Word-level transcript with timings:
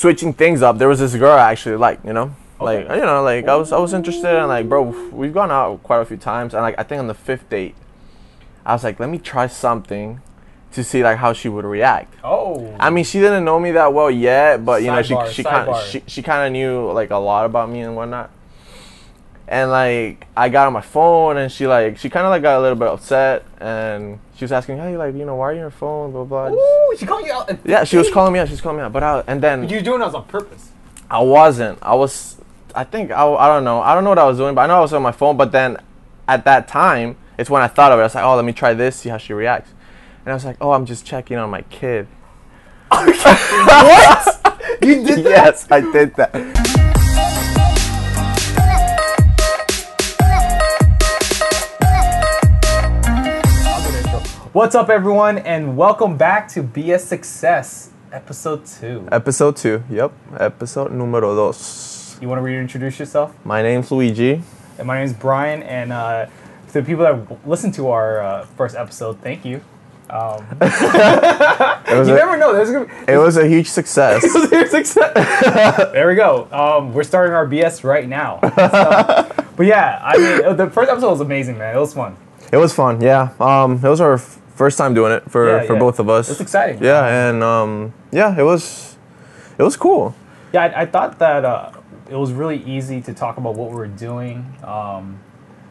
switching 0.00 0.32
things 0.32 0.62
up. 0.62 0.78
There 0.78 0.88
was 0.88 0.98
this 0.98 1.14
girl 1.14 1.32
I 1.32 1.50
actually 1.52 1.76
like, 1.76 2.00
you 2.04 2.12
know, 2.14 2.34
like 2.58 2.86
Okay. 2.86 2.96
you 2.96 3.02
know, 3.02 3.22
like 3.22 3.46
I 3.48 3.56
was 3.56 3.70
I 3.72 3.78
was 3.78 3.92
interested 3.92 4.34
and 4.34 4.48
like, 4.48 4.68
bro, 4.68 4.82
we've 5.12 5.32
gone 5.34 5.50
out 5.50 5.82
quite 5.82 6.00
a 6.00 6.04
few 6.04 6.16
times, 6.16 6.54
and 6.54 6.62
like 6.62 6.74
I 6.78 6.82
think 6.82 6.98
on 7.00 7.06
the 7.06 7.14
fifth 7.14 7.48
date, 7.50 7.74
I 8.64 8.72
was 8.72 8.82
like, 8.84 8.98
let 8.98 9.08
me 9.10 9.18
try 9.18 9.46
something 9.46 10.20
to 10.72 10.84
see 10.84 11.02
like 11.02 11.18
how 11.18 11.32
she 11.32 11.48
would 11.48 11.64
react. 11.64 12.14
Oh. 12.24 12.74
I 12.78 12.90
mean, 12.90 13.04
she 13.04 13.18
didn't 13.20 13.44
know 13.44 13.58
me 13.60 13.72
that 13.72 13.92
well 13.92 14.10
yet, 14.10 14.64
but 14.64 14.82
you 14.82 14.88
know, 14.88 15.02
she 15.02 15.16
she 15.30 15.42
kind 15.44 15.68
sidebar. 15.68 15.90
she, 15.90 16.02
she 16.06 16.22
kind 16.22 16.46
of 16.46 16.52
knew 16.52 16.90
like 16.92 17.10
a 17.10 17.16
lot 17.16 17.44
about 17.44 17.68
me 17.68 17.80
and 17.80 17.94
whatnot. 17.94 18.30
And 19.50 19.68
like 19.68 20.28
I 20.36 20.48
got 20.48 20.68
on 20.68 20.72
my 20.72 20.80
phone, 20.80 21.36
and 21.36 21.50
she 21.50 21.66
like 21.66 21.98
she 21.98 22.08
kind 22.08 22.24
of 22.24 22.30
like 22.30 22.40
got 22.40 22.58
a 22.58 22.62
little 22.62 22.78
bit 22.78 22.86
upset, 22.86 23.44
and 23.60 24.20
she 24.36 24.44
was 24.44 24.52
asking, 24.52 24.78
"Hey, 24.78 24.96
like 24.96 25.16
you 25.16 25.24
know, 25.24 25.34
why 25.34 25.46
are 25.46 25.52
you 25.52 25.58
on 25.58 25.64
your 25.64 25.70
phone?" 25.72 26.12
Blah 26.12 26.22
blah. 26.22 26.50
Ooh, 26.50 26.96
she 26.96 27.04
called 27.04 27.26
you 27.26 27.32
out. 27.32 27.50
Yeah, 27.64 27.82
she 27.82 27.96
was 27.96 28.08
calling 28.10 28.32
me 28.32 28.38
out. 28.38 28.46
She 28.46 28.52
was 28.52 28.60
calling 28.60 28.78
me 28.78 28.84
out, 28.84 28.92
but 28.92 29.02
I 29.02 29.24
and 29.26 29.42
then 29.42 29.68
You 29.68 29.80
doing 29.80 29.98
this 29.98 30.14
on 30.14 30.24
purpose? 30.26 30.70
I 31.10 31.20
wasn't. 31.20 31.80
I 31.82 31.96
was. 31.96 32.36
I 32.76 32.84
think 32.84 33.10
I, 33.10 33.26
I 33.26 33.48
don't 33.48 33.64
know. 33.64 33.80
I 33.80 33.92
don't 33.92 34.04
know 34.04 34.10
what 34.10 34.20
I 34.20 34.24
was 34.24 34.38
doing, 34.38 34.54
but 34.54 34.60
I 34.60 34.66
know 34.68 34.76
I 34.76 34.80
was 34.80 34.92
on 34.92 35.02
my 35.02 35.10
phone. 35.10 35.36
But 35.36 35.50
then, 35.50 35.78
at 36.28 36.44
that 36.44 36.68
time, 36.68 37.16
it's 37.36 37.50
when 37.50 37.60
I 37.60 37.66
thought 37.66 37.90
of 37.90 37.98
it. 37.98 38.02
I 38.02 38.04
was 38.04 38.14
like, 38.14 38.24
oh, 38.24 38.36
let 38.36 38.44
me 38.44 38.52
try 38.52 38.72
this, 38.72 38.94
see 38.94 39.08
how 39.08 39.18
she 39.18 39.32
reacts. 39.32 39.72
And 40.24 40.30
I 40.30 40.34
was 40.34 40.44
like, 40.44 40.58
oh, 40.60 40.70
I'm 40.72 40.86
just 40.86 41.04
checking 41.04 41.38
on 41.38 41.50
my 41.50 41.62
kid. 41.62 42.06
what? 42.90 44.78
You 44.82 45.04
did 45.04 45.24
that? 45.24 45.24
yes, 45.24 45.66
I 45.70 45.80
did 45.80 46.14
that. 46.14 46.89
What's 54.60 54.74
up, 54.74 54.90
everyone, 54.90 55.38
and 55.38 55.74
welcome 55.74 56.18
back 56.18 56.46
to 56.48 56.62
BS 56.62 57.00
Success, 57.00 57.92
episode 58.12 58.66
two. 58.66 59.08
Episode 59.10 59.56
two. 59.56 59.82
Yep. 59.88 60.12
Episode 60.38 60.92
numero 60.92 61.34
dos. 61.34 62.18
You 62.20 62.28
want 62.28 62.40
to 62.40 62.42
reintroduce 62.42 62.98
yourself? 62.98 63.34
My 63.42 63.62
name's 63.62 63.90
Luigi. 63.90 64.42
And 64.76 64.86
my 64.86 64.96
name 64.98 65.06
is 65.06 65.14
Brian, 65.14 65.62
and 65.62 65.94
uh, 65.94 66.26
to 66.66 66.72
the 66.74 66.82
people 66.82 67.04
that 67.04 67.48
listened 67.48 67.72
to 67.76 67.88
our 67.88 68.20
uh, 68.20 68.44
first 68.58 68.76
episode, 68.76 69.18
thank 69.22 69.46
you. 69.46 69.62
Um, 70.10 70.44
It 70.60 71.96
was, 71.98 72.08
you 72.08 72.14
a, 72.14 72.18
never 72.18 72.36
know. 72.36 72.52
There's 72.52 72.70
gonna 72.70 72.84
be 72.84 73.12
it 73.14 73.16
was 73.16 73.38
a 73.38 73.48
huge 73.48 73.68
success. 73.68 74.20
there 75.94 76.06
we 76.06 76.14
go. 76.16 76.48
Um, 76.52 76.92
we're 76.92 77.04
starting 77.04 77.32
our 77.32 77.46
BS 77.46 77.82
right 77.82 78.06
now. 78.06 78.40
So- 79.40 79.46
but 79.56 79.64
yeah, 79.66 80.00
I 80.04 80.18
mean, 80.18 80.56
the 80.58 80.68
first 80.68 80.90
episode 80.90 81.12
was 81.12 81.22
amazing, 81.22 81.56
man. 81.56 81.74
It 81.74 81.80
was 81.80 81.94
fun. 81.94 82.14
it 82.52 82.58
was 82.58 82.74
fun. 82.74 83.00
Yeah. 83.00 83.32
Um, 83.40 83.76
it 83.76 83.88
was 83.88 84.02
our 84.02 84.14
f- 84.14 84.39
first 84.60 84.76
time 84.76 84.92
doing 84.92 85.10
it 85.12 85.22
for 85.32 85.42
Yeah, 85.48 85.66
for 85.66 85.72
yeah. 85.72 85.78
both 85.86 85.98
of 86.00 86.08
us. 86.10 86.28
It's 86.28 86.40
exciting. 86.48 86.84
Yeah, 86.84 87.28
and 87.30 87.42
um, 87.42 87.94
yeah, 88.12 88.36
it 88.38 88.42
was 88.44 88.98
it 89.58 89.62
was 89.62 89.74
cool. 89.76 90.14
Yeah, 90.52 90.64
I, 90.64 90.82
I 90.82 90.86
thought 90.86 91.18
that 91.18 91.44
uh, 91.46 91.72
it 92.10 92.16
was 92.24 92.30
really 92.32 92.60
easy 92.64 93.00
to 93.08 93.12
talk 93.14 93.38
about 93.38 93.54
what 93.54 93.70
we 93.70 93.76
were 93.76 93.86
doing. 94.08 94.44
Um, 94.62 95.18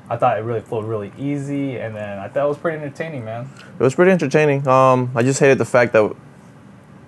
I 0.10 0.18
thought 0.18 0.40
it 0.40 0.44
really 0.44 0.62
flowed 0.70 0.86
really 0.86 1.12
easy, 1.20 1.78
and 1.78 1.96
then 1.96 2.18
I 2.18 2.28
thought 2.30 2.46
it 2.46 2.50
was 2.56 2.58
pretty 2.58 2.78
entertaining, 2.82 3.24
man. 3.26 3.48
It 3.80 3.84
was 3.84 3.94
pretty 3.94 4.12
entertaining. 4.12 4.68
Um, 4.68 5.12
I 5.14 5.22
just 5.22 5.40
hated 5.40 5.60
the 5.60 5.66
fact 5.78 5.94
that 5.94 6.06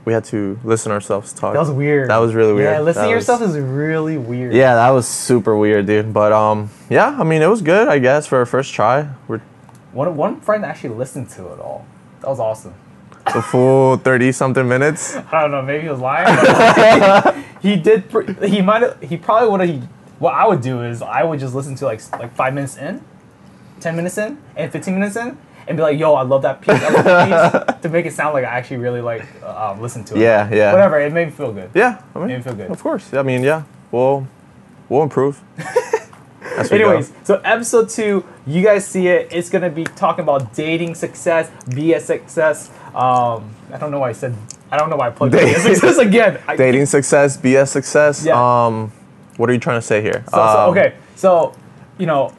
we 0.06 0.14
had 0.14 0.24
to 0.26 0.60
listen 0.64 0.92
ourselves 0.92 1.34
talk. 1.34 1.54
That 1.54 1.60
was 1.66 1.72
weird. 1.72 2.10
That 2.12 2.18
was 2.26 2.36
really 2.36 2.54
weird. 2.54 2.74
Yeah, 2.76 2.82
listening 2.82 3.10
to 3.10 3.16
was- 3.16 3.22
yourself 3.28 3.42
is 3.42 3.58
really 3.58 4.18
weird. 4.20 4.54
Yeah, 4.54 4.76
that 4.76 4.92
was 4.92 5.08
super 5.08 5.58
weird, 5.58 5.88
dude. 5.88 6.14
But 6.14 6.32
um, 6.32 6.70
yeah, 6.92 7.18
I 7.20 7.24
mean, 7.24 7.42
it 7.42 7.50
was 7.50 7.62
good, 7.64 7.88
I 7.88 7.98
guess, 7.98 8.28
for 8.28 8.38
our 8.38 8.46
first 8.46 8.72
try. 8.74 9.08
We're 9.28 9.42
One 9.94 10.16
one 10.16 10.40
friend 10.42 10.64
actually 10.66 10.96
listened 10.96 11.30
to 11.32 11.52
it 11.54 11.60
all. 11.60 11.86
That 12.22 12.30
was 12.30 12.40
awesome. 12.40 12.74
the 13.34 13.42
full 13.42 13.98
thirty 13.98 14.32
something 14.32 14.68
minutes. 14.68 15.16
I 15.32 15.42
don't 15.42 15.52
know, 15.52 15.62
maybe 15.62 15.84
he 15.84 15.90
was 15.90 16.00
lying. 16.00 17.44
he 17.62 17.76
did. 17.76 18.10
Pr- 18.10 18.32
he 18.46 18.62
might. 18.62 18.82
have 18.82 19.02
He 19.02 19.18
probably 19.18 19.50
would 19.50 19.62
have. 19.70 19.90
What 20.20 20.34
I 20.36 20.48
would 20.48 20.62
do 20.62 20.84
is 20.84 21.02
I 21.02 21.24
would 21.24 21.40
just 21.40 21.56
listen 21.56 21.76
to 21.76 21.86
like 21.86 22.00
like 22.14 22.34
five 22.36 22.54
minutes 22.54 22.78
in, 22.78 23.04
ten 23.80 23.96
minutes 23.96 24.18
in, 24.18 24.38
and 24.56 24.72
fifteen 24.72 24.94
minutes 24.94 25.16
in, 25.16 25.36
and 25.68 25.76
be 25.78 25.82
like, 25.84 25.98
"Yo, 26.00 26.14
I 26.14 26.22
love 26.22 26.44
that 26.44 26.62
piece." 26.62 26.82
I 26.82 26.90
love 26.90 27.04
that 27.06 27.68
piece," 27.68 27.82
to 27.82 27.90
make 27.90 28.06
it 28.06 28.14
sound 28.14 28.34
like 28.36 28.46
I 28.46 28.50
actually 28.50 28.78
really 28.78 29.02
like 29.02 29.26
uh, 29.44 29.72
um, 29.72 29.82
listen 29.82 30.04
to 30.06 30.16
it. 30.16 30.22
Yeah, 30.22 30.48
yeah. 30.54 30.72
Whatever. 30.72 31.00
It 31.00 31.12
made 31.12 31.26
me 31.26 31.32
feel 31.32 31.52
good. 31.52 31.72
Yeah, 31.74 32.02
I 32.16 32.20
mean, 32.20 32.28
Made 32.28 32.38
me 32.38 32.44
feel 32.44 32.54
good. 32.54 32.70
of 32.72 32.82
course. 32.82 33.14
I 33.16 33.24
mean, 33.24 33.42
yeah, 33.44 33.64
we'll 33.92 34.28
we'll 34.90 35.02
improve. 35.04 35.42
As 36.58 36.70
we 36.70 36.78
go. 36.80 36.90
Anyways, 36.90 37.14
so 37.24 37.42
episode 37.44 37.90
two, 37.90 38.24
you 38.48 38.64
guys 38.64 38.86
see 38.86 39.08
it. 39.08 39.28
It's 39.32 39.50
gonna 39.50 39.70
be 39.70 39.84
talking 39.84 40.24
about 40.24 40.54
dating 40.54 40.96
success, 40.96 41.50
BS 41.70 42.02
success. 42.02 42.70
Um, 42.96 43.50
I 43.72 43.78
don't 43.80 43.92
know 43.92 44.00
why 44.00 44.10
I 44.10 44.14
said. 44.14 44.36
I 44.72 44.78
don't 44.78 44.90
know 44.90 44.96
why 44.96 45.08
I 45.08 45.10
plugged 45.12 45.34
Dating- 45.34 45.56
success 45.76 45.98
again. 45.98 46.40
I- 46.48 46.56
dating 46.56 46.86
success, 46.86 47.38
BS 47.38 47.68
success. 47.70 48.26
Yeah. 48.26 48.36
Um, 48.66 48.92
what 49.38 49.50
are 49.50 49.54
you 49.54 49.60
trying 49.60 49.78
to 49.80 49.86
say 49.86 50.02
here? 50.02 50.24
So, 50.30 50.38
so 50.38 50.42
Um, 50.42 50.70
okay, 50.72 50.94
so 51.16 51.54
you 51.98 52.06
know, 52.06 52.34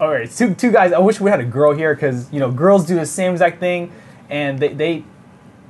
all 0.00 0.08
right, 0.10 0.30
two 0.30 0.54
two 0.54 0.70
guys. 0.72 0.92
I 0.92 0.98
wish 0.98 1.20
we 1.20 1.30
had 1.30 1.40
a 1.40 1.44
girl 1.44 1.72
here 1.74 1.94
because 1.94 2.30
you 2.32 2.40
know 2.40 2.50
girls 2.50 2.86
do 2.86 2.94
the 2.96 3.06
same 3.06 3.32
exact 3.32 3.60
thing, 3.60 3.92
and 4.28 4.58
they 4.58 4.68
they 4.68 5.04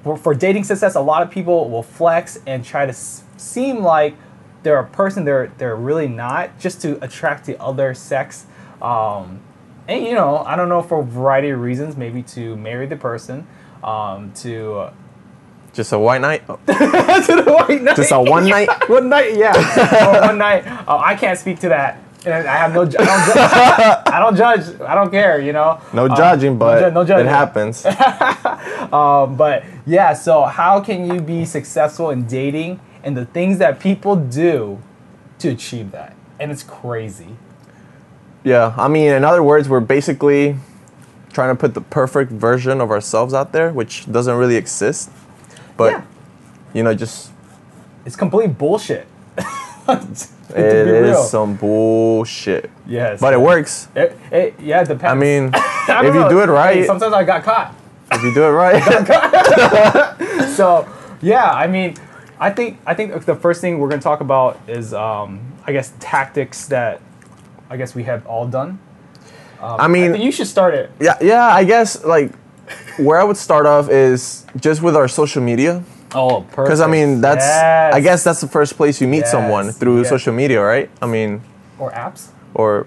for, 0.02 0.16
for 0.16 0.34
dating 0.34 0.64
success, 0.64 0.94
a 0.94 1.00
lot 1.00 1.22
of 1.22 1.30
people 1.30 1.68
will 1.68 1.82
flex 1.82 2.38
and 2.46 2.64
try 2.64 2.86
to 2.86 2.90
s- 2.92 3.22
seem 3.36 3.82
like 3.82 4.14
they're 4.62 4.78
a 4.78 4.86
person 4.86 5.24
they're 5.24 5.52
they're 5.58 5.76
really 5.76 6.08
not, 6.08 6.58
just 6.58 6.80
to 6.82 7.02
attract 7.04 7.44
the 7.46 7.60
other 7.60 7.92
sex. 7.94 8.46
Um, 8.80 9.40
and 9.90 10.06
you 10.06 10.14
know, 10.14 10.38
I 10.38 10.56
don't 10.56 10.68
know 10.68 10.82
for 10.82 11.00
a 11.00 11.04
variety 11.04 11.50
of 11.50 11.60
reasons, 11.60 11.96
maybe 11.96 12.22
to 12.34 12.56
marry 12.56 12.86
the 12.86 12.96
person, 12.96 13.46
um, 13.84 14.32
to 14.36 14.74
uh, 14.78 14.92
Just 15.72 15.92
a 15.92 15.98
white 15.98 16.20
night. 16.20 16.46
to 16.46 16.54
the 16.66 17.44
white 17.68 17.82
knight. 17.82 17.96
Just 17.96 18.12
a 18.12 18.20
one 18.20 18.46
night. 18.48 18.68
One 18.88 19.08
night, 19.08 19.36
yeah. 19.36 19.52
or 20.16 20.20
one 20.28 20.38
night. 20.38 20.64
Oh, 20.88 20.98
I 20.98 21.14
can't 21.14 21.38
speak 21.38 21.58
to 21.60 21.68
that. 21.70 21.98
And 22.24 22.34
I 22.34 22.56
have 22.56 22.74
no. 22.74 22.84
ju- 22.84 22.98
I 23.00 23.04
don't, 23.06 23.24
ju- 23.34 24.12
I 24.12 24.18
don't 24.20 24.36
judge. 24.36 24.80
I 24.82 24.94
don't 24.94 25.10
care. 25.10 25.40
You 25.40 25.52
know. 25.54 25.80
No 25.94 26.04
Um, 26.06 26.14
judging, 26.16 26.58
but 26.58 26.80
ju- 26.80 26.90
no 26.94 27.02
judging. 27.04 27.26
it 27.26 27.30
happens. 27.30 27.86
Um, 28.92 29.36
but 29.36 29.64
yeah. 29.86 30.12
So 30.12 30.42
how 30.44 30.80
can 30.80 31.10
you 31.10 31.20
be 31.20 31.44
successful 31.46 32.10
in 32.10 32.26
dating 32.26 32.80
and 33.04 33.16
the 33.16 33.24
things 33.24 33.58
that 33.58 33.80
people 33.80 34.16
do 34.16 34.78
to 35.38 35.48
achieve 35.48 35.92
that? 35.92 36.14
And 36.38 36.50
it's 36.52 36.62
crazy. 36.62 37.36
Yeah, 38.42 38.74
I 38.78 38.88
mean, 38.88 39.12
in 39.12 39.24
other 39.24 39.42
words, 39.42 39.68
we're 39.68 39.80
basically 39.80 40.56
trying 41.32 41.54
to 41.54 41.60
put 41.60 41.74
the 41.74 41.80
perfect 41.80 42.32
version 42.32 42.80
of 42.80 42.90
ourselves 42.90 43.34
out 43.34 43.52
there, 43.52 43.70
which 43.70 44.10
doesn't 44.10 44.34
really 44.36 44.56
exist. 44.56 45.10
But 45.76 45.92
yeah. 45.92 46.02
you 46.72 46.82
know, 46.82 46.94
just 46.94 47.30
It's 48.06 48.16
complete 48.16 48.56
bullshit. 48.58 49.06
it 49.88 50.28
is 50.56 51.10
real. 51.10 51.22
some 51.24 51.54
bullshit. 51.56 52.70
Yes. 52.86 53.20
But 53.20 53.32
it 53.34 53.40
works. 53.40 53.88
It, 53.94 54.16
it, 54.30 54.54
yeah, 54.60 54.82
it 54.82 54.88
depends. 54.88 55.04
I 55.04 55.14
mean, 55.14 55.50
I 55.54 56.00
if 56.04 56.14
you 56.14 56.20
know. 56.20 56.28
do 56.28 56.40
it 56.40 56.48
right, 56.48 56.76
Hey, 56.78 56.86
sometimes 56.86 57.12
I 57.12 57.24
got 57.24 57.42
caught. 57.44 57.74
if 58.12 58.22
you 58.22 58.34
do 58.34 58.44
it 58.44 58.50
right, 58.50 58.82
so 60.56 60.88
yeah, 61.22 61.50
I 61.52 61.66
mean, 61.66 61.96
I 62.38 62.50
think 62.50 62.78
I 62.86 62.94
think 62.94 63.24
the 63.24 63.36
first 63.36 63.60
thing 63.60 63.78
we're 63.78 63.88
gonna 63.88 64.02
talk 64.02 64.20
about 64.20 64.58
is 64.66 64.92
um, 64.94 65.40
I 65.66 65.72
guess 65.72 65.92
tactics 66.00 66.66
that 66.66 67.00
I 67.70 67.76
guess 67.76 67.94
we 67.94 68.02
have 68.04 68.26
all 68.26 68.46
done. 68.46 68.78
Um, 69.60 69.76
I 69.80 69.88
mean- 69.88 70.12
think 70.12 70.24
you 70.24 70.32
should 70.32 70.46
start 70.48 70.74
it. 70.74 70.90
yeah, 71.00 71.16
yeah. 71.20 71.46
I 71.46 71.64
guess 71.64 72.04
like 72.04 72.32
where 72.98 73.18
I 73.20 73.24
would 73.24 73.36
start 73.36 73.66
off 73.66 73.88
is 73.88 74.44
just 74.56 74.82
with 74.82 74.96
our 74.96 75.08
social 75.08 75.42
media, 75.42 75.82
Oh, 76.14 76.40
perfect. 76.42 76.56
because 76.56 76.80
I 76.80 76.86
mean 76.88 77.20
that's 77.20 77.44
I 77.96 78.00
guess 78.00 78.24
that's 78.24 78.40
the 78.40 78.48
first 78.48 78.76
place 78.76 79.00
you 79.00 79.06
meet 79.08 79.26
someone 79.26 79.70
through 79.72 79.98
yes. 79.98 80.08
social 80.08 80.32
media, 80.32 80.60
right? 80.62 80.90
I 81.00 81.06
mean, 81.06 81.42
or 81.78 81.90
apps. 81.92 82.28
or 82.54 82.86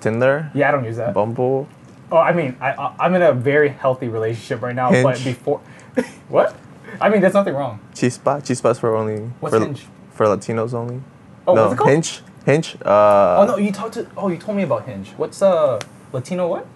Tinder, 0.00 0.50
Yeah, 0.54 0.68
I 0.68 0.70
don't 0.72 0.84
use 0.84 0.96
that. 0.96 1.12
Bumble. 1.12 1.66
Oh, 2.10 2.16
I 2.16 2.32
mean, 2.32 2.56
I, 2.60 2.72
I 2.72 2.94
I'm 3.00 3.14
in 3.14 3.22
a 3.22 3.32
very 3.32 3.68
healthy 3.68 4.08
relationship 4.08 4.62
right 4.62 4.74
now, 4.74 4.90
but 5.02 5.22
before, 5.24 5.60
what? 6.28 6.54
I 7.00 7.08
mean, 7.10 7.20
there's 7.20 7.34
nothing 7.34 7.54
wrong. 7.54 7.80
Chispa, 7.94 8.40
Chispa's 8.40 8.78
for 8.78 8.96
only 8.96 9.18
What's 9.40 9.54
for, 9.54 9.60
Hinge? 9.60 9.84
for 10.12 10.26
Latinos 10.26 10.72
only. 10.72 11.02
Oh, 11.46 11.54
no, 11.54 11.62
what's 11.62 11.74
it 11.74 11.76
called? 11.76 11.90
Hinge, 11.90 12.20
Hinge. 12.48 12.76
Uh, 12.84 13.36
Oh 13.40 13.44
no, 13.46 13.56
you 13.58 13.70
talked 13.72 13.94
to. 13.94 14.06
Oh, 14.16 14.28
you 14.28 14.38
told 14.38 14.56
me 14.56 14.62
about 14.64 14.84
Hinge. 14.86 15.08
What's 15.16 15.42
uh 15.42 15.78
Latino 16.12 16.48
what? 16.48 16.66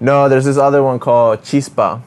no, 0.00 0.28
there's 0.28 0.44
this 0.44 0.56
other 0.56 0.82
one 0.82 0.98
called 0.98 1.40
Chispa. 1.42 2.00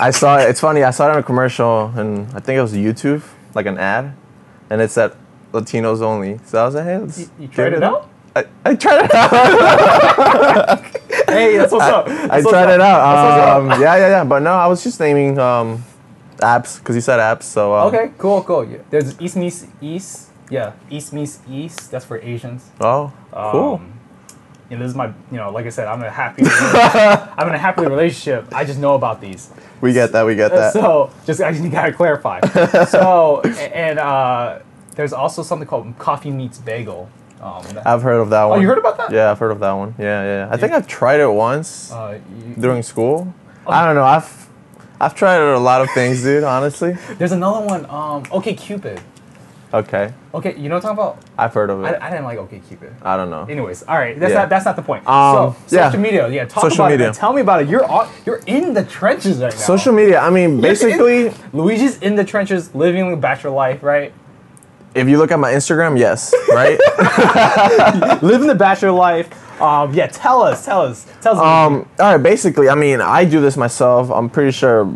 I 0.00 0.10
saw 0.10 0.38
it. 0.38 0.48
It's 0.50 0.60
funny. 0.60 0.82
I 0.82 0.90
saw 0.90 1.08
it 1.08 1.12
on 1.12 1.18
a 1.18 1.22
commercial, 1.22 1.92
and 1.96 2.26
I 2.34 2.40
think 2.40 2.56
it 2.58 2.62
was 2.62 2.72
YouTube, 2.72 3.22
like 3.54 3.66
an 3.66 3.78
ad, 3.78 4.14
and 4.70 4.80
it 4.80 4.90
said 4.90 5.12
Latinos 5.52 6.00
only. 6.02 6.38
So 6.46 6.62
I 6.62 6.64
was 6.66 6.74
like, 6.74 6.84
hey, 6.84 6.98
let's 6.98 7.18
You, 7.18 7.30
you 7.40 7.48
tried 7.48 7.72
it 7.74 7.82
out? 7.82 8.08
I, 8.34 8.44
I 8.64 8.74
tried 8.76 9.04
it 9.04 9.14
out. 9.14 10.84
Hey, 11.30 11.56
that's 11.58 11.72
what's 11.72 11.84
up. 11.84 12.08
I 12.08 12.10
That's 12.26 12.44
what's 12.44 12.50
tried 12.50 12.68
up. 12.68 12.74
it 12.74 12.80
out. 12.80 13.00
Um, 13.60 13.68
yeah, 13.80 13.96
yeah, 13.96 14.08
yeah. 14.08 14.24
But 14.24 14.40
no, 14.42 14.50
I 14.52 14.66
was 14.66 14.82
just 14.82 14.98
naming 14.98 15.38
um, 15.38 15.84
apps 16.38 16.78
because 16.80 16.96
you 16.96 17.00
said 17.00 17.18
apps. 17.20 17.44
So 17.44 17.72
um, 17.74 17.86
Okay, 17.94 18.10
cool, 18.18 18.42
cool. 18.42 18.64
Yeah. 18.64 18.78
There's 18.90 19.20
East 19.20 19.66
East. 19.80 20.28
Yeah, 20.50 20.72
East 20.90 21.12
meets 21.12 21.40
East. 21.48 21.90
That's 21.90 22.04
for 22.04 22.18
Asians. 22.18 22.68
Oh, 22.80 23.12
cool. 23.32 23.74
Um, 23.74 23.92
you 24.68 24.76
know, 24.76 24.82
this 24.82 24.90
is 24.90 24.96
my, 24.96 25.06
you 25.06 25.36
know, 25.36 25.50
like 25.50 25.66
I 25.66 25.70
said, 25.70 25.88
I'm 25.88 26.00
in 26.00 26.06
a 26.06 26.10
happy, 26.10 26.42
I'm 26.46 27.48
in 27.48 27.54
a 27.54 27.58
happy 27.58 27.82
relationship. 27.82 28.52
I 28.54 28.64
just 28.64 28.78
know 28.78 28.94
about 28.94 29.20
these. 29.20 29.50
We 29.80 29.92
get 29.92 30.12
that. 30.12 30.24
We 30.24 30.36
get 30.36 30.52
that. 30.52 30.72
So 30.72 31.10
just 31.26 31.40
I 31.40 31.52
just 31.52 31.68
gotta 31.70 31.92
clarify. 31.92 32.40
so 32.84 33.40
and 33.42 33.98
uh, 33.98 34.60
there's 34.94 35.12
also 35.12 35.42
something 35.42 35.66
called 35.66 35.98
coffee 35.98 36.30
meets 36.30 36.58
bagel. 36.58 37.08
Um, 37.40 37.64
I've 37.86 38.02
heard 38.02 38.20
of 38.20 38.30
that 38.30 38.44
one. 38.44 38.58
Oh, 38.58 38.60
you 38.60 38.68
heard 38.68 38.78
about 38.78 38.98
that? 38.98 39.10
Yeah, 39.10 39.30
I've 39.30 39.38
heard 39.38 39.50
of 39.50 39.60
that 39.60 39.72
one. 39.72 39.94
Yeah, 39.98 40.22
yeah. 40.22 40.48
I 40.50 40.58
think 40.58 40.72
I've 40.72 40.86
tried 40.86 41.20
it 41.20 41.28
once 41.28 41.90
uh, 41.90 42.20
you- 42.46 42.54
during 42.54 42.82
school. 42.82 43.32
Oh. 43.66 43.70
I 43.72 43.86
don't 43.86 43.94
know. 43.94 44.04
I've 44.04 44.48
I've 45.00 45.14
tried 45.14 45.38
a 45.38 45.58
lot 45.58 45.80
of 45.80 45.90
things, 45.92 46.22
dude. 46.22 46.44
Honestly. 46.44 46.92
there's 47.18 47.32
another 47.32 47.66
one. 47.66 47.86
Um, 47.88 48.24
okay, 48.30 48.54
Cupid. 48.54 49.00
Okay, 49.72 50.12
Okay, 50.34 50.56
you 50.56 50.68
know 50.68 50.74
what 50.76 50.84
I'm 50.84 50.96
talking 50.96 51.14
about? 51.18 51.24
I've 51.38 51.54
heard 51.54 51.70
of 51.70 51.84
it. 51.84 51.96
I, 52.00 52.06
I 52.08 52.10
didn't 52.10 52.24
like 52.24 52.38
OkCupid. 52.38 52.92
I 53.02 53.16
don't 53.16 53.30
know. 53.30 53.44
Anyways, 53.44 53.84
all 53.84 53.96
right, 53.98 54.18
that's 54.18 54.32
Yeah. 54.32 54.40
not 54.40 54.48
that's 54.48 54.64
not 54.64 54.74
the 54.74 54.82
point. 54.82 55.06
Um, 55.06 55.54
so 55.66 55.76
yeah. 55.76 55.88
social 55.88 56.00
media, 56.00 56.28
yeah, 56.28 56.44
talk 56.44 56.62
Social 56.64 56.84
about 56.86 56.90
media. 56.90 57.10
it. 57.10 57.14
Tell 57.14 57.32
me 57.32 57.40
about 57.40 57.62
it. 57.62 57.68
You're 57.68 57.84
on, 57.84 58.08
you're 58.26 58.40
in 58.46 58.74
the 58.74 58.84
trenches 58.84 59.38
right 59.38 59.52
now. 59.52 59.58
Social 59.58 59.92
media. 59.92 60.18
I 60.18 60.30
mean, 60.30 60.60
basically, 60.60 61.28
in- 61.28 61.34
Luigi's 61.52 61.98
in 61.98 62.16
the 62.16 62.24
trenches, 62.24 62.74
living 62.74 63.10
the 63.10 63.16
bachelor 63.16 63.50
life, 63.50 63.82
right? 63.82 64.12
if 64.92 65.08
you 65.08 65.18
look 65.18 65.30
at 65.30 65.38
my 65.38 65.52
Instagram, 65.52 65.96
yes, 65.96 66.34
right. 66.48 66.76
living 68.22 68.48
the 68.48 68.56
bachelor 68.56 68.90
life. 68.90 69.28
Um, 69.62 69.92
yeah, 69.94 70.06
tell 70.08 70.42
us, 70.42 70.64
tell 70.64 70.80
us, 70.82 71.06
tell 71.20 71.34
us. 71.34 71.38
um. 71.38 71.88
All 72.00 72.16
right. 72.16 72.22
Basically, 72.22 72.68
I 72.68 72.74
mean, 72.74 73.00
I 73.00 73.24
do 73.24 73.40
this 73.40 73.56
myself. 73.56 74.10
I'm 74.10 74.28
pretty 74.30 74.50
sure 74.52 74.92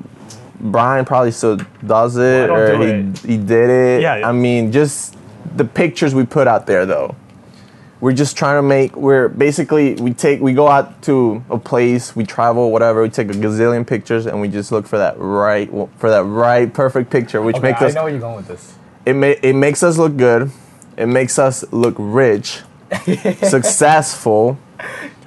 Brian 0.64 1.04
probably 1.04 1.30
still 1.30 1.58
does 1.86 2.16
it, 2.16 2.46
don't 2.48 2.58
or 2.58 2.72
do 2.78 2.80
he 2.80 2.88
it. 2.88 3.18
he 3.18 3.36
did 3.36 3.70
it. 3.70 4.02
Yeah, 4.02 4.16
yeah. 4.16 4.28
I 4.28 4.32
mean, 4.32 4.72
just 4.72 5.16
the 5.56 5.64
pictures 5.64 6.14
we 6.14 6.24
put 6.24 6.46
out 6.48 6.66
there, 6.66 6.86
though. 6.86 7.14
We're 8.00 8.12
just 8.12 8.36
trying 8.36 8.56
to 8.58 8.62
make. 8.62 8.96
We're 8.96 9.28
basically 9.28 9.94
we 9.94 10.12
take 10.12 10.40
we 10.40 10.52
go 10.52 10.68
out 10.68 11.00
to 11.02 11.42
a 11.48 11.58
place, 11.58 12.14
we 12.16 12.24
travel, 12.24 12.70
whatever. 12.70 13.00
We 13.02 13.08
take 13.08 13.28
a 13.30 13.32
gazillion 13.32 13.86
pictures, 13.86 14.26
and 14.26 14.40
we 14.40 14.48
just 14.48 14.72
look 14.72 14.86
for 14.86 14.98
that 14.98 15.14
right 15.18 15.70
for 15.98 16.10
that 16.10 16.24
right 16.24 16.72
perfect 16.72 17.10
picture, 17.10 17.40
which 17.40 17.56
okay, 17.56 17.68
makes 17.68 17.80
I 17.82 17.86
us 17.86 17.94
know 17.94 18.02
where 18.02 18.10
you're 18.12 18.20
going 18.20 18.36
with 18.36 18.48
this. 18.48 18.74
it 19.06 19.14
ma- 19.14 19.38
it 19.42 19.54
makes 19.54 19.82
us 19.82 19.96
look 19.96 20.16
good. 20.16 20.50
It 20.98 21.06
makes 21.06 21.38
us 21.38 21.64
look 21.72 21.94
rich, 21.98 22.60
successful. 23.42 24.58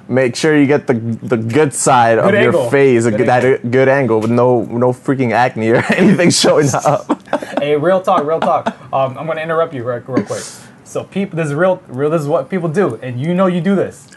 Make 0.08 0.36
sure 0.36 0.56
you 0.56 0.66
get 0.66 0.86
the 0.86 0.94
the 0.94 1.36
good 1.36 1.74
side 1.74 2.18
of 2.18 2.24
Good 2.24 2.34
your 2.42 2.52
angle. 2.54 2.70
face, 2.70 3.04
a 3.04 3.10
Good 3.10 3.18
good, 3.18 3.26
that 3.28 3.70
good 3.70 3.88
angle 3.88 4.20
with 4.20 4.30
no 4.30 4.62
no 4.62 4.92
freaking 4.92 5.32
acne 5.32 5.68
or 5.70 5.76
anything 5.94 6.30
showing 6.30 6.68
up. 6.72 7.04
hey, 7.60 7.76
real 7.76 8.00
talk, 8.00 8.24
real 8.24 8.40
talk. 8.40 8.68
Um, 8.92 9.18
I'm 9.18 9.26
gonna 9.26 9.42
interrupt 9.42 9.74
you 9.74 9.84
real, 9.84 10.00
real 10.06 10.24
quick. 10.24 10.42
So 10.84 11.04
people, 11.04 11.36
this 11.36 11.48
is 11.48 11.54
real, 11.54 11.82
real. 11.88 12.08
This 12.08 12.22
is 12.22 12.28
what 12.28 12.48
people 12.48 12.70
do, 12.70 12.94
and 13.02 13.20
you 13.20 13.34
know 13.34 13.46
you 13.46 13.60
do 13.60 13.76
this. 13.76 14.08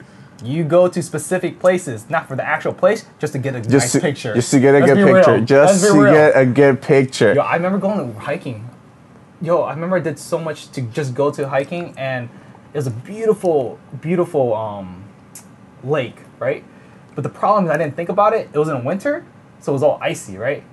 You 0.42 0.64
go 0.64 0.88
to 0.88 1.04
specific 1.04 1.60
places, 1.60 2.10
not 2.10 2.28
for 2.30 2.38
the 2.38 2.44
actual 2.44 2.74
place, 2.74 3.06
just 3.20 3.34
to 3.34 3.40
get 3.40 3.54
a 3.56 3.60
Just 3.62 3.72
nice 3.72 3.92
to, 3.92 4.00
picture. 4.00 4.34
just 4.34 4.50
to 4.52 4.60
get 4.62 4.74
a 4.74 4.80
Let's 4.80 4.92
good 4.94 4.96
be 4.98 5.04
real. 5.04 5.16
picture. 5.16 5.42
Just 5.42 5.84
to 5.86 6.04
get 6.12 6.32
a 6.38 6.46
good 6.46 6.82
picture. 6.82 7.34
Yo, 7.34 7.42
I 7.42 7.56
remember 7.58 7.78
going 7.78 8.16
hiking. 8.16 8.68
Yo, 9.42 9.62
I 9.64 9.74
remember 9.74 9.98
I 9.98 10.00
did 10.00 10.18
so 10.18 10.40
much 10.40 10.72
to 10.72 10.82
just 10.84 11.14
go 11.14 11.30
to 11.32 11.50
hiking, 11.50 11.94
and 11.98 12.30
it 12.74 12.78
was 12.78 12.88
a 12.88 12.92
beautiful, 12.92 13.78
beautiful 14.00 14.54
um, 14.56 15.01
lake, 15.84 16.18
right? 16.40 16.64
But 17.16 17.24
the 17.24 17.30
problem 17.30 17.66
is 17.66 17.72
I 17.72 17.78
didn't 17.78 17.96
think 17.96 18.10
about 18.10 18.34
it. 18.34 18.50
It 18.54 18.58
was 18.58 18.70
in 18.70 18.84
winter, 18.84 19.26
so 19.60 19.72
it 19.72 19.74
was 19.74 19.84
all 19.84 19.98
icy, 20.02 20.38
right? 20.38 20.64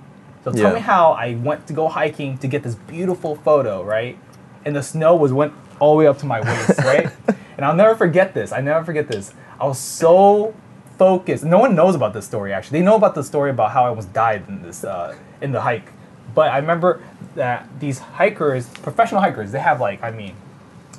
So 0.43 0.51
tell 0.51 0.69
Yeah. 0.69 0.75
me 0.75 0.79
how 0.79 1.11
I 1.11 1.35
went 1.35 1.67
to 1.67 1.73
go 1.73 1.87
hiking 1.87 2.37
to 2.39 2.47
get 2.47 2.63
this 2.63 2.75
beautiful 2.75 3.35
photo, 3.35 3.83
right? 3.83 4.17
And 4.65 4.75
the 4.75 4.83
snow 4.83 5.15
was 5.15 5.33
went 5.33 5.53
all 5.79 5.93
the 5.93 5.99
way 5.99 6.07
up 6.07 6.17
to 6.19 6.25
my 6.25 6.39
waist, 6.41 6.79
right? 6.85 7.09
And 7.57 7.65
I'll 7.65 7.75
never 7.75 7.95
forget 7.95 8.33
this. 8.33 8.51
I 8.51 8.61
never 8.61 8.85
forget 8.85 9.07
this. 9.07 9.33
I 9.59 9.65
was 9.65 9.77
so 9.79 10.53
focused. 10.97 11.43
No 11.43 11.59
one 11.59 11.75
knows 11.75 11.95
about 11.95 12.13
this 12.13 12.25
story 12.25 12.53
actually. 12.53 12.79
They 12.79 12.85
know 12.85 12.95
about 12.95 13.15
the 13.15 13.23
story 13.23 13.49
about 13.51 13.71
how 13.71 13.85
I 13.85 13.89
almost 13.89 14.13
died 14.13 14.43
in 14.47 14.61
this 14.61 14.83
uh, 14.83 15.15
in 15.41 15.51
the 15.51 15.61
hike. 15.61 15.91
But 16.33 16.51
I 16.51 16.57
remember 16.59 17.01
that 17.35 17.67
these 17.79 17.99
hikers, 17.99 18.67
professional 18.69 19.19
hikers, 19.21 19.51
they 19.51 19.59
have 19.59 19.81
like 19.81 20.01
I 20.03 20.11
mean, 20.11 20.35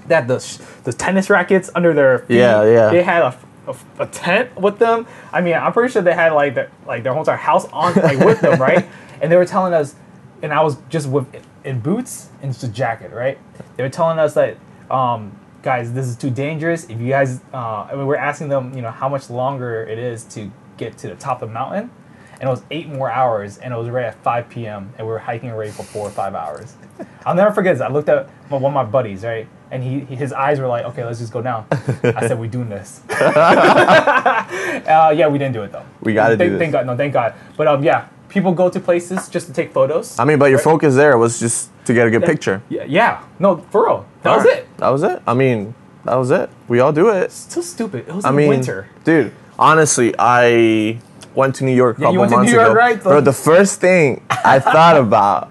they 0.06 0.14
had 0.16 0.28
the 0.28 0.38
sh- 0.38 0.58
the 0.84 0.92
tennis 0.92 1.30
rackets 1.30 1.70
under 1.74 1.94
their 1.94 2.20
feet. 2.20 2.38
Yeah, 2.38 2.64
yeah. 2.64 2.90
They 2.90 3.02
had 3.02 3.22
a, 3.22 3.34
a, 3.70 4.02
a 4.02 4.06
tent 4.06 4.56
with 4.60 4.78
them. 4.78 5.06
I 5.32 5.40
mean, 5.40 5.54
I'm 5.54 5.72
pretty 5.72 5.92
sure 5.92 6.02
they 6.02 6.14
had 6.14 6.32
like 6.32 6.54
the, 6.54 6.68
like 6.86 7.02
their 7.02 7.12
whole 7.12 7.22
entire 7.22 7.36
house 7.36 7.66
on 7.66 7.94
like 7.94 8.18
with 8.18 8.40
them, 8.40 8.60
right? 8.68 8.86
And 9.20 9.30
they 9.30 9.36
were 9.36 9.46
telling 9.46 9.72
us, 9.72 9.94
and 10.42 10.52
I 10.52 10.62
was 10.62 10.76
just 10.88 11.08
with 11.08 11.26
in 11.64 11.80
boots 11.80 12.30
and 12.42 12.52
just 12.52 12.64
a 12.64 12.68
jacket, 12.68 13.12
right? 13.12 13.38
They 13.76 13.82
were 13.82 13.90
telling 13.90 14.18
us 14.18 14.34
that, 14.34 14.56
um, 14.90 15.38
guys, 15.62 15.92
this 15.92 16.06
is 16.06 16.16
too 16.16 16.30
dangerous. 16.30 16.84
If 16.84 17.00
you 17.00 17.08
guys, 17.08 17.40
uh, 17.52 17.88
I 17.90 17.94
mean, 17.94 18.06
we're 18.06 18.16
asking 18.16 18.48
them, 18.48 18.74
you 18.74 18.82
know, 18.82 18.90
how 18.90 19.08
much 19.08 19.30
longer 19.30 19.84
it 19.84 19.98
is 19.98 20.24
to 20.24 20.50
get 20.76 20.96
to 20.98 21.08
the 21.08 21.14
top 21.14 21.42
of 21.42 21.48
the 21.48 21.54
mountain. 21.54 21.90
And 22.40 22.48
it 22.48 22.50
was 22.50 22.62
eight 22.70 22.88
more 22.88 23.10
hours, 23.10 23.58
and 23.58 23.74
it 23.74 23.76
was 23.76 23.90
right 23.90 24.06
at 24.06 24.14
5 24.22 24.48
p.m. 24.48 24.94
And 24.96 25.06
we 25.06 25.12
were 25.12 25.18
hiking 25.18 25.50
already 25.50 25.72
for 25.72 25.82
four 25.82 26.06
or 26.06 26.10
five 26.10 26.34
hours. 26.34 26.74
I'll 27.26 27.34
never 27.34 27.52
forget 27.52 27.74
this. 27.74 27.82
I 27.82 27.88
looked 27.88 28.08
at 28.08 28.30
my, 28.50 28.56
one 28.56 28.72
of 28.72 28.74
my 28.74 28.84
buddies, 28.84 29.24
right, 29.24 29.46
and 29.70 29.82
he, 29.82 30.00
his 30.14 30.32
eyes 30.32 30.58
were 30.60 30.66
like, 30.66 30.84
"Okay, 30.86 31.04
let's 31.04 31.18
just 31.18 31.32
go 31.32 31.42
down." 31.42 31.66
I 31.70 32.26
said, 32.28 32.38
we're 32.38 32.48
doing 32.50 32.68
this?" 32.68 33.00
uh, 33.10 35.12
yeah, 35.16 35.28
we 35.28 35.38
didn't 35.38 35.54
do 35.54 35.62
it 35.62 35.72
though. 35.72 35.84
We 36.02 36.14
gotta 36.14 36.36
do 36.36 36.38
thank, 36.38 36.50
this. 36.52 36.58
Thank 36.60 36.72
God, 36.72 36.86
no, 36.86 36.96
thank 36.96 37.12
God. 37.12 37.34
But 37.56 37.66
um, 37.68 37.82
yeah, 37.84 38.08
people 38.28 38.52
go 38.52 38.68
to 38.70 38.80
places 38.80 39.28
just 39.28 39.46
to 39.46 39.52
take 39.52 39.72
photos. 39.72 40.18
I 40.18 40.24
mean, 40.24 40.38
but 40.38 40.46
your 40.46 40.58
Right. 40.58 40.64
focus 40.64 40.94
there 40.94 41.18
was 41.18 41.38
just 41.40 41.70
to 41.86 41.94
get 41.94 42.06
a 42.06 42.10
good 42.10 42.24
picture. 42.24 42.62
yeah, 42.68 42.84
yeah, 42.86 43.22
no, 43.38 43.58
for 43.70 43.84
real, 43.86 44.06
that 44.22 44.36
was 44.36 44.44
Alright. 44.46 44.58
it. 44.60 44.76
That 44.78 44.88
was 44.90 45.02
it. 45.02 45.22
I 45.26 45.34
mean, 45.34 45.74
that 46.04 46.14
was 46.16 46.30
it. 46.30 46.50
We 46.68 46.80
all 46.80 46.92
do 46.92 47.08
it. 47.10 47.24
It's 47.24 47.52
So 47.52 47.60
stupid. 47.60 48.08
It 48.08 48.14
was 48.14 48.24
I 48.24 48.30
mean, 48.32 48.48
winter. 48.48 48.88
dude, 49.04 49.32
honestly, 49.58 50.14
I 50.18 50.98
went 51.34 51.54
to 51.56 51.64
New 51.64 51.74
York 51.74 51.98
a 51.98 52.02
Yeah, 52.02 52.10
you 52.10 52.18
couple 52.18 52.20
went 52.20 52.30
to 52.32 52.36
months 52.38 52.52
New 52.52 52.58
York, 52.58 52.70
ago. 52.70 52.76
right? 52.76 53.02
Bro, 53.02 53.20
the 53.22 53.32
first 53.32 53.80
thing 53.80 54.22
I 54.30 54.58
thought 54.58 54.96
about 54.96 55.49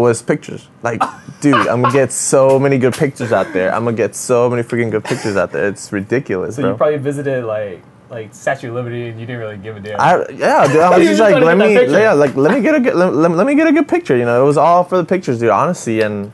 was 0.00 0.22
pictures. 0.22 0.68
Like, 0.82 1.00
dude, 1.40 1.54
I'm 1.54 1.82
gonna 1.82 1.92
get 1.92 2.12
so 2.12 2.58
many 2.58 2.78
good 2.78 2.94
pictures 2.94 3.32
out 3.32 3.52
there. 3.52 3.74
I'm 3.74 3.84
gonna 3.84 3.96
get 3.96 4.14
so 4.14 4.50
many 4.50 4.62
freaking 4.62 4.90
good 4.90 5.04
pictures 5.04 5.36
out 5.36 5.52
there. 5.52 5.68
It's 5.68 5.92
ridiculous, 5.92 6.56
So 6.56 6.62
bro. 6.62 6.70
you 6.72 6.76
probably 6.76 6.98
visited 6.98 7.44
like 7.44 7.82
like 8.10 8.34
Statue 8.34 8.68
of 8.68 8.74
Liberty, 8.74 9.08
and 9.08 9.20
you 9.20 9.26
didn't 9.26 9.40
really 9.40 9.56
give 9.56 9.76
a 9.76 9.80
damn. 9.80 10.00
I, 10.00 10.26
yeah, 10.30 10.66
dude, 10.66 10.80
I 10.80 10.90
was 10.98 11.06
just 11.06 11.18
just 11.18 11.20
like, 11.20 11.42
let 11.42 11.56
me, 11.56 11.74
yeah, 11.74 12.12
like, 12.12 12.34
let 12.34 12.52
me 12.52 12.60
get 12.60 12.74
a 12.74 12.80
good, 12.80 12.94
let, 12.96 13.14
let, 13.14 13.30
let 13.30 13.46
me 13.46 13.54
get 13.54 13.68
a 13.68 13.72
good 13.72 13.86
picture. 13.88 14.16
You 14.16 14.24
know, 14.24 14.42
it 14.42 14.44
was 14.44 14.56
all 14.56 14.82
for 14.82 14.96
the 14.96 15.04
pictures, 15.04 15.38
dude. 15.38 15.50
Honestly, 15.50 16.00
and 16.00 16.32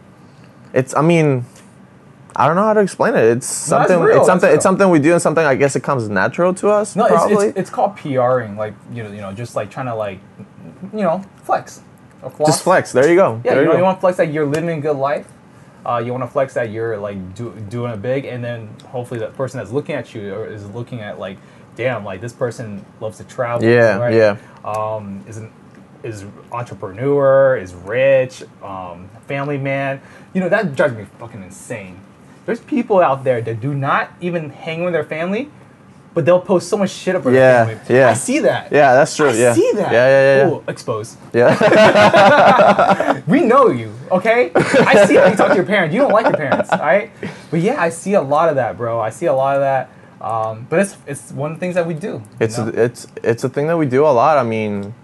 it's, 0.72 0.96
I 0.96 1.02
mean, 1.02 1.44
I 2.34 2.46
don't 2.46 2.56
know 2.56 2.64
how 2.64 2.72
to 2.72 2.80
explain 2.80 3.14
it. 3.14 3.24
It's 3.24 3.46
something, 3.46 4.00
real, 4.00 4.18
it's 4.18 4.26
something, 4.26 4.48
it's 4.48 4.56
it's 4.56 4.62
something 4.62 4.88
we 4.88 4.98
do, 4.98 5.12
and 5.12 5.20
something 5.22 5.44
I 5.44 5.54
guess 5.54 5.76
it 5.76 5.82
comes 5.82 6.08
natural 6.08 6.54
to 6.54 6.68
us. 6.70 6.96
no, 6.96 7.04
it's, 7.04 7.14
probably. 7.14 7.48
it's 7.48 7.58
it's 7.58 7.70
called 7.70 7.96
PRing, 7.96 8.56
like 8.56 8.74
you 8.92 9.02
know, 9.02 9.10
you 9.10 9.20
know, 9.20 9.32
just 9.32 9.54
like 9.54 9.70
trying 9.70 9.86
to 9.86 9.94
like, 9.94 10.20
you 10.94 11.02
know, 11.02 11.24
flex. 11.44 11.82
Floss. 12.30 12.48
just 12.48 12.64
flex. 12.64 12.92
There 12.92 13.08
you 13.08 13.16
go. 13.16 13.40
Yeah, 13.44 13.54
there 13.54 13.62
you, 13.62 13.68
know, 13.68 13.76
you 13.76 13.82
want 13.82 13.98
to 13.98 14.00
flex 14.00 14.16
that 14.18 14.32
you're 14.32 14.46
living 14.46 14.78
a 14.78 14.80
good 14.80 14.96
life. 14.96 15.28
Uh, 15.84 15.98
you 15.98 16.10
want 16.10 16.24
to 16.24 16.28
flex 16.28 16.54
that 16.54 16.70
you're 16.70 16.98
like 16.98 17.34
do, 17.34 17.52
doing 17.68 17.92
it 17.92 18.02
big, 18.02 18.24
and 18.24 18.42
then 18.42 18.68
hopefully 18.86 19.20
that 19.20 19.36
person 19.36 19.58
that's 19.58 19.70
looking 19.70 19.94
at 19.94 20.14
you 20.14 20.34
or 20.34 20.46
is 20.46 20.68
looking 20.70 21.00
at 21.00 21.18
like, 21.18 21.38
damn, 21.76 22.04
like 22.04 22.20
this 22.20 22.32
person 22.32 22.84
loves 23.00 23.18
to 23.18 23.24
travel. 23.24 23.68
Yeah, 23.68 23.98
right? 23.98 24.12
yeah. 24.12 24.36
Um, 24.64 25.24
is 25.28 25.36
an 25.36 25.52
is 26.02 26.24
entrepreneur, 26.52 27.56
is 27.56 27.74
rich, 27.74 28.42
um, 28.62 29.08
family 29.26 29.58
man. 29.58 30.00
You 30.34 30.40
know 30.40 30.48
that 30.48 30.74
drives 30.74 30.94
me 30.94 31.06
fucking 31.18 31.42
insane. 31.42 32.00
There's 32.46 32.60
people 32.60 33.00
out 33.00 33.24
there 33.24 33.40
that 33.40 33.60
do 33.60 33.74
not 33.74 34.10
even 34.20 34.50
hang 34.50 34.84
with 34.84 34.92
their 34.92 35.04
family, 35.04 35.50
but 36.16 36.24
they'll 36.24 36.40
post 36.40 36.70
so 36.70 36.78
much 36.78 36.88
shit 36.88 37.14
about 37.14 37.30
Yeah, 37.34 37.66
family. 37.66 37.94
yeah. 37.94 38.08
I 38.08 38.14
see 38.14 38.38
that. 38.38 38.72
yeah, 38.72 38.94
that's 38.94 39.14
true. 39.14 39.28
I 39.28 39.34
yeah. 39.34 39.52
see 39.52 39.70
that. 39.74 39.92
Yeah, 39.92 40.06
yeah, 40.08 40.46
yeah. 40.46 40.50
Ooh, 40.50 40.64
exposed. 40.66 41.18
Yeah. 41.34 43.22
We 43.26 43.42
know 43.42 43.68
you, 43.68 43.92
okay? 44.10 44.50
I 44.54 45.04
see 45.04 45.16
how 45.16 45.26
you 45.26 45.36
talk 45.36 45.50
to 45.50 45.56
your 45.56 45.66
parents. 45.66 45.92
You 45.94 46.00
don't 46.00 46.12
like 46.12 46.24
your 46.24 46.36
parents, 46.36 46.70
all 46.72 46.78
right? 46.78 47.10
But 47.50 47.60
yeah, 47.60 47.82
I 47.82 47.90
see 47.90 48.14
a 48.14 48.22
lot 48.22 48.48
of 48.48 48.54
that, 48.56 48.78
bro. 48.78 48.98
I 48.98 49.10
see 49.10 49.26
a 49.26 49.34
lot 49.34 49.56
of 49.56 49.60
that. 49.60 49.90
Um, 50.20 50.66
but 50.70 50.78
it's 50.78 50.96
it's 51.06 51.32
one 51.32 51.52
of 51.52 51.56
the 51.58 51.60
things 51.60 51.74
that 51.74 51.86
we 51.86 51.92
do. 51.92 52.22
It's 52.40 52.56
know? 52.56 52.68
it's 52.68 53.08
it's 53.22 53.44
a 53.44 53.50
thing 53.50 53.66
that 53.66 53.76
we 53.76 53.84
do 53.84 54.06
a 54.06 54.14
lot. 54.20 54.38
I 54.38 54.42
mean, 54.42 54.94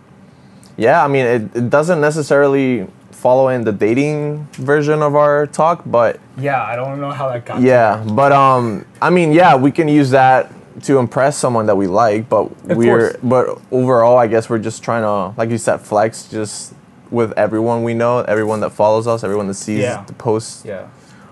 yeah, 0.79 1.05
I 1.05 1.09
mean 1.09 1.27
it, 1.27 1.43
it 1.57 1.69
doesn't 1.69 2.01
necessarily 2.01 2.87
follow 3.11 3.49
in 3.49 3.65
the 3.65 3.73
dating 3.73 4.47
version 4.53 5.03
of 5.03 5.15
our 5.15 5.47
talk, 5.47 5.83
but 5.85 6.21
yeah. 6.39 6.63
I 6.63 6.75
don't 6.77 7.01
know 7.01 7.11
how 7.11 7.29
that 7.29 7.45
got. 7.45 7.61
yeah, 7.61 8.03
but 8.15 8.33
um, 8.33 8.87
I 9.03 9.11
mean, 9.11 9.33
yeah, 9.33 9.57
we 9.57 9.71
can 9.73 9.89
use 9.89 10.11
that 10.11 10.51
to 10.83 10.99
impress 10.99 11.37
someone 11.37 11.67
that 11.67 11.77
we 11.77 11.87
like, 11.87 12.29
but 12.29 12.43
Of 12.69 12.77
we're 12.77 13.13
course. 13.13 13.17
but 13.23 13.59
overall, 13.71 14.19
I 14.19 14.27
guess 14.27 14.51
we're 14.51 14.59
just 14.59 14.83
trying 14.83 15.03
to, 15.03 15.39
like 15.39 15.51
you 15.51 15.59
said, 15.59 15.79
flex 15.81 16.25
just 16.29 16.75
with 17.11 17.33
everyone 17.37 17.83
we 17.85 17.95
know, 17.95 18.21
everyone 18.21 18.61
that 18.61 18.71
follows 18.71 19.07
us, 19.07 19.23
everyone 19.23 19.47
that 19.49 19.55
sees 19.55 19.81
Yeah. 19.81 20.03
the 20.07 20.13
posts. 20.15 20.65
Yeah. 20.65 20.87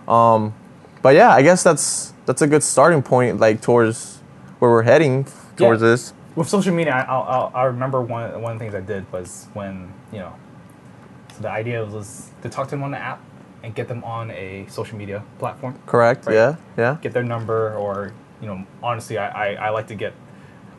Um, 0.06 0.52
But 1.02 1.14
yeah, 1.14 1.30
I 1.30 1.42
guess 1.42 1.62
that's 1.62 2.12
that's 2.26 2.42
a 2.42 2.46
good 2.46 2.62
starting 2.62 3.02
point, 3.02 3.40
like 3.40 3.60
towards 3.62 4.18
where 4.58 4.70
we're 4.70 4.82
heading 4.82 5.24
towards 5.56 5.80
Yeah. 5.82 5.88
this. 5.88 6.12
With 6.36 6.48
social 6.48 6.74
media, 6.74 6.92
I, 6.92 7.00
I'll, 7.12 7.22
I'll, 7.22 7.52
I 7.54 7.64
remember 7.64 8.00
one 8.02 8.42
one 8.42 8.52
of 8.52 8.58
the 8.58 8.64
things 8.64 8.74
I 8.74 8.80
did 8.82 9.10
was 9.12 9.48
when 9.54 9.92
you 10.12 10.18
know. 10.20 10.32
So 11.34 11.42
the 11.42 11.50
idea 11.50 11.82
was 11.84 12.30
to 12.42 12.48
talk 12.50 12.66
to 12.68 12.70
them 12.72 12.82
on 12.84 12.90
the 12.90 12.98
app 12.98 13.20
and 13.64 13.74
get 13.74 13.88
them 13.88 14.04
on 14.04 14.30
a 14.30 14.66
social 14.68 14.96
media 14.98 15.22
platform. 15.38 15.74
Correct? 15.86 16.26
Right. 16.26 16.34
Yeah, 16.34 16.56
yeah. 16.76 16.96
get 17.00 17.12
their 17.14 17.24
number 17.24 17.74
or 17.74 18.12
you 18.40 18.46
know, 18.48 18.64
honestly, 18.82 19.18
I, 19.18 19.52
I, 19.54 19.66
I 19.66 19.70
like 19.70 19.86
to 19.88 19.94
get. 19.94 20.12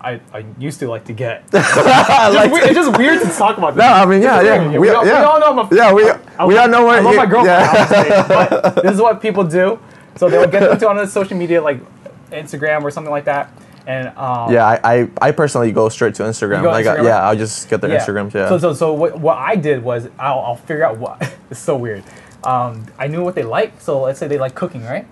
I, 0.03 0.19
I 0.33 0.43
used 0.57 0.79
to 0.79 0.89
like 0.89 1.05
to 1.05 1.13
get. 1.13 1.43
I 1.53 2.27
It's 2.27 2.35
like 2.35 2.49
just 2.49 2.51
weird- 2.51 2.65
it's 2.65 2.73
just 2.73 2.97
weird 2.97 3.21
to 3.21 3.27
talk 3.37 3.57
about 3.59 3.75
this. 3.75 3.81
No, 3.83 3.87
I 3.93 4.05
mean, 4.07 4.21
yeah, 4.23 4.41
yeah, 4.41 4.67
we, 4.67 4.79
we, 4.79 4.89
all, 4.89 5.05
yeah. 5.05 5.19
we 5.19 5.25
all 5.25 5.39
know 5.39 5.51
I'm 5.51 5.59
a, 5.59 5.75
yeah, 5.75 5.93
we, 5.93 6.09
I 6.39 6.45
we 6.45 6.57
all 6.57 6.67
know 6.67 6.85
what 6.85 6.95
I 6.95 7.01
love 7.01 7.13
you- 7.13 7.19
my 7.19 7.25
girlfriend, 7.27 8.09
yeah. 8.09 8.27
but 8.27 8.75
this 8.83 8.93
is 8.93 9.01
what 9.01 9.21
people 9.21 9.43
do. 9.43 9.79
So 10.15 10.27
they'll 10.27 10.47
get 10.47 10.63
into 10.71 10.89
on 10.89 11.07
social 11.07 11.37
media 11.37 11.61
like 11.61 11.79
Instagram 12.31 12.81
or 12.81 12.89
something 12.89 13.11
like 13.11 13.25
that, 13.25 13.51
and 13.85 14.07
um, 14.17 14.51
Yeah, 14.51 14.65
I, 14.65 14.79
I, 15.01 15.09
I 15.21 15.31
personally 15.31 15.71
go 15.71 15.87
straight 15.89 16.15
to 16.15 16.23
Instagram. 16.23 16.63
Like, 16.63 16.87
uh, 16.87 16.95
Instagram? 16.97 17.03
yeah, 17.03 17.21
I'll 17.27 17.35
just 17.35 17.69
get 17.69 17.81
their 17.81 17.91
yeah. 17.91 17.99
Instagrams. 17.99 18.33
Yeah. 18.33 18.49
So 18.49 18.57
so 18.57 18.73
so 18.73 18.93
what, 18.93 19.19
what 19.19 19.37
I 19.37 19.55
did 19.55 19.83
was 19.83 20.09
I'll, 20.17 20.39
I'll 20.39 20.55
figure 20.55 20.83
out 20.83 20.97
what 20.97 21.21
it's 21.51 21.59
so 21.59 21.77
weird. 21.77 22.03
Um, 22.43 22.87
I 22.97 23.05
knew 23.05 23.23
what 23.23 23.35
they 23.35 23.43
like. 23.43 23.79
So 23.79 24.01
let's 24.01 24.17
say 24.17 24.27
they 24.27 24.39
like 24.39 24.55
cooking, 24.55 24.83
right? 24.83 25.05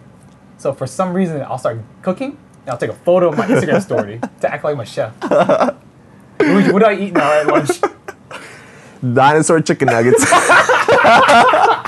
So 0.60 0.74
for 0.74 0.86
some 0.86 1.14
reason 1.14 1.42
I'll 1.42 1.58
start 1.58 1.80
cooking. 2.04 2.38
And 2.62 2.70
I'll 2.70 2.78
take 2.78 2.92
a 2.92 2.94
photo 2.94 3.30
of 3.30 3.38
my 3.38 3.48
Instagram 3.48 3.82
story 3.82 4.20
to 4.42 4.54
act 4.54 4.64
like 4.64 4.74
I'm 4.76 4.80
a 4.82 4.86
chef. 4.86 5.14
what, 5.24 6.80
do 6.80 6.86
I 6.86 6.96
eat 7.00 7.14
now 7.14 7.32
at 7.32 7.48
lunch? 7.48 7.80
Dinosaur 9.02 9.62
chicken 9.62 9.88
nuggets. 9.88 10.30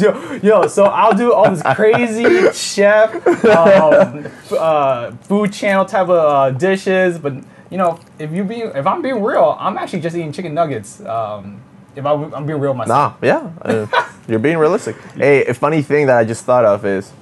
Yo, 0.00 0.40
yo, 0.42 0.66
so 0.66 0.84
I'll 0.84 1.14
do 1.14 1.32
all 1.32 1.50
this 1.50 1.62
crazy 1.74 2.50
chef, 2.52 3.14
um, 3.44 4.26
uh, 4.50 5.10
food 5.12 5.52
channel 5.52 5.84
type 5.84 6.08
of 6.08 6.10
uh, 6.10 6.50
dishes, 6.50 7.18
but 7.18 7.34
you 7.70 7.76
know, 7.76 8.00
if 8.18 8.32
you 8.32 8.44
being, 8.44 8.72
if 8.74 8.86
I'm 8.86 9.02
being 9.02 9.22
real, 9.22 9.56
I'm 9.58 9.76
actually 9.76 10.00
just 10.00 10.16
eating 10.16 10.32
chicken 10.32 10.54
nuggets. 10.54 11.00
Um, 11.00 11.60
if 11.94 12.04
I, 12.04 12.12
I'm 12.12 12.46
being 12.46 12.58
real 12.60 12.74
myself. 12.74 13.20
nah, 13.22 13.28
yeah. 13.28 13.50
uh, 13.62 14.08
you're 14.28 14.38
being 14.38 14.58
realistic. 14.58 14.96
Hey, 15.16 15.44
a 15.44 15.54
funny 15.54 15.82
thing 15.82 16.06
that 16.06 16.16
I 16.16 16.24
just 16.24 16.44
thought 16.44 16.64
of 16.64 16.84
is 16.84 17.12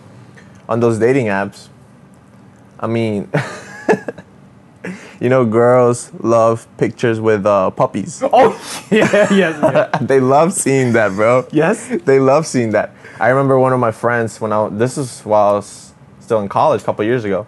on 0.69 0.81
those 0.81 0.99
dating 0.99 1.26
apps, 1.26 1.69
I 2.78 2.87
mean, 2.87 3.28
you 5.21 5.28
know, 5.28 5.45
girls 5.45 6.12
love 6.21 6.66
pictures 6.78 7.21
with 7.21 7.47
uh, 7.47 7.71
puppies. 7.71 8.23
Oh, 8.33 8.50
yeah, 8.90 9.33
yes, 9.33 9.59
yeah. 9.62 9.88
they 10.00 10.21
love 10.21 10.52
seeing 10.52 10.92
that, 10.95 11.12
bro. 11.12 11.47
yes. 11.52 11.88
They 12.04 12.19
love 12.19 12.47
seeing 12.47 12.71
that. 12.71 12.90
I 13.21 13.28
remember 13.28 13.59
one 13.59 13.73
of 13.73 13.78
my 13.78 13.92
friends 13.92 14.40
when 14.40 14.52
I 14.52 14.69
this 14.69 14.99
is 14.99 15.21
while 15.21 15.50
I 15.50 15.52
was 15.57 15.92
still 16.21 16.40
in 16.40 16.49
college 16.49 16.83
a 16.83 16.85
couple 16.85 17.04
years 17.04 17.25
ago. 17.25 17.47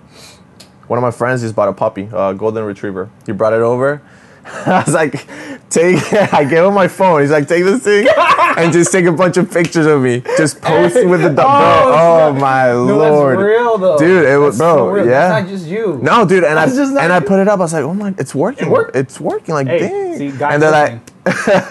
One 0.86 0.98
of 0.98 1.02
my 1.02 1.10
friends 1.10 1.40
just 1.40 1.56
bought 1.56 1.68
a 1.68 1.72
puppy, 1.72 2.08
a 2.12 2.34
golden 2.34 2.64
retriever. 2.64 3.10
He 3.26 3.32
brought 3.32 3.54
it 3.54 3.62
over. 3.62 4.02
I 4.44 4.82
was 4.84 4.94
like, 4.94 5.26
take. 5.70 6.00
I 6.32 6.44
gave 6.44 6.64
him 6.64 6.74
my 6.74 6.88
phone. 6.88 7.20
He's 7.22 7.30
like, 7.30 7.48
take 7.48 7.64
this 7.64 7.82
thing 7.82 8.06
and 8.56 8.72
just 8.72 8.92
take 8.92 9.04
a 9.06 9.12
bunch 9.12 9.36
of 9.36 9.50
pictures 9.50 9.86
of 9.86 10.02
me. 10.02 10.22
Just 10.36 10.60
post 10.60 10.94
with 11.06 11.20
the 11.22 11.30
oh, 11.32 11.34
dog. 11.34 11.84
Oh, 11.86 11.90
bro. 11.90 11.98
Oh 12.28 12.32
my 12.40 12.66
No, 12.68 12.84
lord, 12.98 13.38
real 13.38 13.78
though. 13.78 13.98
Dude, 13.98 14.24
it 14.26 14.36
was- 14.38 14.56
so 14.58 14.74
bro, 14.76 14.90
real. 14.92 15.06
yeah. 15.06 15.28
That's 15.28 15.42
not 15.44 15.50
just 15.50 15.66
you. 15.66 15.98
No, 16.02 16.24
dude, 16.24 16.44
and 16.44 16.58
I 16.58 16.66
That's 16.66 16.76
just 16.76 16.92
not 16.92 17.04
and 17.04 17.12
I 17.12 17.20
put 17.20 17.40
it 17.40 17.48
up. 17.48 17.58
I 17.58 17.62
was 17.62 17.72
like, 17.72 17.84
oh 17.84 17.94
my, 17.94 18.14
it's 18.18 18.34
working. 18.34 18.68
It 18.68 18.70
worked? 18.70 18.96
It's 18.96 19.20
working. 19.20 19.54
Like, 19.54 19.66
Hey, 19.66 19.78
dang. 19.80 20.18
see, 20.18 20.30
guys 20.30 20.54
and 20.54 20.62
they're 20.62 20.70
like, 20.70 21.00
listening. 21.26 21.62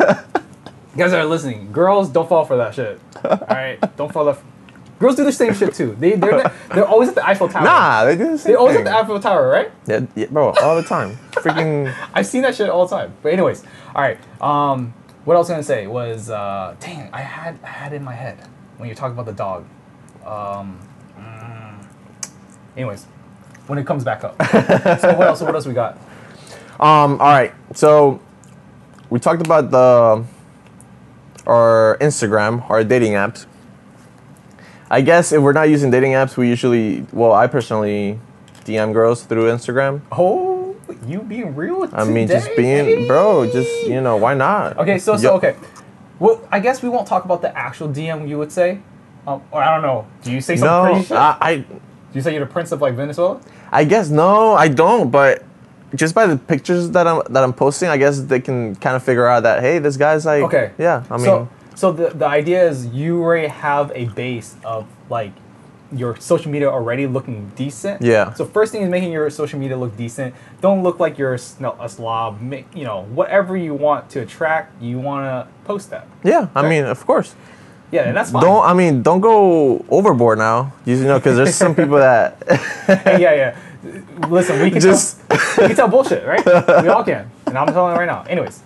guys 0.97 1.11
that 1.11 1.19
are 1.19 1.25
listening, 1.25 1.71
girls 1.71 2.09
don't 2.09 2.27
fall 2.29 2.45
for 2.45 2.57
that 2.57 2.75
shit. 2.75 2.99
All 3.23 3.37
right, 3.49 3.79
don't 3.97 4.11
fall 4.11 4.33
for. 4.33 4.43
Girls 5.03 5.17
do 5.17 5.25
the 5.25 5.33
same 5.33 5.53
shit 5.53 5.73
too. 5.73 5.97
They 5.99 6.15
they're 6.15 6.49
they're 6.73 6.87
always 6.87 7.09
at 7.09 7.15
the 7.15 7.27
Eiffel 7.27 7.49
Tower. 7.49 7.65
nah, 7.65 8.05
they 8.05 8.15
do 8.15 8.31
the 8.31 8.37
same 8.37 8.51
They're 8.53 8.57
always 8.57 8.77
at 8.77 8.85
the 8.85 8.97
Eiffel 8.97 9.19
Tower, 9.19 9.49
right? 9.49 9.69
Yeah, 9.85 10.05
yeah, 10.15 10.27
bro, 10.27 10.51
all 10.51 10.77
the 10.77 10.83
time. 10.83 11.17
Freaking. 11.31 11.93
I've 12.13 12.25
seen 12.25 12.41
that 12.43 12.55
shit 12.55 12.69
all 12.69 12.87
the 12.87 12.95
time. 12.95 13.13
But 13.21 13.33
anyways, 13.33 13.65
all 13.93 14.01
right. 14.01 14.17
Um, 14.41 14.93
what 15.25 15.35
I 15.35 15.39
was 15.39 15.49
gonna 15.49 15.61
say 15.61 15.87
was, 15.87 16.29
uh, 16.29 16.77
dang, 16.79 17.09
I 17.11 17.19
had 17.19 17.59
I 17.65 17.67
had 17.67 17.91
it 17.91 17.97
in 17.97 18.03
my 18.05 18.13
head 18.13 18.47
when 18.77 18.87
you 18.87 18.95
talk 18.95 19.11
about 19.11 19.25
the 19.25 19.33
dog. 19.33 19.65
Um, 20.25 20.79
mm, 21.19 21.85
anyways, 22.77 23.03
when 23.67 23.77
it 23.77 23.85
comes 23.85 24.05
back 24.05 24.23
up. 24.23 24.41
so 25.01 25.17
what 25.17 25.27
else? 25.27 25.41
What 25.41 25.53
else 25.53 25.65
we 25.65 25.73
got? 25.73 25.97
Um, 26.79 27.19
all 27.19 27.33
right. 27.33 27.53
So 27.73 28.21
we 29.09 29.19
talked 29.19 29.45
about 29.45 29.69
the 29.69 30.23
our 31.45 31.97
Instagram, 31.99 32.69
our 32.69 32.85
dating 32.85 33.13
apps. 33.13 33.47
I 34.93 35.01
guess 35.01 35.31
if 35.31 35.41
we're 35.41 35.53
not 35.53 35.69
using 35.69 35.89
dating 35.89 36.11
apps, 36.11 36.37
we 36.37 36.47
usually, 36.47 37.03
well, 37.11 37.33
I 37.33 37.47
personally 37.47 38.19
DM 38.63 38.93
girls 38.93 39.23
through 39.23 39.45
Instagram. 39.45 40.01
Oh, 40.11 40.75
you 41.07 41.23
being 41.23 41.55
real? 41.55 41.89
I 41.91 42.03
mean, 42.03 42.27
just 42.27 42.55
being, 42.55 43.07
bro, 43.07 43.49
just 43.51 43.87
you 43.87 44.01
know, 44.01 44.17
why 44.17 44.35
not? 44.35 44.77
Okay, 44.77 44.99
so 44.99 45.17
so 45.17 45.33
okay. 45.37 45.55
Well, 46.19 46.47
I 46.51 46.59
guess 46.59 46.83
we 46.83 46.89
won't 46.89 47.07
talk 47.07 47.25
about 47.25 47.41
the 47.41 47.57
actual 47.57 47.89
DM. 47.89 48.29
You 48.29 48.37
would 48.37 48.51
say, 48.51 48.81
um, 49.25 49.41
or 49.49 49.63
I 49.63 49.73
don't 49.73 49.81
know. 49.81 50.05
Do 50.21 50.31
you 50.31 50.41
say 50.41 50.57
some 50.57 50.67
No, 50.67 50.93
crazy? 50.93 51.15
I, 51.15 51.37
I, 51.41 51.55
Do 51.57 51.65
you 52.13 52.21
say 52.21 52.35
you're 52.35 52.45
the 52.45 52.51
prince 52.51 52.71
of 52.71 52.79
like 52.79 52.93
Venezuela? 52.93 53.41
I 53.71 53.85
guess 53.85 54.11
no, 54.11 54.53
I 54.53 54.67
don't. 54.67 55.09
But 55.09 55.43
just 55.95 56.13
by 56.13 56.27
the 56.27 56.37
pictures 56.37 56.91
that 56.91 57.07
I'm 57.07 57.23
that 57.31 57.43
I'm 57.43 57.53
posting, 57.53 57.89
I 57.89 57.97
guess 57.97 58.19
they 58.21 58.39
can 58.39 58.75
kind 58.75 58.95
of 58.95 59.01
figure 59.01 59.25
out 59.25 59.41
that 59.41 59.61
hey, 59.61 59.79
this 59.79 59.97
guy's 59.97 60.23
like, 60.23 60.43
Okay. 60.43 60.71
yeah. 60.77 61.03
I 61.09 61.17
mean, 61.17 61.25
so 61.25 61.49
so 61.75 61.91
the 61.91 62.09
the 62.09 62.25
idea 62.27 62.67
is 62.67 62.87
you 62.87 63.21
already 63.21 63.47
have 63.47 63.91
a 63.95 64.05
base 64.05 64.55
of 64.63 64.85
like 65.09 65.31
your 65.91 66.15
social 66.19 66.51
media 66.51 66.67
already 66.69 67.05
looking 67.05 67.51
decent. 67.55 68.01
Yeah. 68.01 68.33
So 68.33 68.45
first 68.45 68.71
thing 68.71 68.81
is 68.81 68.89
making 68.89 69.11
your 69.11 69.29
social 69.29 69.59
media 69.59 69.77
look 69.77 69.95
decent. 69.95 70.33
Don't 70.59 70.81
look 70.81 70.99
like 70.99 71.19
you're 71.19 71.35
a 71.35 71.39
slob. 71.89 72.41
Make, 72.41 72.65
you 72.75 72.83
know 72.83 73.03
whatever 73.13 73.55
you 73.55 73.73
want 73.75 74.09
to 74.11 74.21
attract, 74.21 74.81
you 74.81 74.97
want 74.99 75.25
to 75.25 75.47
post 75.65 75.89
that. 75.91 76.07
yeah. 76.23 76.47
I 76.55 76.67
mean, 76.67 76.83
of 76.85 77.05
course. 77.05 77.35
Yeah, 77.91 78.07
and 78.07 78.17
that's 78.17 78.31
fine. 78.31 78.41
Don't 78.41 78.65
I 78.65 78.73
mean 78.73 79.03
don't 79.03 79.21
go 79.21 79.85
overboard 79.89 80.39
now. 80.39 80.73
You 80.85 80.95
know, 81.03 81.19
because 81.19 81.37
there's 81.37 81.53
some 81.55 81.75
people 81.75 81.97
that 81.97 82.41
Hey, 83.05 83.21
yeah, 83.21 83.33
yeah. 83.35 83.55
Listen, 84.29 84.59
we 84.63 84.71
can 84.71 84.81
Just- 84.81 85.19
tell, 85.29 85.37
we 85.59 85.67
can 85.67 85.75
tell 85.75 85.87
bullshit, 85.89 86.25
right? 86.25 86.43
We 86.83 86.87
all 86.89 87.03
can, 87.03 87.29
and 87.45 87.55
I'm 87.57 87.67
telling 87.67 87.93
you 87.93 87.99
right 87.99 88.07
now. 88.07 88.23
Anyways, 88.23 88.63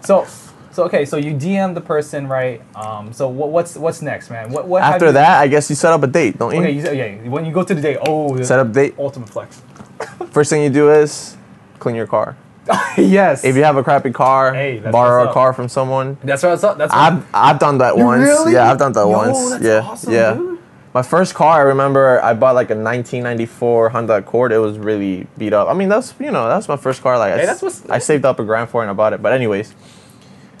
so 0.00 0.26
so 0.72 0.84
okay, 0.84 1.04
so 1.04 1.16
you 1.16 1.32
DM 1.34 1.74
the 1.74 1.80
person, 1.80 2.26
right? 2.28 2.62
Um, 2.76 3.12
so 3.12 3.28
what, 3.28 3.50
what's 3.50 3.76
what's 3.76 4.02
next, 4.02 4.30
man? 4.30 4.50
What 4.50 4.66
what 4.68 4.82
after 4.82 5.06
you- 5.06 5.12
that, 5.12 5.40
I 5.40 5.48
guess 5.48 5.68
you 5.70 5.76
set 5.76 5.92
up 5.92 6.02
a 6.02 6.06
date, 6.06 6.38
don't 6.38 6.54
you? 6.54 6.60
Okay, 6.60 6.70
you, 6.72 6.82
yeah. 6.92 7.28
When 7.28 7.44
you 7.44 7.52
go 7.52 7.62
to 7.64 7.74
the 7.74 7.80
date, 7.80 7.98
oh, 8.06 8.40
Set 8.42 8.58
up 8.58 8.72
date. 8.72 8.94
ultimate 8.98 9.28
flex. 9.28 9.60
First 10.30 10.50
thing 10.50 10.62
you 10.62 10.70
do 10.70 10.90
is 10.90 11.36
clean 11.78 11.94
your 11.96 12.06
car. 12.06 12.36
yes. 12.96 13.42
If 13.42 13.56
you 13.56 13.64
have 13.64 13.76
a 13.76 13.82
crappy 13.82 14.12
car, 14.12 14.54
Hey, 14.54 14.78
borrow 14.78 15.28
a 15.28 15.32
car 15.32 15.52
from 15.52 15.68
someone. 15.68 16.18
that's 16.22 16.42
what's 16.42 16.62
up. 16.62 16.78
That's 16.78 16.92
what, 16.92 16.98
I've 17.00 17.24
I've 17.34 17.58
done 17.58 17.78
that 17.78 17.96
You 17.96 18.04
once. 18.04 18.22
really? 18.22 18.52
Yeah, 18.52 18.70
I've 18.70 18.78
done 18.78 18.92
that 18.92 19.00
Yo, 19.00 19.08
once. 19.08 19.50
that's 19.50 19.64
yeah, 19.64 19.80
awesome, 19.80 20.12
yeah. 20.12 20.34
dude. 20.34 20.58
My 20.92 21.02
first 21.02 21.34
car, 21.34 21.58
I 21.60 21.62
remember 21.62 22.20
I 22.22 22.34
bought 22.34 22.54
like 22.54 22.70
a 22.70 22.74
1994 22.74 23.90
Honda 23.90 24.16
Accord. 24.16 24.52
It 24.52 24.58
was 24.58 24.78
really 24.78 25.26
beat 25.38 25.52
up. 25.52 25.68
I 25.68 25.74
mean, 25.74 25.88
that's 25.88 26.14
you 26.20 26.30
know 26.30 26.48
that's 26.48 26.68
my 26.68 26.76
first 26.76 27.02
car. 27.02 27.18
Like 27.18 27.34
Hey, 27.34 27.40
s- 27.40 27.46
that's 27.46 27.62
what's- 27.62 27.88
I 27.90 27.98
saved 27.98 28.24
up 28.24 28.38
a 28.40 28.44
grand 28.44 28.68
for 28.70 28.82
it 28.82 28.84
and 28.84 28.90
I 28.90 28.94
bought 28.94 29.12
it. 29.12 29.22
But 29.22 29.32
anyways, 29.32 29.74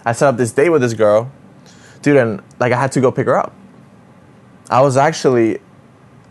I 0.04 0.12
set 0.12 0.28
up 0.28 0.36
this 0.36 0.52
date 0.52 0.70
with 0.70 0.80
this 0.82 0.94
girl, 0.94 1.30
dude, 2.02 2.16
and 2.16 2.42
like 2.58 2.72
I 2.72 2.80
had 2.80 2.92
to 2.92 3.00
go 3.00 3.10
pick 3.12 3.26
her 3.26 3.36
up. 3.36 3.52
I 4.70 4.80
was 4.82 4.96
actually, 4.96 5.58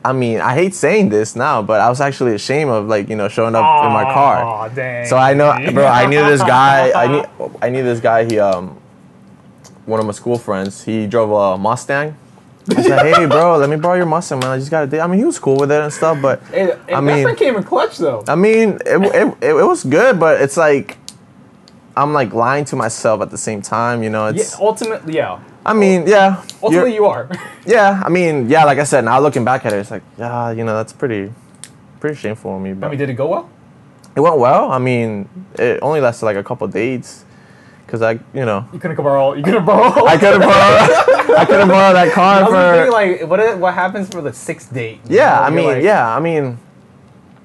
I 0.03 0.13
mean, 0.13 0.39
I 0.39 0.53
hate 0.55 0.73
saying 0.73 1.09
this 1.09 1.35
now, 1.35 1.61
but 1.61 1.81
I 1.81 1.89
was 1.89 1.99
actually 2.01 2.33
ashamed 2.33 2.71
of 2.71 2.87
like 2.87 3.09
you 3.09 3.15
know 3.15 3.27
showing 3.27 3.55
up 3.55 3.85
in 3.85 3.91
my 3.91 4.05
car. 4.05 4.69
Dang. 4.69 5.05
So 5.05 5.17
I 5.17 5.33
know, 5.33 5.53
bro. 5.73 5.85
I 5.85 6.05
knew 6.07 6.23
this 6.25 6.41
guy. 6.41 6.91
I 6.91 7.07
knew, 7.07 7.51
I 7.61 7.69
knew 7.69 7.83
this 7.83 7.99
guy. 7.99 8.25
He, 8.25 8.39
um, 8.39 8.79
one 9.85 9.99
of 9.99 10.05
my 10.05 10.13
school 10.13 10.37
friends. 10.37 10.83
He 10.83 11.07
drove 11.07 11.31
a 11.31 11.57
Mustang. 11.57 12.15
I 12.75 12.81
said, 12.83 13.15
"Hey, 13.15 13.25
bro, 13.25 13.57
let 13.57 13.69
me 13.69 13.75
borrow 13.77 13.95
your 13.95 14.05
Mustang, 14.05 14.39
man. 14.39 14.51
I 14.51 14.57
just 14.59 14.69
got 14.69 14.83
a 14.83 14.87
date." 14.87 14.99
I 15.01 15.07
mean, 15.07 15.17
he 15.19 15.25
was 15.25 15.39
cool 15.39 15.57
with 15.57 15.71
it 15.71 15.81
and 15.81 15.91
stuff, 15.91 16.21
but 16.21 16.41
Hey, 16.43 16.65
hey, 16.65 16.71
I 16.71 17.01
that 17.01 17.01
mean, 17.03 17.23
friend 17.23 17.37
came 17.37 17.55
in 17.55 17.63
clutch 17.63 17.97
though. 17.97 18.23
I 18.27 18.35
mean, 18.35 18.79
it, 18.85 19.01
it, 19.15 19.37
it, 19.41 19.55
it 19.55 19.65
was 19.65 19.83
good, 19.83 20.19
but 20.19 20.39
it's 20.39 20.55
like 20.55 20.97
I'm 21.95 22.13
like 22.13 22.33
lying 22.33 22.65
to 22.65 22.75
myself 22.75 23.21
at 23.21 23.29
the 23.31 23.37
same 23.37 23.61
time. 23.61 24.03
You 24.03 24.09
know, 24.09 24.25
yeah, 24.27 24.41
it's. 24.41 24.55
ultimately, 24.59 25.15
yeah. 25.15 25.39
I 25.65 25.73
mean, 25.73 26.07
yeah. 26.07 26.43
Ultimately, 26.63 26.95
you're- 26.95 27.27
yeah. 27.65 28.01
I 28.05 28.09
mean, 28.09 28.49
yeah. 28.49 28.63
Like 28.65 28.79
I 28.79 28.83
said, 28.85 29.03
now 29.05 29.19
looking 29.19 29.43
back 29.45 29.65
at 29.65 29.73
it, 29.73 29.77
it's 29.77 29.91
like, 29.91 30.03
yeah, 30.17 30.51
you 30.51 30.63
know, 30.63 30.75
that's 30.75 30.93
pretty, 30.93 31.31
pretty 31.99 32.15
shameful 32.15 32.55
of 32.55 32.61
me. 32.61 32.71
I 32.71 32.73
But 32.73 32.89
mean, 32.91 32.99
did 32.99 33.09
it 33.09 33.15
go 33.15 33.27
well? 33.27 33.49
it 34.15 34.21
went 34.21 34.37
well. 34.37 34.71
I 34.71 34.79
mean, 34.79 35.29
it 35.57 35.79
only 35.81 36.01
lasted 36.01 36.25
like 36.25 36.35
a 36.37 36.43
couple 36.43 36.67
dates, 36.67 37.23
cause 37.87 38.01
I, 38.01 38.13
you 38.33 38.43
know. 38.45 38.67
You 38.73 38.79
couldn't 38.79 38.97
borrow. 38.97 39.33
You 39.33 39.43
couldn't 39.43 39.65
borrow. 39.65 40.05
I 40.07 40.17
could 40.17 40.33
have 40.33 40.41
borrowed. 40.41 41.37
I 41.37 41.45
could 41.45 41.59
have 41.59 41.67
borrowed 41.69 41.95
that 41.95 42.07
I 42.11 42.11
car 42.11 42.41
was 42.43 42.51
thinking, 42.51 42.85
for. 42.85 42.91
like, 42.91 43.29
what, 43.29 43.59
what 43.59 43.73
happens 43.73 44.09
for 44.09 44.21
the 44.21 44.33
sixth 44.33 44.73
date? 44.73 44.99
Yeah, 45.07 45.29
know, 45.35 45.41
I 45.41 45.49
mean, 45.51 45.65
like, 45.65 45.83
yeah, 45.83 46.15
I 46.15 46.19
mean, 46.19 46.57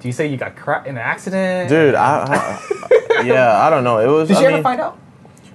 Do 0.05 0.09
you 0.09 0.13
say 0.13 0.27
you 0.27 0.37
got 0.37 0.55
cra- 0.55 0.83
in 0.85 0.99
an 0.99 0.99
accident? 0.99 1.71
dude, 1.71 1.95
I, 1.95 2.59
I 3.17 3.23
yeah, 3.25 3.65
I 3.65 3.71
don't 3.71 3.85
know. 3.85 4.01
It 4.01 4.07
was. 4.07 4.29
Did 4.29 4.37
I 4.37 4.41
she 4.41 4.45
ever 4.47 4.55
mean, 4.57 4.63
find 4.63 4.79
out? 4.83 4.99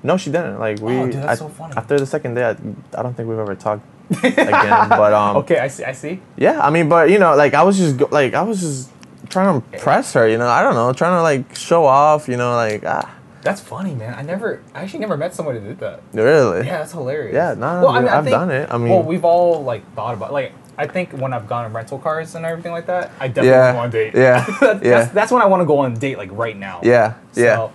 No, 0.02 0.18
she 0.18 0.32
didn't. 0.32 0.58
Like 0.58 0.80
we, 0.80 0.98
Oh, 0.98 1.06
dude, 1.06 1.22
that's 1.22 1.28
I- 1.40 1.46
so 1.46 1.50
funny. 1.50 1.76
after 1.78 2.00
the 2.00 2.08
second 2.08 2.34
day, 2.34 2.46
I, 2.46 2.56
I 2.98 3.04
don't 3.04 3.14
think 3.14 3.30
we've 3.30 3.38
ever 3.38 3.54
talked 3.54 3.84
again. 4.24 4.90
But 4.90 5.14
um, 5.14 5.38
Okay, 5.38 5.60
I 5.60 5.68
see. 5.68 5.84
I 5.84 5.92
see. 5.92 6.20
yeah, 6.36 6.60
I 6.66 6.72
mean, 6.72 6.90
but 6.90 7.12
you 7.12 7.20
know, 7.20 7.36
like 7.36 7.54
I 7.54 7.62
was 7.62 7.78
just 7.78 7.98
go- 7.98 8.10
like 8.12 8.34
I 8.34 8.42
was 8.42 8.60
just 8.60 8.90
trying 9.30 9.62
to 9.62 9.68
impress 9.72 10.14
her. 10.14 10.28
You 10.28 10.40
know, 10.40 10.48
I 10.48 10.64
don't 10.64 10.74
know, 10.74 10.92
trying 10.94 11.16
to 11.20 11.22
like 11.22 11.56
show 11.56 11.86
off. 11.86 12.28
You 12.28 12.38
know, 12.38 12.56
like 12.56 12.84
ah, 12.88 13.08
That's 13.44 13.62
funny, 13.62 13.94
man. 13.94 14.16
I 14.18 14.24
never, 14.24 14.64
I 14.74 14.82
actually 14.82 15.02
never 15.02 15.16
met 15.16 15.36
somebody 15.36 15.60
who 15.60 15.68
did 15.68 15.80
that. 15.82 16.02
really. 16.14 16.66
Yeah, 16.66 16.80
that's 16.80 16.94
hilarious. 16.94 17.36
Yeah, 17.36 17.54
no, 17.54 17.82
Well, 17.86 17.90
I 17.90 18.00
mean, 18.00 18.10
I 18.10 18.18
I've 18.18 18.24
think- 18.24 18.34
done 18.34 18.50
it. 18.50 18.68
I 18.72 18.80
mean, 18.80 18.90
well, 18.90 19.04
we've 19.04 19.24
all 19.26 19.62
like 19.64 19.84
thought 19.94 20.16
about 20.16 20.34
like 20.34 20.54
I 20.80 20.88
think 20.88 21.12
when 21.12 21.34
I've 21.34 21.46
gone 21.48 21.66
on 21.66 21.74
rental 21.74 22.00
cars 22.00 22.36
and 22.36 22.46
everything 22.46 22.72
like 22.72 22.86
that, 22.88 23.12
I 23.20 23.28
definitely 23.28 23.50
Yeah. 23.50 23.74
go 23.74 23.80
on 23.80 23.88
a 23.90 23.92
date. 23.92 24.14
Yeah. 24.16 24.46
that's, 24.62 24.84
Yeah. 24.84 25.04
that's 25.14 25.32
when 25.32 25.42
I 25.42 25.46
want 25.46 25.60
to 25.62 25.66
go 25.66 25.80
on 25.80 25.92
a 25.92 25.96
date, 25.96 26.18
like 26.18 26.30
right 26.32 26.56
now. 26.58 26.80
Yeah. 26.84 27.16
Yeah. 27.36 27.68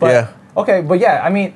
But 0.00 0.10
Yeah. 0.10 0.26
okay, 0.56 0.80
but 0.82 0.98
yeah, 0.98 1.20
I 1.22 1.30
mean, 1.30 1.54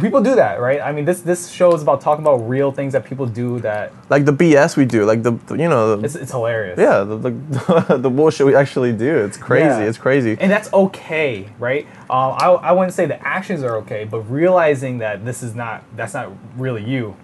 people 0.00 0.20
do 0.20 0.34
that, 0.34 0.60
right? 0.60 0.80
I 0.82 0.92
mean, 0.92 1.04
this 1.06 1.20
this 1.20 1.48
show 1.48 1.72
is 1.74 1.80
about 1.80 2.00
talking 2.02 2.24
about 2.24 2.46
real 2.48 2.70
things 2.72 2.92
that 2.92 3.04
people 3.04 3.24
do 3.24 3.60
that 3.60 3.92
Like 4.10 4.24
the 4.26 4.32
BS 4.32 4.76
we 4.76 4.84
do, 4.84 5.04
like 5.06 5.22
the, 5.22 5.32
the- 5.46 5.56
you 5.56 5.68
know, 5.68 5.96
the, 5.96 6.04
it's, 6.04 6.16
it's 6.16 6.32
hilarious. 6.32 6.78
yeah, 6.78 7.04
the, 7.04 7.16
the 7.16 7.96
the 8.04 8.10
bullshit 8.10 8.46
we 8.46 8.54
actually 8.54 8.92
do. 8.92 9.24
It's 9.24 9.38
crazy. 9.38 9.64
Yeah. 9.80 9.88
It's 9.88 9.96
crazy. 9.98 10.36
and 10.40 10.50
that's 10.50 10.70
okay, 10.72 11.48
right? 11.58 11.86
Um, 12.10 12.34
I, 12.44 12.46
I 12.68 12.72
wouldn't 12.72 12.92
say 12.94 13.06
the 13.06 13.20
actions 13.26 13.62
are 13.62 13.76
okay, 13.82 14.04
but 14.04 14.20
realizing 14.30 14.98
that 14.98 15.24
this 15.24 15.42
is 15.42 15.54
not 15.54 15.82
that's 15.96 16.12
not 16.14 16.28
really 16.58 16.84
you 16.84 17.14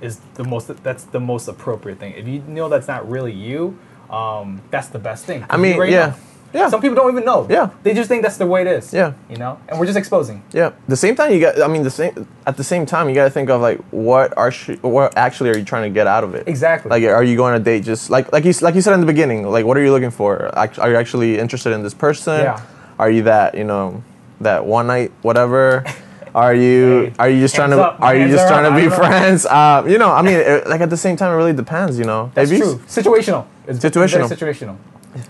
is 0.00 0.20
the 0.34 0.44
most 0.44 0.68
that's 0.82 1.04
the 1.04 1.20
most 1.20 1.48
appropriate 1.48 1.98
thing. 1.98 2.14
If 2.14 2.26
you 2.26 2.40
know 2.46 2.68
that's 2.68 2.88
not 2.88 3.08
really 3.08 3.32
you, 3.32 3.78
um, 4.10 4.62
that's 4.70 4.88
the 4.88 4.98
best 4.98 5.24
thing. 5.24 5.44
I 5.48 5.56
mean, 5.56 5.76
already 5.76 5.92
yeah. 5.92 6.06
know. 6.06 6.14
Yeah. 6.52 6.68
Some 6.68 6.80
people 6.80 6.96
don't 6.96 7.12
even 7.12 7.24
know. 7.24 7.46
Yeah. 7.48 7.70
They 7.82 7.94
just 7.94 8.08
think 8.08 8.22
that's 8.22 8.36
the 8.36 8.46
way 8.46 8.62
it 8.62 8.66
is. 8.66 8.92
Yeah. 8.92 9.12
You 9.28 9.36
know, 9.36 9.60
and 9.68 9.78
we're 9.78 9.86
just 9.86 9.98
exposing. 9.98 10.42
Yeah. 10.52 10.72
The 10.88 10.96
same 10.96 11.14
time 11.14 11.32
you 11.32 11.40
got. 11.40 11.62
I 11.62 11.68
mean, 11.68 11.82
the 11.82 11.90
same 11.90 12.26
at 12.46 12.56
the 12.56 12.64
same 12.64 12.86
time 12.86 13.08
you 13.08 13.14
got 13.14 13.24
to 13.24 13.30
think 13.30 13.50
of 13.50 13.60
like 13.60 13.78
what 13.90 14.36
are 14.36 14.50
sh- 14.50 14.78
what 14.80 15.16
actually 15.16 15.50
are 15.50 15.56
you 15.56 15.64
trying 15.64 15.90
to 15.90 15.94
get 15.94 16.06
out 16.06 16.24
of 16.24 16.34
it? 16.34 16.48
Exactly. 16.48 16.90
Like, 16.90 17.04
are 17.04 17.22
you 17.22 17.36
going 17.36 17.54
on 17.54 17.60
a 17.60 17.64
date 17.64 17.84
just 17.84 18.10
like 18.10 18.32
like 18.32 18.44
you 18.44 18.52
like 18.60 18.74
you 18.74 18.80
said 18.80 18.94
in 18.94 19.00
the 19.00 19.06
beginning? 19.06 19.46
Like, 19.46 19.64
what 19.64 19.76
are 19.76 19.84
you 19.84 19.92
looking 19.92 20.10
for? 20.10 20.46
Are 20.56 20.90
you 20.90 20.96
actually 20.96 21.38
interested 21.38 21.72
in 21.72 21.82
this 21.82 21.94
person? 21.94 22.40
Yeah. 22.40 22.60
Are 22.98 23.10
you 23.10 23.22
that 23.22 23.54
you 23.54 23.64
know 23.64 24.02
that 24.40 24.64
one 24.64 24.86
night 24.86 25.12
whatever? 25.22 25.84
Are 26.34 26.54
you 26.54 27.04
Hey, 27.06 27.12
are 27.18 27.30
you 27.30 27.40
just 27.40 27.54
trying 27.54 27.70
to 27.70 27.82
up, 27.82 28.00
are 28.00 28.16
you 28.16 28.28
just 28.28 28.46
trying 28.48 28.64
up, 28.66 28.74
to 28.74 28.80
be 28.80 28.94
friends? 28.94 29.46
Um, 29.46 29.88
you 29.88 29.98
know, 29.98 30.12
I 30.12 30.22
mean, 30.22 30.34
it, 30.34 30.66
like 30.68 30.80
at 30.80 30.90
the 30.90 30.96
same 30.96 31.16
time, 31.16 31.32
it 31.32 31.36
really 31.36 31.52
depends. 31.52 31.98
You 31.98 32.04
know, 32.04 32.30
That's 32.34 32.50
true. 32.50 32.80
Situational. 32.86 33.46
It's 33.66 33.78
Situational. 33.78 34.28
Situational. 34.28 34.76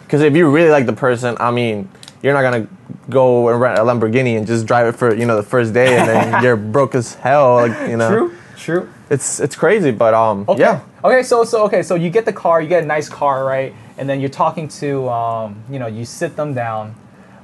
Because 0.04 0.21
if 0.21 0.35
you 0.37 0.50
really 0.50 0.69
like 0.71 0.87
the 0.87 0.92
person, 0.92 1.37
I 1.40 1.50
mean, 1.50 1.88
you're 2.23 2.35
not 2.35 2.42
gonna 2.42 2.66
go 3.09 3.49
and 3.49 3.61
rent 3.61 3.78
a 3.78 3.83
Lamborghini 3.83 4.37
and 4.37 4.47
just 4.47 4.66
drive 4.66 4.87
it 4.87 4.92
for 4.99 5.14
you 5.14 5.25
know 5.26 5.37
the 5.37 5.42
first 5.42 5.73
day 5.73 5.97
and 5.99 6.09
then 6.09 6.42
you're 6.42 6.57
broke 6.57 6.95
as 6.95 7.14
hell. 7.14 7.54
Like 7.57 7.88
you 7.88 7.97
know, 7.97 8.11
True. 8.11 8.37
True. 8.57 8.88
it's 9.09 9.40
it's 9.40 9.57
crazy, 9.57 9.90
but 9.90 10.12
um, 10.12 10.45
Okay. 10.49 10.61
yeah, 10.61 10.80
Okay. 11.02 11.23
So 11.23 11.45
so 11.45 11.64
okay. 11.64 11.83
So 11.83 11.95
you 11.95 12.11
get 12.11 12.26
the 12.26 12.33
car. 12.33 12.61
You 12.61 12.69
get 12.69 12.83
a 12.83 12.87
nice 12.87 13.09
car, 13.09 13.45
right? 13.45 13.75
And 13.97 14.09
then 14.09 14.21
you're 14.21 14.30
talking 14.30 14.66
to, 14.80 15.09
um, 15.11 15.62
you 15.71 15.78
know, 15.78 15.87
you 15.87 16.07
sit 16.07 16.35
them 16.35 16.54
down. 16.54 16.95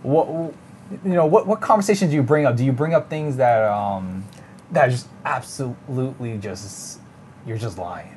What, 0.02 0.54
you 0.90 1.12
know, 1.14 1.26
what 1.26 1.46
what 1.46 1.60
conversations 1.60 2.10
do 2.10 2.16
you 2.16 2.22
bring 2.22 2.46
up? 2.46 2.56
Do 2.56 2.64
you 2.64 2.72
bring 2.72 2.94
up 2.94 3.08
things 3.10 3.36
that 3.36 3.64
um, 3.64 4.24
that 4.72 4.88
are 4.88 4.90
just 4.90 5.08
absolutely 5.24 6.38
just 6.38 7.00
you're 7.46 7.58
just 7.58 7.78
lying? 7.78 8.12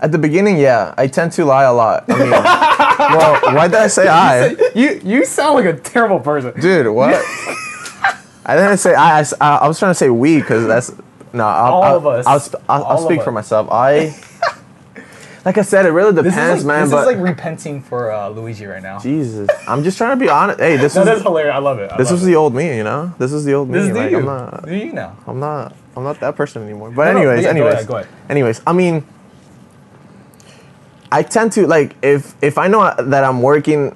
At 0.00 0.12
the 0.12 0.18
beginning, 0.18 0.58
yeah, 0.58 0.94
I 0.98 1.06
tend 1.06 1.32
to 1.32 1.44
lie 1.44 1.64
a 1.64 1.72
lot. 1.72 2.04
I 2.08 2.18
mean, 2.18 2.30
well, 2.30 3.54
why 3.54 3.68
did 3.68 3.76
I 3.78 3.86
say 3.86 4.08
I, 4.08 4.48
You 4.74 5.00
you 5.04 5.24
sound 5.24 5.54
like 5.54 5.64
a 5.66 5.78
terrible 5.78 6.20
person. 6.20 6.58
dude? 6.60 6.88
What? 6.88 7.14
I 8.46 8.56
didn't 8.56 8.78
say 8.78 8.94
I. 8.94 9.24
I 9.40 9.66
was 9.66 9.78
trying 9.78 9.90
to 9.90 9.94
say 9.94 10.10
we 10.10 10.38
because 10.40 10.66
that's 10.66 10.92
no. 11.32 11.44
I'll, 11.44 11.72
All 11.72 11.82
I'll, 11.82 11.96
of 11.96 12.06
us. 12.06 12.26
I'll, 12.26 12.60
I'll, 12.68 12.84
I'll 12.84 12.98
speak 12.98 13.22
for 13.22 13.32
myself. 13.32 13.68
I, 13.70 14.14
like 15.44 15.58
I 15.58 15.62
said, 15.62 15.84
it 15.84 15.90
really 15.90 16.14
depends, 16.14 16.64
like, 16.64 16.66
man. 16.76 16.82
this 16.84 16.90
but 16.92 17.00
is 17.00 17.06
like 17.06 17.18
repenting 17.18 17.82
for 17.82 18.10
uh, 18.10 18.28
Luigi 18.30 18.64
right 18.66 18.82
now. 18.82 18.98
Jesus, 18.98 19.48
I'm 19.68 19.84
just 19.84 19.98
trying 19.98 20.18
to 20.18 20.24
be 20.24 20.30
honest. 20.30 20.58
Hey, 20.58 20.76
this 20.76 20.94
No, 20.96 21.02
is 21.02 21.22
hilarious. 21.22 21.54
I 21.54 21.58
love 21.58 21.78
it. 21.78 21.90
I 21.92 21.96
this 21.98 22.06
love 22.08 22.14
was 22.20 22.22
it. 22.22 22.26
the 22.26 22.36
old 22.36 22.54
me, 22.54 22.76
you 22.76 22.84
know. 22.84 23.12
This 23.18 23.32
is 23.32 23.44
the 23.44 23.52
old 23.54 23.68
me. 23.68 23.78
This 23.78 23.90
is 23.90 23.96
like, 23.96 24.10
you. 24.10 24.18
I'm 24.18 24.24
not. 24.24 24.64
Do 24.66 24.74
you 24.74 24.92
now? 24.92 25.16
I'm 25.26 25.38
not. 25.40 25.74
I'm 25.96 26.02
not 26.04 26.18
that 26.20 26.34
person 26.34 26.62
anymore. 26.64 26.90
But 26.90 27.06
No, 27.06 27.12
no, 27.12 27.18
anyways, 27.18 27.44
go 27.44 27.50
anyways, 27.50 27.72
ahead, 27.74 27.86
go 27.86 27.96
ahead. 27.96 28.08
anyways. 28.28 28.62
I 28.66 28.72
mean, 28.72 29.04
I 31.12 31.22
tend 31.22 31.52
to 31.52 31.66
like 31.66 31.94
if 32.02 32.34
if 32.42 32.58
I 32.58 32.66
know 32.68 32.92
that 32.98 33.22
I'm 33.24 33.42
working, 33.42 33.94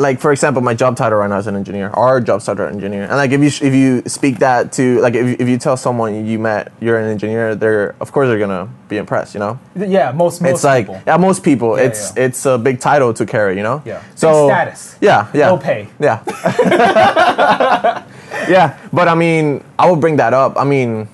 like 0.00 0.18
for 0.18 0.32
example, 0.32 0.62
my 0.62 0.72
job 0.72 0.96
title 0.96 1.18
right 1.18 1.28
now 1.28 1.36
is 1.36 1.46
an 1.46 1.56
engineer. 1.56 1.90
Our 1.90 2.20
job 2.22 2.40
title 2.40 2.66
engineer, 2.66 3.02
and 3.02 3.12
like 3.12 3.32
if 3.32 3.40
you 3.40 3.68
if 3.68 3.74
you 3.74 4.02
speak 4.06 4.38
that 4.38 4.72
to 4.72 4.98
like 5.00 5.14
if 5.14 5.26
you, 5.26 5.36
if 5.38 5.46
you 5.46 5.58
tell 5.58 5.76
someone 5.76 6.24
you 6.26 6.38
met 6.38 6.72
you're 6.80 6.98
an 6.98 7.10
engineer, 7.10 7.54
they're 7.54 7.94
of 8.00 8.10
course 8.10 8.28
they're 8.28 8.38
gonna 8.38 8.68
be 8.88 8.96
impressed. 8.96 9.34
You 9.34 9.40
know. 9.40 9.58
Yeah, 9.76 10.10
most 10.12 10.40
most 10.40 10.52
it's 10.52 10.64
like 10.64 10.86
people. 10.86 11.02
yeah, 11.06 11.16
most 11.18 11.44
people. 11.44 11.76
Yeah, 11.76 11.84
it's 11.84 12.16
yeah. 12.16 12.24
it's 12.24 12.46
a 12.46 12.56
big 12.56 12.80
title 12.80 13.12
to 13.12 13.26
carry. 13.26 13.56
You 13.58 13.62
know. 13.62 13.82
Yeah. 13.84 14.00
Big 14.00 14.18
So 14.18 14.48
status. 14.48 14.96
Yeah. 15.02 15.28
Yeah. 15.34 15.48
No 15.48 15.58
pay. 15.58 15.88
Yeah. 16.00 16.22
yeah, 18.48 18.78
but 18.92 19.06
I 19.06 19.14
mean, 19.14 19.62
I 19.78 19.90
would 19.90 20.00
bring 20.00 20.16
that 20.16 20.32
up. 20.32 20.56
I 20.56 20.64
mean, 20.64 21.08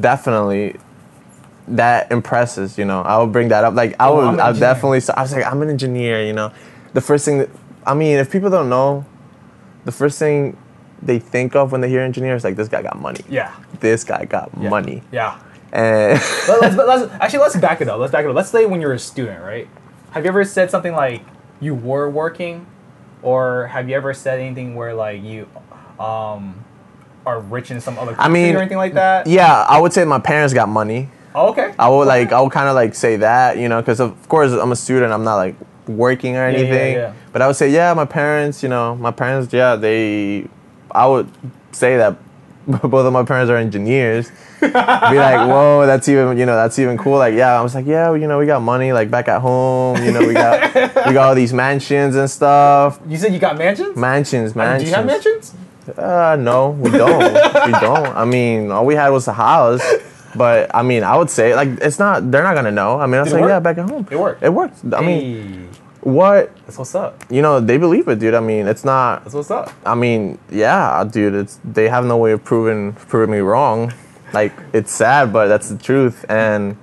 definitely 0.00 0.76
that 1.68 2.10
impresses, 2.10 2.76
you 2.76 2.84
know. 2.84 3.02
I 3.02 3.18
would 3.18 3.30
bring 3.30 3.48
that 3.48 3.62
up. 3.62 3.74
Like 3.74 3.94
I 4.00 4.08
Oh, 4.08 4.32
would 4.32 4.40
I 4.40 4.52
definitely 4.52 5.00
I 5.14 5.22
was 5.22 5.32
like 5.32 5.46
I'm 5.46 5.62
an 5.62 5.70
engineer, 5.70 6.24
you 6.24 6.32
know. 6.32 6.50
The 6.92 7.00
first 7.00 7.24
thing 7.24 7.38
that 7.38 7.50
I 7.90 7.94
mean, 7.94 8.18
if 8.18 8.30
people 8.30 8.50
don't 8.50 8.68
know, 8.68 9.04
the 9.84 9.90
first 9.90 10.16
thing 10.16 10.56
they 11.02 11.18
think 11.18 11.56
of 11.56 11.72
when 11.72 11.80
they 11.80 11.88
hear 11.88 12.02
engineer 12.02 12.36
is 12.36 12.44
like 12.44 12.54
this 12.54 12.68
guy 12.68 12.82
got 12.82 13.00
money. 13.00 13.24
Yeah. 13.28 13.52
This 13.80 14.04
guy 14.04 14.26
got 14.26 14.48
yeah. 14.60 14.68
money. 14.68 15.02
Yeah. 15.10 15.40
And 15.72 16.20
Let- 16.48 16.60
let's, 16.60 16.76
let's, 16.76 17.12
actually, 17.20 17.40
let's 17.40 17.56
back 17.56 17.80
it 17.80 17.88
up. 17.88 17.98
Let's 17.98 18.12
back 18.12 18.24
it 18.24 18.28
up. 18.28 18.36
Let's 18.36 18.50
say 18.50 18.64
when 18.64 18.80
you're 18.80 18.92
a 18.92 18.98
student, 18.98 19.42
right? 19.42 19.68
Have 20.12 20.24
you 20.24 20.28
ever 20.28 20.44
said 20.44 20.70
something 20.70 20.92
like 20.92 21.22
you 21.60 21.74
were 21.74 22.08
working, 22.08 22.64
or 23.22 23.66
have 23.66 23.88
you 23.88 23.96
ever 23.96 24.14
said 24.14 24.38
anything 24.38 24.76
where 24.76 24.94
like 24.94 25.22
you 25.24 25.48
um, 25.98 26.64
are 27.26 27.40
rich 27.40 27.72
in 27.72 27.80
some 27.80 27.98
other 27.98 28.14
country 28.14 28.32
mean, 28.32 28.54
or 28.54 28.60
anything 28.60 28.78
like 28.78 28.94
that? 28.94 29.26
yeah, 29.26 29.62
I 29.68 29.80
would 29.80 29.92
say 29.92 30.04
my 30.04 30.20
parents 30.20 30.54
got 30.54 30.68
money. 30.68 31.08
Oh, 31.34 31.48
okay. 31.50 31.74
I 31.76 31.88
would 31.88 32.06
like 32.06 32.32
I 32.32 32.40
would 32.40 32.52
kind 32.52 32.68
of 32.68 32.76
like 32.76 32.94
say 32.94 33.16
that, 33.16 33.56
you 33.58 33.68
know, 33.68 33.80
because 33.80 34.00
of 34.00 34.28
course 34.28 34.52
I'm 34.52 34.70
a 34.70 34.76
student. 34.76 35.12
I'm 35.12 35.24
not 35.24 35.36
like 35.36 35.56
working 35.96 36.36
or 36.36 36.48
yeah, 36.50 36.56
anything. 36.56 36.94
yeah. 36.94 37.12
But 37.32 37.42
I 37.42 37.46
would 37.46 37.56
say, 37.56 37.70
yeah, 37.70 37.92
my 37.94 38.04
parents, 38.04 38.62
you 38.62 38.68
know, 38.68 38.96
my 38.96 39.10
parents, 39.10 39.52
yeah, 39.52 39.76
they. 39.76 40.48
I 40.90 41.06
would 41.06 41.28
say 41.72 41.96
that 41.98 42.16
both 42.66 43.06
of 43.06 43.12
my 43.12 43.24
parents 43.24 43.50
are 43.50 43.56
engineers. 43.56 44.30
Be 44.60 44.66
like, 44.68 45.48
whoa, 45.48 45.86
that's 45.86 46.08
even, 46.08 46.36
you 46.36 46.46
know, 46.46 46.56
that's 46.56 46.78
even 46.78 46.98
cool. 46.98 47.18
Like, 47.18 47.34
yeah, 47.34 47.58
I 47.58 47.62
was 47.62 47.74
like, 47.74 47.86
yeah, 47.86 48.12
you 48.14 48.26
know, 48.26 48.38
we 48.38 48.46
got 48.46 48.60
money 48.60 48.92
like 48.92 49.10
back 49.10 49.28
at 49.28 49.40
home. 49.40 50.02
You 50.04 50.12
know, 50.12 50.20
we 50.20 50.34
got 50.34 50.74
we 51.06 51.12
got 51.12 51.28
all 51.28 51.34
these 51.34 51.52
mansions 51.52 52.16
and 52.16 52.30
stuff. 52.30 53.00
You 53.08 53.16
said 53.16 53.32
you 53.32 53.38
got 53.38 53.56
mansions. 53.56 53.96
Mansions, 53.96 54.54
mansions. 54.54 54.84
Do 54.84 54.90
you 54.90 54.96
have 54.96 55.06
mansions? 55.06 55.54
Uh, 55.96 56.36
no, 56.38 56.70
we 56.70 56.90
don't. 56.90 57.18
we 57.66 57.72
don't. 57.80 58.16
I 58.16 58.24
mean, 58.24 58.70
all 58.70 58.84
we 58.84 58.94
had 58.94 59.08
was 59.08 59.26
a 59.28 59.32
house. 59.32 59.82
But 60.36 60.72
I 60.74 60.82
mean, 60.82 61.02
I 61.02 61.16
would 61.16 61.30
say 61.30 61.54
like 61.54 61.68
it's 61.80 61.98
not. 61.98 62.30
They're 62.30 62.44
not 62.44 62.54
gonna 62.54 62.70
know. 62.70 63.00
I 63.00 63.06
mean, 63.06 63.16
I 63.16 63.22
was 63.22 63.32
Did 63.32 63.40
like, 63.40 63.48
yeah, 63.48 63.60
back 63.60 63.78
at 63.78 63.88
home. 63.88 64.06
It 64.10 64.18
worked. 64.18 64.42
It 64.42 64.50
worked. 64.50 64.78
I 64.92 65.00
mean, 65.00 65.68
Hey, 65.69 65.69
what 66.02 66.54
that's 66.64 66.78
what's 66.78 66.94
up. 66.94 67.24
you 67.30 67.42
know, 67.42 67.60
they 67.60 67.76
believe 67.76 68.08
it, 68.08 68.18
dude. 68.18 68.34
I 68.34 68.40
mean, 68.40 68.66
it's 68.66 68.84
not. 68.84 69.24
That's 69.24 69.34
what's 69.34 69.50
up. 69.50 69.72
I 69.84 69.94
mean, 69.94 70.38
yeah, 70.50 71.04
dude. 71.04 71.34
It's 71.34 71.60
they 71.64 71.88
have 71.88 72.04
no 72.04 72.16
way 72.16 72.32
of 72.32 72.44
proving 72.44 72.94
proving 72.94 73.32
me 73.32 73.38
wrong. 73.38 73.92
Like 74.32 74.52
it's 74.72 74.92
sad, 74.92 75.32
but 75.32 75.48
that's 75.48 75.68
the 75.68 75.78
truth. 75.78 76.24
And 76.28 76.76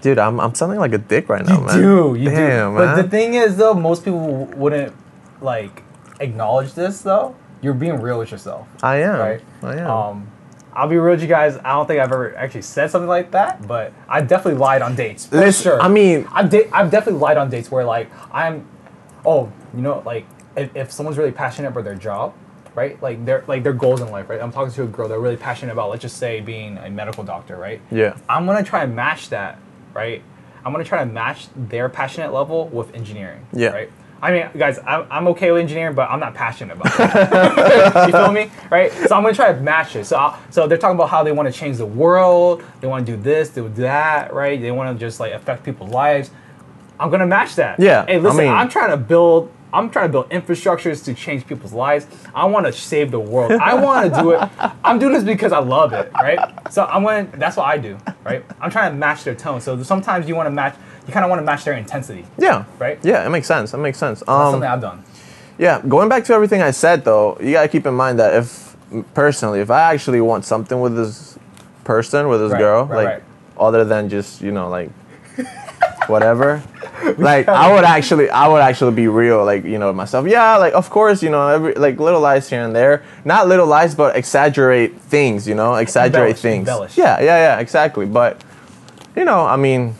dude, 0.00 0.18
I'm 0.18 0.38
I'm 0.40 0.54
sounding 0.54 0.78
like 0.78 0.92
a 0.92 0.98
dick 0.98 1.28
right 1.28 1.44
now, 1.44 1.60
man. 1.60 1.78
You 1.78 1.82
man. 1.82 2.14
do, 2.14 2.20
you 2.20 2.30
Damn, 2.30 2.72
do. 2.72 2.78
But 2.78 3.02
the 3.02 3.08
thing 3.08 3.34
is, 3.34 3.56
though, 3.56 3.74
most 3.74 4.04
people 4.04 4.46
wouldn't 4.56 4.94
like 5.40 5.82
acknowledge 6.20 6.74
this. 6.74 7.02
Though 7.02 7.34
you're 7.64 7.74
being 7.74 8.00
real 8.00 8.18
with 8.18 8.30
yourself. 8.30 8.68
I 8.82 8.96
am. 8.98 9.18
right? 9.18 9.42
I 9.62 9.76
am. 9.78 9.90
Um, 9.90 10.30
I'll 10.74 10.88
be 10.88 10.96
real 10.96 11.12
with 11.14 11.22
you 11.22 11.28
guys. 11.28 11.56
I 11.58 11.72
don't 11.72 11.86
think 11.86 12.00
I've 12.00 12.10
ever 12.12 12.34
actually 12.36 12.62
said 12.62 12.90
something 12.90 13.08
like 13.08 13.30
that, 13.30 13.66
but 13.66 13.92
I 14.08 14.20
definitely 14.20 14.58
lied 14.60 14.82
on 14.82 14.94
dates. 14.96 15.26
For 15.26 15.36
Listen, 15.38 15.62
sure. 15.62 15.80
I 15.80 15.88
mean- 15.88 16.26
I've 16.32 16.50
da- 16.50 16.68
I've 16.72 16.90
definitely 16.90 17.20
lied 17.20 17.36
on 17.36 17.48
dates 17.50 17.70
where 17.70 17.84
like 17.84 18.10
I'm, 18.32 18.66
oh, 19.24 19.52
you 19.74 19.82
know, 19.82 20.02
like 20.04 20.26
if, 20.56 20.74
if 20.76 20.92
someone's 20.92 21.16
really 21.18 21.32
passionate 21.32 21.68
about 21.68 21.84
their 21.84 21.94
job, 21.94 22.34
right? 22.74 23.00
Like 23.02 23.24
their 23.24 23.44
like 23.46 23.62
their 23.62 23.72
goals 23.72 24.00
in 24.00 24.10
life, 24.10 24.28
right? 24.28 24.40
I'm 24.40 24.50
talking 24.52 24.72
to 24.74 24.82
a 24.82 24.86
girl 24.86 25.08
they're 25.08 25.20
really 25.20 25.36
passionate 25.36 25.72
about. 25.72 25.90
Let's 25.90 26.02
just 26.02 26.16
say 26.16 26.40
being 26.40 26.76
a 26.78 26.90
medical 26.90 27.22
doctor, 27.24 27.56
right? 27.56 27.80
Yeah. 27.90 28.16
I'm 28.28 28.46
gonna 28.46 28.64
try 28.64 28.82
and 28.82 28.96
match 28.96 29.28
that, 29.30 29.58
right? 29.92 30.22
I'm 30.64 30.72
gonna 30.72 30.82
try 30.84 30.98
to 31.04 31.06
match 31.06 31.46
their 31.54 31.88
passionate 31.88 32.32
level 32.32 32.68
with 32.68 32.94
engineering. 32.94 33.46
Yeah. 33.52 33.68
Right. 33.68 33.90
I 34.24 34.30
mean, 34.32 34.48
guys, 34.56 34.78
I'm, 34.86 35.06
I'm 35.10 35.28
okay 35.28 35.52
with 35.52 35.60
engineering, 35.60 35.94
but 35.94 36.08
I'm 36.10 36.18
not 36.18 36.32
passionate 36.34 36.78
about 36.78 36.86
it. 36.98 38.06
you 38.06 38.12
feel 38.12 38.32
me? 38.32 38.50
Right? 38.70 38.90
So 38.90 39.14
I'm 39.14 39.22
gonna 39.22 39.34
try 39.34 39.52
to 39.52 39.60
match 39.60 39.96
it. 39.96 40.06
So 40.06 40.16
I'll, 40.16 40.40
so 40.50 40.66
they're 40.66 40.78
talking 40.78 40.96
about 40.96 41.10
how 41.10 41.22
they 41.22 41.32
want 41.32 41.52
to 41.52 41.52
change 41.52 41.76
the 41.76 41.84
world. 41.84 42.64
They 42.80 42.86
want 42.86 43.04
to 43.04 43.16
do 43.16 43.20
this, 43.22 43.50
do 43.50 43.68
that, 43.68 44.32
right? 44.32 44.58
They 44.58 44.70
want 44.70 44.98
to 44.98 45.06
just 45.06 45.20
like 45.20 45.34
affect 45.34 45.62
people's 45.62 45.90
lives. 45.90 46.30
I'm 46.98 47.10
gonna 47.10 47.26
match 47.26 47.56
that. 47.56 47.78
Yeah, 47.78 48.06
Hey, 48.06 48.18
listen, 48.18 48.40
I 48.40 48.42
mean- 48.44 48.52
I'm 48.52 48.70
trying 48.70 48.90
to 48.92 48.96
build. 48.96 49.52
I'm 49.74 49.90
trying 49.90 50.06
to 50.06 50.12
build 50.12 50.30
infrastructures 50.30 51.04
to 51.06 51.14
change 51.14 51.48
people's 51.48 51.72
lives. 51.72 52.06
I 52.32 52.44
want 52.44 52.64
to 52.64 52.72
save 52.72 53.10
the 53.10 53.18
world. 53.18 53.50
I 53.50 53.74
want 53.74 54.14
to 54.14 54.20
do 54.22 54.30
it. 54.30 54.48
I'm 54.84 55.00
doing 55.00 55.12
this 55.14 55.24
because 55.24 55.50
I 55.52 55.58
love 55.58 55.92
it, 55.92 56.12
right? 56.14 56.38
So 56.70 56.84
I'm 56.84 57.02
going. 57.02 57.28
to 57.32 57.36
That's 57.36 57.56
what 57.56 57.66
I 57.66 57.76
do, 57.76 57.98
right? 58.24 58.44
I'm 58.60 58.70
trying 58.70 58.92
to 58.92 58.96
match 58.96 59.24
their 59.24 59.34
tone. 59.34 59.60
So 59.60 59.82
sometimes 59.82 60.28
you 60.28 60.36
want 60.36 60.46
to 60.46 60.52
match. 60.52 60.76
You 61.06 61.12
kind 61.12 61.24
of 61.24 61.30
want 61.30 61.40
to 61.40 61.44
match 61.44 61.64
their 61.64 61.74
intensity. 61.74 62.24
yeah. 62.38 62.64
Right? 62.78 62.98
Yeah, 63.02 63.26
it 63.26 63.30
makes 63.30 63.46
sense. 63.46 63.72
That 63.72 63.78
makes 63.78 63.98
sense. 63.98 64.20
That's 64.20 64.28
Um, 64.30 64.52
something 64.54 64.68
I've 64.68 64.80
done. 64.80 65.04
Yeah, 65.58 65.80
going 65.86 66.08
back 66.08 66.24
to 66.24 66.34
everything 66.34 66.62
I 66.62 66.70
said 66.72 67.04
though, 67.04 67.36
you 67.40 67.52
gotta 67.52 67.68
keep 67.68 67.86
in 67.86 67.94
mind 67.94 68.18
that 68.18 68.34
if 68.34 68.76
personally, 69.14 69.60
if 69.60 69.70
I 69.70 69.92
actually 69.92 70.20
want 70.20 70.44
something 70.44 70.80
with 70.80 70.96
this 70.96 71.38
person, 71.84 72.28
with 72.28 72.40
this 72.40 72.52
Right, 72.52 72.58
girl, 72.58 72.84
right, 72.86 72.96
like 72.96 73.06
right. 73.06 73.22
other 73.58 73.84
than 73.84 74.08
just 74.08 74.40
you 74.40 74.50
know 74.50 74.68
like 74.68 74.90
whatever. 76.06 76.62
Like 77.18 77.48
I 77.48 77.70
would 77.74 77.84
actually, 77.84 78.30
I 78.30 78.48
would 78.48 78.62
actually 78.62 78.94
be 78.94 79.08
real, 79.08 79.44
like 79.44 79.64
you 79.64 79.78
know 79.78 79.92
myself. 79.92 80.26
Yeah, 80.26 80.56
like 80.56 80.72
of 80.72 80.88
course, 80.88 81.22
you 81.22 81.28
know, 81.28 81.48
every 81.48 81.74
like 81.74 82.00
little 82.00 82.20
lies 82.20 82.48
here 82.48 82.62
and 82.62 82.74
there. 82.74 83.02
Not 83.26 83.46
little 83.46 83.66
lies, 83.66 83.94
but 83.94 84.16
exaggerate 84.16 84.98
things. 85.02 85.46
You 85.46 85.54
know, 85.54 85.74
exaggerate 85.74 86.14
Embellish, 86.36 86.40
things. 86.40 86.58
embellish. 86.68 86.96
Yeah, 86.96 87.20
yeah, 87.20 87.36
yeah, 87.36 87.58
exactly. 87.60 88.06
But 88.06 88.42
you 89.14 89.24
know, 89.26 89.44
I 89.44 89.56
mean, 89.56 89.94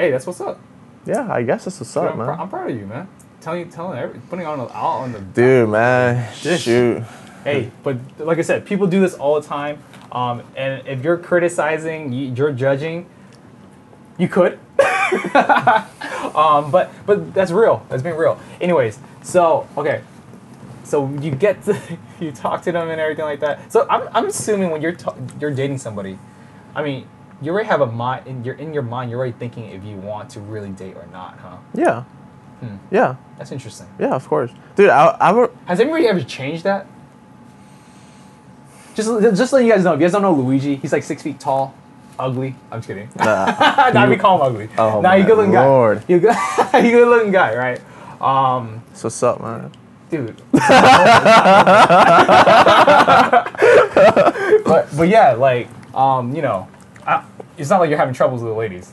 Hey, 0.00 0.10
that's 0.10 0.26
what's 0.26 0.40
up. 0.40 0.58
yeah, 1.04 1.30
I 1.30 1.42
guess 1.42 1.66
that's 1.66 1.78
what's 1.78 1.92
Dude, 1.92 2.04
up, 2.04 2.12
I'm, 2.12 2.18
man. 2.18 2.26
pr- 2.26 2.40
I'm 2.40 2.48
proud 2.48 2.70
of 2.70 2.76
you, 2.78 2.86
man. 2.86 3.06
Telling 3.42 3.60
you, 3.60 3.66
telling 3.66 3.98
every, 3.98 4.18
putting 4.30 4.46
on 4.46 4.56
the, 4.56 4.64
out 4.74 5.00
on 5.00 5.12
the 5.12 5.20
Dude, 5.20 5.68
man, 5.68 6.26
Dish. 6.42 6.62
shoot. 6.62 7.02
Hey, 7.44 7.70
but 7.82 7.98
like 8.18 8.38
I 8.38 8.40
said, 8.40 8.64
people 8.64 8.86
do 8.86 8.98
this 9.00 9.12
all 9.12 9.38
the 9.38 9.46
time. 9.46 9.82
Um, 10.10 10.42
and 10.56 10.88
if 10.88 11.04
you're 11.04 11.18
criticizing, 11.18 12.14
you, 12.14 12.32
you're 12.32 12.50
judging, 12.50 13.10
you 14.16 14.26
could. 14.26 14.54
um, 16.34 16.70
but 16.70 16.90
but 17.04 17.34
that's 17.34 17.50
real. 17.50 17.84
That's 17.90 18.02
being 18.02 18.16
real. 18.16 18.40
Anyways, 18.58 18.98
so 19.22 19.68
okay, 19.76 20.00
so 20.82 21.10
you 21.20 21.30
get 21.30 21.62
to 21.64 21.78
you 22.20 22.32
talk 22.32 22.62
to 22.62 22.72
them 22.72 22.88
and 22.88 22.98
everything 22.98 23.26
like 23.26 23.40
that. 23.40 23.70
So 23.70 23.86
I'm, 23.90 24.08
I'm 24.14 24.26
assuming 24.28 24.70
when 24.70 24.80
you're 24.80 24.92
ta- 24.96 25.16
you're 25.38 25.50
dating 25.50 25.76
somebody, 25.76 26.18
I 26.74 26.82
mean, 26.82 27.06
you 27.40 27.52
already 27.52 27.68
have 27.68 27.80
a 27.80 27.86
mind 27.86 28.26
in 28.26 28.44
your 28.44 28.54
in 28.56 28.72
your 28.74 28.82
mind. 28.82 29.10
You're 29.10 29.18
already 29.20 29.36
thinking 29.38 29.64
if 29.66 29.82
you 29.84 29.96
want 29.96 30.30
to 30.30 30.40
really 30.40 30.70
date 30.70 30.96
or 30.96 31.06
not, 31.12 31.38
huh? 31.38 31.56
Yeah, 31.74 32.04
Hmm. 32.60 32.76
yeah, 32.90 33.16
That's 33.38 33.52
interesting. 33.52 33.86
yeah. 33.98 34.14
Of 34.14 34.28
course, 34.28 34.50
dude. 34.76 34.90
I, 34.90 35.16
I. 35.20 35.48
Has 35.66 35.80
anybody 35.80 36.06
ever 36.06 36.20
changed 36.22 36.64
that? 36.64 36.86
Just, 38.94 39.08
just 39.36 39.50
so 39.50 39.56
you 39.56 39.70
guys 39.72 39.84
know, 39.84 39.94
if 39.94 40.00
you 40.00 40.04
guys 40.04 40.12
don't 40.12 40.20
know 40.22 40.32
Luigi, 40.34 40.76
he's 40.76 40.92
like 40.92 41.02
six 41.04 41.22
feet 41.22 41.38
tall, 41.40 41.72
ugly. 42.18 42.54
I'm 42.70 42.78
just 42.80 42.88
kidding. 42.88 43.08
Uh, 43.18 43.90
nah, 43.94 44.06
we 44.10 44.16
call 44.16 44.36
him 44.36 44.42
ugly. 44.54 44.68
Oh, 44.76 45.00
nah, 45.00 45.12
a 45.12 45.22
good 45.22 45.36
looking 45.38 45.52
guy. 45.52 45.64
Lord. 45.64 46.04
He's 46.06 46.18
a 46.18 46.20
good, 46.20 46.34
a 46.74 46.82
good 46.82 47.08
looking 47.08 47.32
guy, 47.32 47.54
right? 47.56 47.80
Um, 48.20 48.82
so 48.92 49.06
what's 49.06 49.22
up, 49.22 49.40
man? 49.40 49.70
dude. 50.10 50.36
but 54.64 54.88
but 54.96 55.08
yeah, 55.08 55.32
like 55.38 55.68
um, 55.94 56.34
you 56.34 56.42
know, 56.42 56.68
I, 57.06 57.24
it's 57.56 57.70
not 57.70 57.80
like 57.80 57.88
you're 57.90 57.98
having 57.98 58.14
troubles 58.14 58.42
with 58.42 58.52
the 58.52 58.58
ladies. 58.58 58.92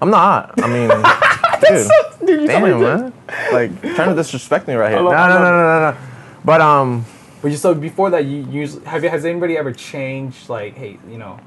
I'm 0.00 0.10
not. 0.10 0.54
I 0.62 0.68
mean, 0.68 0.88
dude. 1.68 1.90
Dude, 2.26 2.40
you 2.42 2.46
Damn, 2.46 2.80
man. 2.80 3.12
Like 3.52 3.80
trying 3.94 4.08
to 4.10 4.14
disrespect 4.14 4.68
me 4.68 4.74
right 4.74 4.90
here. 4.90 4.98
I 4.98 5.02
No, 5.02 5.10
no, 5.10 5.28
no, 5.28 5.38
no, 5.38 5.80
no, 5.80 5.90
no. 5.90 5.96
But 6.44 6.60
um, 6.60 7.04
But 7.42 7.50
you, 7.50 7.56
so 7.56 7.74
before 7.74 8.10
that, 8.10 8.24
you 8.26 8.46
usually 8.50 8.84
have 8.84 9.02
you 9.02 9.10
has 9.10 9.24
anybody 9.24 9.56
ever 9.56 9.72
changed? 9.72 10.48
Like, 10.48 10.74
hey, 10.76 10.98
you 11.08 11.18
know, 11.18 11.40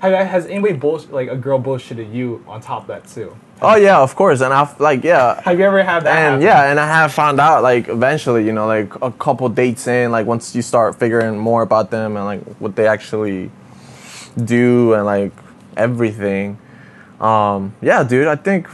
have, 0.00 0.26
has 0.26 0.46
anybody 0.46 0.74
bullshit 0.74 1.12
like 1.12 1.28
a 1.28 1.36
girl 1.36 1.60
bullshitted 1.60 2.12
you 2.12 2.44
on 2.48 2.60
top 2.60 2.82
of 2.82 2.88
that 2.88 3.06
too? 3.06 3.36
oh 3.62 3.76
yeah, 3.76 4.00
of 4.00 4.14
course. 4.16 4.40
And 4.40 4.52
I've 4.52 4.78
like 4.80 5.04
yeah, 5.04 5.40
Have 5.42 5.58
you 5.58 5.64
ever 5.64 5.82
had 5.82 6.04
that? 6.04 6.16
and 6.16 6.42
happen? 6.42 6.42
yeah, 6.42 6.70
and 6.70 6.80
I 6.80 6.86
have 6.86 7.12
found 7.12 7.40
out 7.40 7.62
like 7.62 7.88
eventually, 7.88 8.44
you 8.44 8.52
know, 8.52 8.66
like 8.66 8.94
a 9.02 9.12
couple 9.12 9.48
dates 9.48 9.86
in, 9.86 10.10
like 10.10 10.26
once 10.26 10.54
you 10.54 10.62
start 10.62 10.98
figuring 10.98 11.38
more 11.38 11.62
about 11.62 11.90
them 11.90 12.16
and 12.16 12.24
like 12.24 12.42
what 12.56 12.74
they 12.74 12.86
actually 12.86 13.50
do 14.36 14.94
and 14.94 15.04
like 15.04 15.32
everything. 15.76 16.58
Um, 17.20 17.74
yeah, 17.82 18.02
dude, 18.02 18.28
I 18.28 18.36
think 18.36 18.68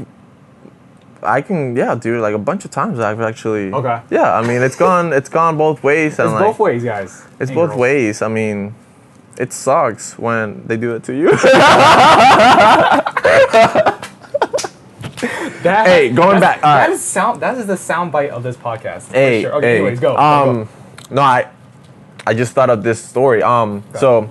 I 1.23 1.40
can. 1.40 1.75
Yeah, 1.77 1.95
dude, 1.95 2.21
like 2.21 2.35
a 2.35 2.38
bunch 2.38 2.64
of 2.64 2.71
times 2.71 3.01
I've 3.01 3.21
actually. 3.21 3.73
Okay. 3.73 4.01
Yeah, 4.11 4.35
I 4.38 4.47
mean 4.47 4.62
it's 4.62 4.77
gone. 4.77 5.12
It's 5.12 5.29
gone 5.29 5.57
both 5.57 5.83
ways. 5.83 6.19
and 6.19 6.29
It's 6.29 6.35
like, 6.35 6.45
both 6.45 6.59
ways, 6.61 6.85
guys. 6.85 7.25
It's 7.40 7.51
and 7.51 7.55
both 7.57 7.71
girls. 7.71 7.81
ways. 7.81 8.23
I 8.23 8.29
mean, 8.29 8.75
it 9.38 9.53
sucks 9.53 10.19
when 10.19 10.66
they 10.66 10.77
do 10.77 10.95
it 10.95 11.03
to 11.05 11.14
you. 11.14 11.31
That, 15.62 15.87
Hey, 15.87 16.11
going 16.11 16.38
that's- 16.38 16.40
back, 16.40 16.57
all 16.64 16.77
that 16.77 16.87
right. 16.87 16.90
is 16.95 17.03
sound. 17.03 17.40
That 17.40 17.57
is 17.59 17.66
the 17.66 17.77
sound 17.77 18.12
bite 18.12 18.31
of 18.31 18.42
this 18.42 18.57
podcast. 18.57 19.03
for 19.05 19.14
hey, 19.14 19.42
sure. 19.42 19.55
Okay, 19.55 19.66
hey. 19.66 19.77
anyways, 19.79 20.01
go. 20.01 20.14
go, 20.14 20.23
Um, 20.23 20.64
go. 20.64 20.69
no, 21.16 21.23
I, 21.23 21.49
I 22.27 22.35
just 22.35 22.53
thought 22.53 22.71
of 22.71 22.83
this 22.85 23.03
story. 23.03 23.42
Um, 23.42 23.83
so 23.99 24.31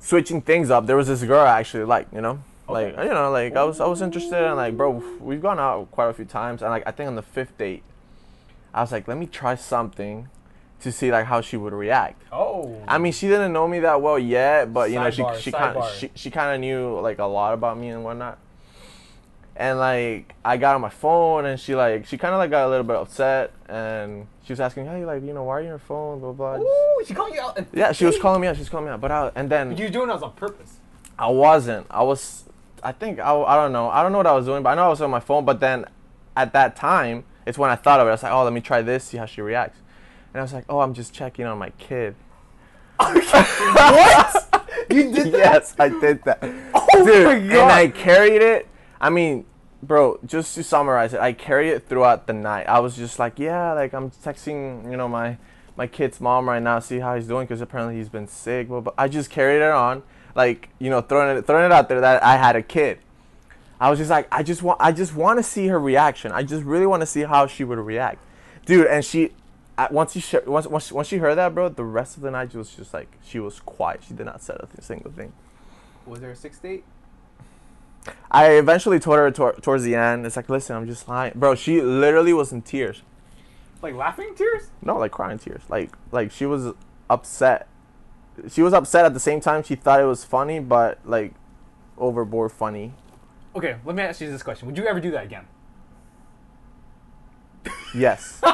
switching 0.00 0.40
things 0.40 0.70
up, 0.70 0.86
there 0.86 0.96
was 0.96 1.06
this 1.06 1.22
girl 1.22 1.40
I 1.40 1.60
actually 1.60 1.84
like, 1.84 2.08
you 2.12 2.20
know, 2.20 2.42
like 2.68 2.94
Okay. 2.94 3.04
you 3.04 3.14
know, 3.14 3.30
like 3.30 3.54
I 3.56 3.62
was 3.64 3.80
I 3.80 3.86
was 3.86 4.02
interested 4.02 4.44
and 4.44 4.56
like, 4.56 4.76
bro, 4.76 4.90
we've 5.20 5.40
gone 5.42 5.58
out 5.60 5.90
quite 5.90 6.08
a 6.08 6.12
few 6.14 6.24
times, 6.24 6.62
and 6.62 6.70
like 6.70 6.82
I 6.86 6.90
think 6.90 7.08
on 7.08 7.16
the 7.16 7.22
fifth 7.22 7.56
date, 7.58 7.82
I 8.74 8.80
was 8.80 8.92
like, 8.92 9.06
let 9.06 9.18
me 9.18 9.26
try 9.26 9.54
something 9.54 10.28
to 10.80 10.90
see 10.90 11.12
like 11.12 11.26
how 11.26 11.40
she 11.40 11.56
would 11.56 11.72
react. 11.74 12.22
Oh. 12.32 12.82
I 12.88 12.98
mean, 12.98 13.12
she 13.12 13.28
didn't 13.28 13.52
know 13.52 13.68
me 13.68 13.80
that 13.80 14.00
well 14.00 14.18
yet, 14.18 14.72
but 14.72 14.90
you 14.90 14.96
know, 14.98 15.10
she 15.10 15.24
she 15.38 15.52
kind 15.52 15.78
she, 15.98 16.10
she 16.14 16.30
kind 16.30 16.54
of 16.54 16.60
knew 16.60 16.98
like 17.00 17.18
a 17.18 17.24
lot 17.24 17.54
about 17.54 17.78
me 17.78 17.88
and 17.90 18.02
whatnot. 18.02 18.38
And 19.56 19.78
like, 19.78 20.34
I 20.42 20.56
got 20.56 20.74
on 20.74 20.80
my 20.80 20.88
phone, 20.88 21.44
and 21.44 21.60
she 21.60 21.74
like 21.74 22.06
she 22.06 22.16
kind 22.16 22.32
of 22.32 22.38
like 22.38 22.50
got 22.50 22.66
a 22.66 22.70
little 22.70 22.84
bit 22.84 22.96
upset, 22.96 23.52
and 23.68 24.26
she 24.50 24.52
was 24.52 24.60
asking, 24.60 24.86
"Hey, 24.86 25.04
like, 25.04 25.22
you 25.22 25.32
know, 25.32 25.44
why 25.44 25.58
are 25.58 25.60
you 25.60 25.66
on 25.66 25.70
your 25.70 25.78
phone?" 25.78 26.18
Blah 26.18 26.32
blah. 26.32 26.58
blah. 26.58 26.66
Ooh, 26.66 27.04
she 27.06 27.14
called 27.14 27.32
you 27.32 27.40
out. 27.40 27.64
Yeah, 27.72 27.92
she 27.92 28.04
was 28.04 28.18
calling 28.18 28.40
me 28.40 28.48
out. 28.48 28.56
She 28.56 28.62
was 28.62 28.68
calling 28.68 28.86
me 28.86 28.90
out, 28.90 29.00
but 29.00 29.12
I 29.12 29.30
and 29.36 29.48
then 29.48 29.76
You 29.76 29.88
doing 29.88 30.08
this 30.08 30.22
on 30.22 30.32
purpose. 30.32 30.78
I 31.16 31.28
wasn't. 31.28 31.86
I 31.88 32.02
was. 32.02 32.46
I 32.82 32.90
think 32.90 33.20
I. 33.20 33.32
I 33.32 33.54
don't 33.54 33.72
know. 33.72 33.88
I 33.90 34.02
don't 34.02 34.10
know 34.10 34.18
what 34.18 34.26
I 34.26 34.32
was 34.32 34.46
doing, 34.46 34.64
but 34.64 34.70
I 34.70 34.74
know 34.74 34.86
I 34.86 34.88
was 34.88 35.00
on 35.00 35.08
my 35.08 35.20
phone. 35.20 35.44
But 35.44 35.60
then, 35.60 35.84
at 36.36 36.52
that 36.52 36.74
time, 36.74 37.22
it's 37.46 37.58
when 37.58 37.70
I 37.70 37.76
thought 37.76 38.00
of 38.00 38.08
it. 38.08 38.10
I 38.10 38.14
was 38.14 38.24
like, 38.24 38.32
"Oh, 38.32 38.42
let 38.42 38.52
me 38.52 38.60
try 38.60 38.82
this, 38.82 39.04
see 39.04 39.18
how 39.18 39.26
she 39.26 39.40
reacts." 39.40 39.78
And 40.34 40.40
I 40.40 40.42
was 40.42 40.52
like, 40.52 40.64
"Oh, 40.68 40.80
I'm 40.80 40.94
just 40.94 41.14
checking 41.14 41.46
on 41.46 41.56
my 41.56 41.70
kid." 41.70 42.16
what? 42.98 44.66
You 44.90 45.12
did 45.14 45.26
that? 45.26 45.32
yes, 45.32 45.76
I 45.78 45.90
did 45.90 46.24
that. 46.24 46.42
Oh 46.74 47.06
Dude, 47.06 47.24
my 47.24 47.34
and 47.34 47.70
I 47.70 47.86
carried 47.86 48.42
it. 48.42 48.66
I 49.00 49.10
mean, 49.10 49.44
bro, 49.82 50.18
just 50.24 50.54
to 50.54 50.62
summarize 50.62 51.14
it, 51.14 51.20
I 51.20 51.32
carried 51.32 51.70
it 51.70 51.88
throughout 51.88 52.26
the 52.26 52.32
night. 52.32 52.64
I 52.68 52.80
was 52.80 52.96
just 52.96 53.18
like, 53.18 53.38
yeah, 53.38 53.72
like 53.72 53.92
I'm 53.92 54.10
texting, 54.10 54.90
you 54.90 54.96
know, 54.96 55.08
my 55.08 55.38
my 55.76 55.86
kid's 55.86 56.20
mom 56.20 56.48
right 56.48 56.62
now, 56.62 56.78
see 56.78 56.98
how 56.98 57.14
he's 57.16 57.26
doing, 57.26 57.46
because 57.46 57.60
apparently 57.60 57.96
he's 57.96 58.08
been 58.08 58.28
sick. 58.28 58.68
But, 58.68 58.92
I 58.98 59.08
just 59.08 59.30
carried 59.30 59.62
it 59.62 59.70
on, 59.70 60.02
like 60.34 60.68
you 60.78 60.90
know, 60.90 61.00
throwing 61.00 61.36
it 61.36 61.46
throwing 61.46 61.64
it 61.64 61.72
out 61.72 61.88
there 61.88 62.00
that 62.00 62.22
I 62.22 62.36
had 62.36 62.56
a 62.56 62.62
kid. 62.62 62.98
I 63.80 63.88
was 63.88 63.98
just 63.98 64.10
like, 64.10 64.28
I 64.30 64.42
just 64.42 64.62
want, 64.62 64.78
I 64.80 64.92
just 64.92 65.14
want 65.14 65.38
to 65.38 65.42
see 65.42 65.68
her 65.68 65.80
reaction. 65.80 66.32
I 66.32 66.42
just 66.42 66.64
really 66.64 66.86
want 66.86 67.00
to 67.00 67.06
see 67.06 67.22
how 67.22 67.46
she 67.46 67.64
would 67.64 67.78
react, 67.78 68.18
dude. 68.66 68.86
And 68.86 69.02
she, 69.02 69.32
once 69.90 70.12
she 70.12 70.38
once 70.46 70.66
once 70.66 70.88
she, 70.88 70.94
once 70.94 71.08
she 71.08 71.16
heard 71.16 71.36
that, 71.36 71.54
bro, 71.54 71.70
the 71.70 71.84
rest 71.84 72.16
of 72.18 72.22
the 72.22 72.30
night 72.30 72.52
she 72.52 72.58
was 72.58 72.74
just 72.74 72.92
like, 72.92 73.08
she 73.24 73.40
was 73.40 73.60
quiet. 73.60 74.02
She 74.06 74.12
did 74.12 74.26
not 74.26 74.42
say 74.42 74.54
a 74.54 74.82
single 74.82 75.10
thing. 75.10 75.32
Was 76.04 76.20
there 76.20 76.30
a 76.30 76.36
six 76.36 76.58
date? 76.58 76.84
I 78.30 78.52
eventually 78.52 78.98
told 78.98 79.18
her 79.18 79.30
tor- 79.30 79.54
towards 79.60 79.82
the 79.84 79.94
end. 79.94 80.24
It's 80.24 80.36
like, 80.36 80.48
listen, 80.48 80.76
I'm 80.76 80.86
just 80.86 81.08
lying, 81.08 81.32
bro. 81.34 81.54
She 81.54 81.80
literally 81.80 82.32
was 82.32 82.52
in 82.52 82.62
tears. 82.62 83.02
Like 83.82 83.94
laughing 83.94 84.34
tears? 84.36 84.70
No, 84.82 84.96
like 84.98 85.10
crying 85.10 85.38
tears. 85.38 85.62
Like, 85.68 85.90
like 86.12 86.30
she 86.30 86.46
was 86.46 86.72
upset. 87.08 87.66
She 88.48 88.62
was 88.62 88.72
upset 88.72 89.04
at 89.04 89.14
the 89.14 89.20
same 89.20 89.40
time. 89.40 89.62
She 89.62 89.74
thought 89.74 90.00
it 90.00 90.04
was 90.04 90.24
funny, 90.24 90.60
but 90.60 90.98
like 91.04 91.34
overboard 91.98 92.52
funny. 92.52 92.94
Okay, 93.54 93.76
let 93.84 93.96
me 93.96 94.02
ask 94.02 94.20
you 94.20 94.30
this 94.30 94.42
question: 94.42 94.66
Would 94.66 94.78
you 94.78 94.86
ever 94.86 95.00
do 95.00 95.10
that 95.10 95.24
again? 95.24 95.46
Yes. 97.94 98.40
okay, 98.44 98.52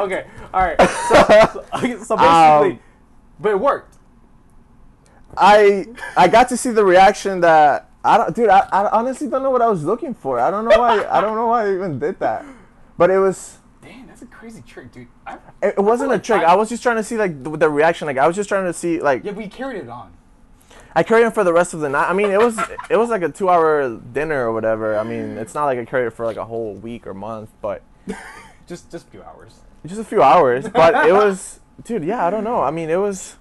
okay, 0.00 0.26
all 0.52 0.62
right. 0.62 0.80
So, 0.80 1.14
so, 1.52 1.64
okay, 1.74 1.96
so 2.02 2.16
basically, 2.16 2.72
Um, 2.72 2.78
but 3.38 3.50
it 3.50 3.60
worked. 3.60 3.93
I 5.36 5.86
I 6.16 6.28
got 6.28 6.48
to 6.50 6.56
see 6.56 6.70
the 6.70 6.84
reaction 6.84 7.40
that 7.40 7.90
I 8.04 8.16
don't, 8.18 8.34
dude. 8.34 8.48
I, 8.48 8.68
I 8.72 8.90
honestly 8.90 9.28
don't 9.28 9.42
know 9.42 9.50
what 9.50 9.62
I 9.62 9.68
was 9.68 9.84
looking 9.84 10.14
for. 10.14 10.38
I 10.38 10.50
don't 10.50 10.68
know 10.68 10.78
why. 10.78 11.06
I 11.06 11.20
don't 11.20 11.36
know 11.36 11.46
why 11.46 11.66
I 11.66 11.74
even 11.74 11.98
did 11.98 12.18
that. 12.20 12.44
But 12.98 13.10
it 13.10 13.18
was. 13.18 13.58
Damn, 13.82 14.06
that's 14.06 14.22
a 14.22 14.26
crazy 14.26 14.62
trick, 14.62 14.92
dude. 14.92 15.08
I, 15.26 15.34
It, 15.62 15.74
it 15.78 15.80
wasn't 15.80 16.10
a 16.10 16.14
like 16.14 16.22
trick. 16.22 16.40
I- 16.42 16.52
I 16.52 16.54
was 16.54 16.68
just 16.68 16.82
trying 16.82 16.96
to 16.96 17.02
see 17.02 17.16
like 17.16 17.42
the, 17.42 17.56
the 17.56 17.68
reaction. 17.70 18.06
Like 18.06 18.18
I 18.18 18.26
was 18.26 18.36
just 18.36 18.48
trying 18.48 18.64
to 18.66 18.72
see 18.72 19.00
like 19.00 19.24
yeah, 19.24 19.32
we 19.32 19.48
carried 19.48 19.80
it 19.82 19.88
on. 19.88 20.12
I 20.96 21.02
carried 21.02 21.26
it 21.26 21.34
for 21.34 21.42
the 21.42 21.52
rest 21.52 21.74
of 21.74 21.80
the 21.80 21.88
night. 21.88 22.08
I 22.08 22.12
mean, 22.12 22.30
it 22.30 22.38
was 22.38 22.58
it 22.88 22.96
was 22.96 23.10
like 23.10 23.22
a 23.22 23.28
two 23.28 23.48
hour 23.50 23.88
dinner 24.12 24.46
or 24.48 24.52
whatever. 24.52 24.96
I 24.96 25.02
mean, 25.02 25.36
it's 25.38 25.54
not 25.54 25.64
like 25.64 25.78
I 25.78 25.84
carried 25.84 26.06
it 26.06 26.10
for 26.12 26.24
like 26.24 26.36
a 26.36 26.44
whole 26.44 26.74
week 26.74 27.06
or 27.06 27.14
month, 27.14 27.50
but 27.60 27.82
Just, 28.66 28.90
just 28.90 29.06
a 29.08 29.10
few 29.10 29.22
hours. 29.22 29.60
just 29.84 30.00
a 30.00 30.04
few 30.04 30.22
hours. 30.22 30.66
But 30.68 31.06
it 31.06 31.12
was, 31.12 31.60
dude. 31.82 32.02
Yeah, 32.04 32.24
I 32.26 32.30
don't 32.30 32.44
know. 32.44 32.62
I 32.62 32.70
mean, 32.70 32.88
it 32.90 32.96
was. 32.96 33.36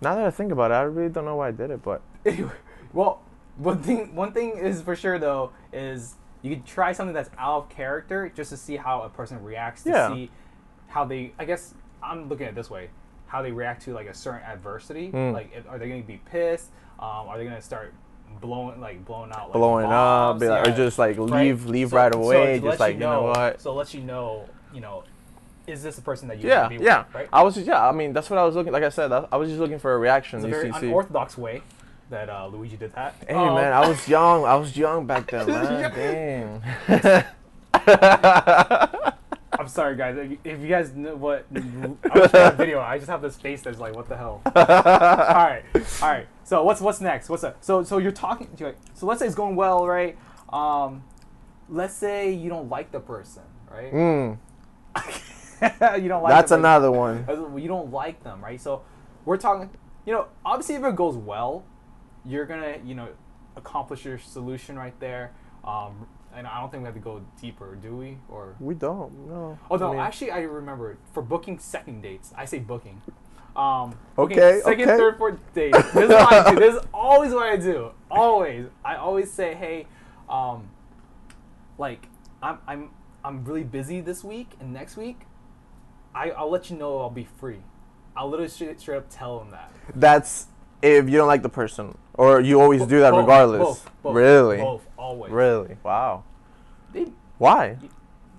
Now 0.00 0.14
that 0.14 0.24
I 0.26 0.30
think 0.30 0.52
about 0.52 0.70
it, 0.70 0.74
I 0.74 0.82
really 0.82 1.08
don't 1.08 1.24
know 1.24 1.36
why 1.36 1.48
I 1.48 1.52
did 1.52 1.70
it, 1.70 1.82
but 1.82 2.02
Anyway, 2.26 2.50
well, 2.92 3.22
one 3.56 3.82
thing, 3.82 4.14
one 4.14 4.32
thing 4.32 4.58
is 4.58 4.82
for 4.82 4.94
sure 4.96 5.18
though 5.18 5.52
is 5.72 6.14
you 6.42 6.54
could 6.54 6.66
try 6.66 6.92
something 6.92 7.14
that's 7.14 7.30
out 7.38 7.56
of 7.64 7.68
character 7.70 8.30
just 8.34 8.50
to 8.50 8.56
see 8.56 8.76
how 8.76 9.02
a 9.02 9.08
person 9.08 9.42
reacts 9.42 9.82
to 9.84 9.90
Yeah. 9.90 10.08
see 10.12 10.30
how 10.88 11.04
they. 11.04 11.32
I 11.38 11.44
guess 11.44 11.74
I'm 12.02 12.28
looking 12.28 12.46
at 12.46 12.52
it 12.52 12.54
this 12.56 12.70
way: 12.70 12.90
how 13.26 13.42
they 13.42 13.52
react 13.52 13.82
to 13.84 13.94
like 13.94 14.06
a 14.06 14.14
certain 14.14 14.42
adversity. 14.42 15.10
Mm. 15.10 15.32
Like, 15.32 15.50
if, 15.56 15.68
are 15.68 15.78
they 15.78 15.88
going 15.88 16.02
to 16.02 16.06
be 16.06 16.20
pissed? 16.30 16.70
Um, 16.98 17.28
are 17.28 17.36
they 17.38 17.44
going 17.44 17.56
to 17.56 17.62
start 17.62 17.92
blowing 18.40 18.80
like 18.80 19.04
blowing 19.04 19.30
out 19.32 19.44
like 19.48 19.52
blowing 19.54 19.86
up, 19.86 19.90
bombs? 19.90 20.40
be 20.40 20.48
like, 20.48 20.68
or 20.68 20.76
just 20.76 20.98
like 20.98 21.16
Right? 21.18 21.30
leave 21.46 21.66
leave 21.66 21.90
So- 21.90 21.96
right 21.96 22.14
away, 22.14 22.46
to 22.60 22.60
just 22.60 22.64
let 22.64 22.80
like 22.80 22.94
you 22.94 23.00
know 23.00 23.22
what. 23.22 23.60
So 23.60 23.72
it 23.72 23.74
lets 23.74 23.94
you 23.94 24.02
know, 24.02 24.48
you 24.74 24.80
know, 24.80 25.04
is 25.66 25.82
this 25.82 25.96
the 25.96 26.02
person 26.02 26.28
that 26.28 26.38
you 26.38 26.48
Yeah, 26.48 26.62
want 26.62 26.72
to 26.74 26.78
be 26.78 26.84
yeah. 26.84 27.04
with? 27.06 27.14
Right. 27.14 27.28
I 27.32 27.42
was 27.42 27.54
just 27.54 27.66
yeah. 27.66 27.86
I 27.88 27.92
mean, 27.92 28.12
that's 28.12 28.28
what 28.30 28.38
I 28.38 28.44
was 28.44 28.54
looking. 28.54 28.72
Like 28.72 28.82
I 28.84 28.88
said, 28.90 29.10
I, 29.12 29.26
I 29.32 29.36
was 29.36 29.48
just 29.48 29.60
looking 29.60 29.78
for 29.78 29.94
a 29.94 29.98
reaction. 29.98 30.38
It's 30.38 30.46
a 30.46 30.48
very 30.48 30.72
see. 30.72 30.86
unorthodox 30.88 31.36
way. 31.38 31.62
that 32.10 32.28
uh, 32.30 32.46
Luigi 32.46 32.76
did 32.76 32.92
that. 32.94 33.14
Hey 33.26 33.34
Um, 33.34 33.54
man, 33.56 33.72
I 33.72 33.88
was 33.88 34.06
young. 34.08 34.44
I 34.44 34.54
was 34.54 34.76
young 34.76 35.06
back 35.06 35.28
then, 35.30 35.46
man. 35.48 36.62
Damn. 36.88 37.24
I'm 39.58 39.68
sorry, 39.68 39.96
guys. 39.96 40.16
If 40.18 40.30
you, 40.30 40.38
if 40.44 40.60
you 40.60 40.68
guys 40.68 40.92
know 40.94 41.16
what 41.16 41.46
I 41.54 41.58
wish 42.18 42.34
I 42.34 42.38
had 42.38 42.52
a 42.52 42.56
video, 42.56 42.80
I 42.80 42.98
just 42.98 43.08
have 43.08 43.22
this 43.22 43.36
face 43.36 43.62
that's 43.62 43.78
like, 43.78 43.94
what 43.94 44.08
the 44.08 44.16
hell. 44.16 44.42
all 44.44 44.52
right, 44.54 45.62
all 46.02 46.08
right. 46.08 46.26
So 46.44 46.62
what's 46.62 46.80
what's 46.80 47.00
next? 47.00 47.28
What's 47.28 47.42
up? 47.42 47.56
So 47.60 47.82
so 47.82 47.98
you're 47.98 48.12
talking. 48.12 48.48
you're 48.58 48.68
like- 48.70 48.78
So 48.94 49.06
let's 49.06 49.18
say 49.20 49.26
it's 49.26 49.34
going 49.34 49.56
well, 49.56 49.86
right? 49.86 50.16
Um, 50.52 51.02
let's 51.68 51.94
say 51.94 52.30
you 52.32 52.48
don't 52.50 52.68
like 52.68 52.92
the 52.92 53.00
person, 53.00 53.42
right? 53.70 53.92
Mm, 53.92 54.38
you 56.00 56.08
don't 56.08 56.22
like. 56.22 56.30
that's 56.30 56.50
them, 56.50 56.60
another 56.60 56.90
one. 56.90 57.26
You 57.56 57.68
don't 57.68 57.90
like 57.90 58.22
them, 58.22 58.42
right? 58.42 58.60
So 58.60 58.82
we're 59.24 59.36
talking. 59.36 59.70
You 60.04 60.12
know, 60.12 60.26
obviously, 60.44 60.76
if 60.76 60.84
it 60.84 60.94
goes 60.94 61.16
well, 61.16 61.64
you're 62.24 62.46
gonna, 62.46 62.76
you 62.84 62.94
know, 62.94 63.08
accomplish 63.56 64.04
your 64.04 64.18
solution 64.18 64.76
right 64.78 64.98
there. 65.00 65.32
Um, 65.64 66.06
and 66.34 66.46
I 66.46 66.60
don't 66.60 66.70
think 66.70 66.82
we 66.82 66.86
have 66.86 66.94
to 66.94 67.00
go 67.00 67.22
deeper, 67.40 67.74
do 67.76 67.96
we? 67.96 68.18
Or 68.28 68.54
We 68.60 68.74
don't. 68.74 69.26
No. 69.26 69.58
Oh 69.70 69.76
no, 69.76 69.88
I 69.88 69.90
mean, 69.92 70.00
actually, 70.00 70.30
I 70.30 70.40
remember 70.40 70.98
for 71.12 71.22
booking 71.22 71.58
second 71.58 72.02
dates. 72.02 72.32
I 72.36 72.44
say 72.44 72.58
booking. 72.58 73.00
Um, 73.56 73.98
booking 74.14 74.38
Okay, 74.38 74.60
Second, 74.62 74.90
okay. 74.90 74.98
third, 74.98 75.16
fourth 75.16 75.38
date. 75.54 75.72
This 75.94 75.94
is 75.94 76.08
what 76.10 76.32
I 76.32 76.50
do. 76.50 76.60
This 76.60 76.74
is 76.74 76.82
always 76.92 77.32
what 77.32 77.46
I 77.46 77.56
do. 77.56 77.90
Always. 78.10 78.66
I 78.84 78.96
always 78.96 79.32
say, 79.32 79.54
hey, 79.54 79.86
um, 80.28 80.68
like 81.78 82.06
I'm 82.42 82.58
I'm 82.66 82.90
I'm 83.24 83.44
really 83.44 83.64
busy 83.64 84.00
this 84.00 84.22
week 84.22 84.50
and 84.60 84.72
next 84.74 84.96
week. 84.96 85.20
I 86.16 86.30
I'll 86.30 86.50
let 86.50 86.70
you 86.70 86.76
know 86.76 86.98
I'll 86.98 87.10
be 87.10 87.24
free. 87.24 87.58
I'll 88.16 88.30
literally 88.30 88.48
straight, 88.48 88.80
straight 88.80 88.96
up 88.96 89.06
tell 89.10 89.38
them 89.38 89.50
that. 89.50 89.70
That's 89.94 90.46
if 90.80 91.08
you 91.08 91.18
don't 91.18 91.26
like 91.26 91.42
the 91.42 91.50
person, 91.50 91.96
or 92.14 92.40
you 92.40 92.60
always 92.60 92.86
do 92.86 93.00
that 93.00 93.10
Both, 93.10 93.20
regardless. 93.20 93.60
Both, 93.60 93.90
both, 94.02 94.14
really. 94.14 94.56
Both. 94.56 94.86
Always. 94.96 95.32
Really. 95.32 95.76
Wow. 95.82 96.24
They, 96.92 97.06
Why? 97.38 97.76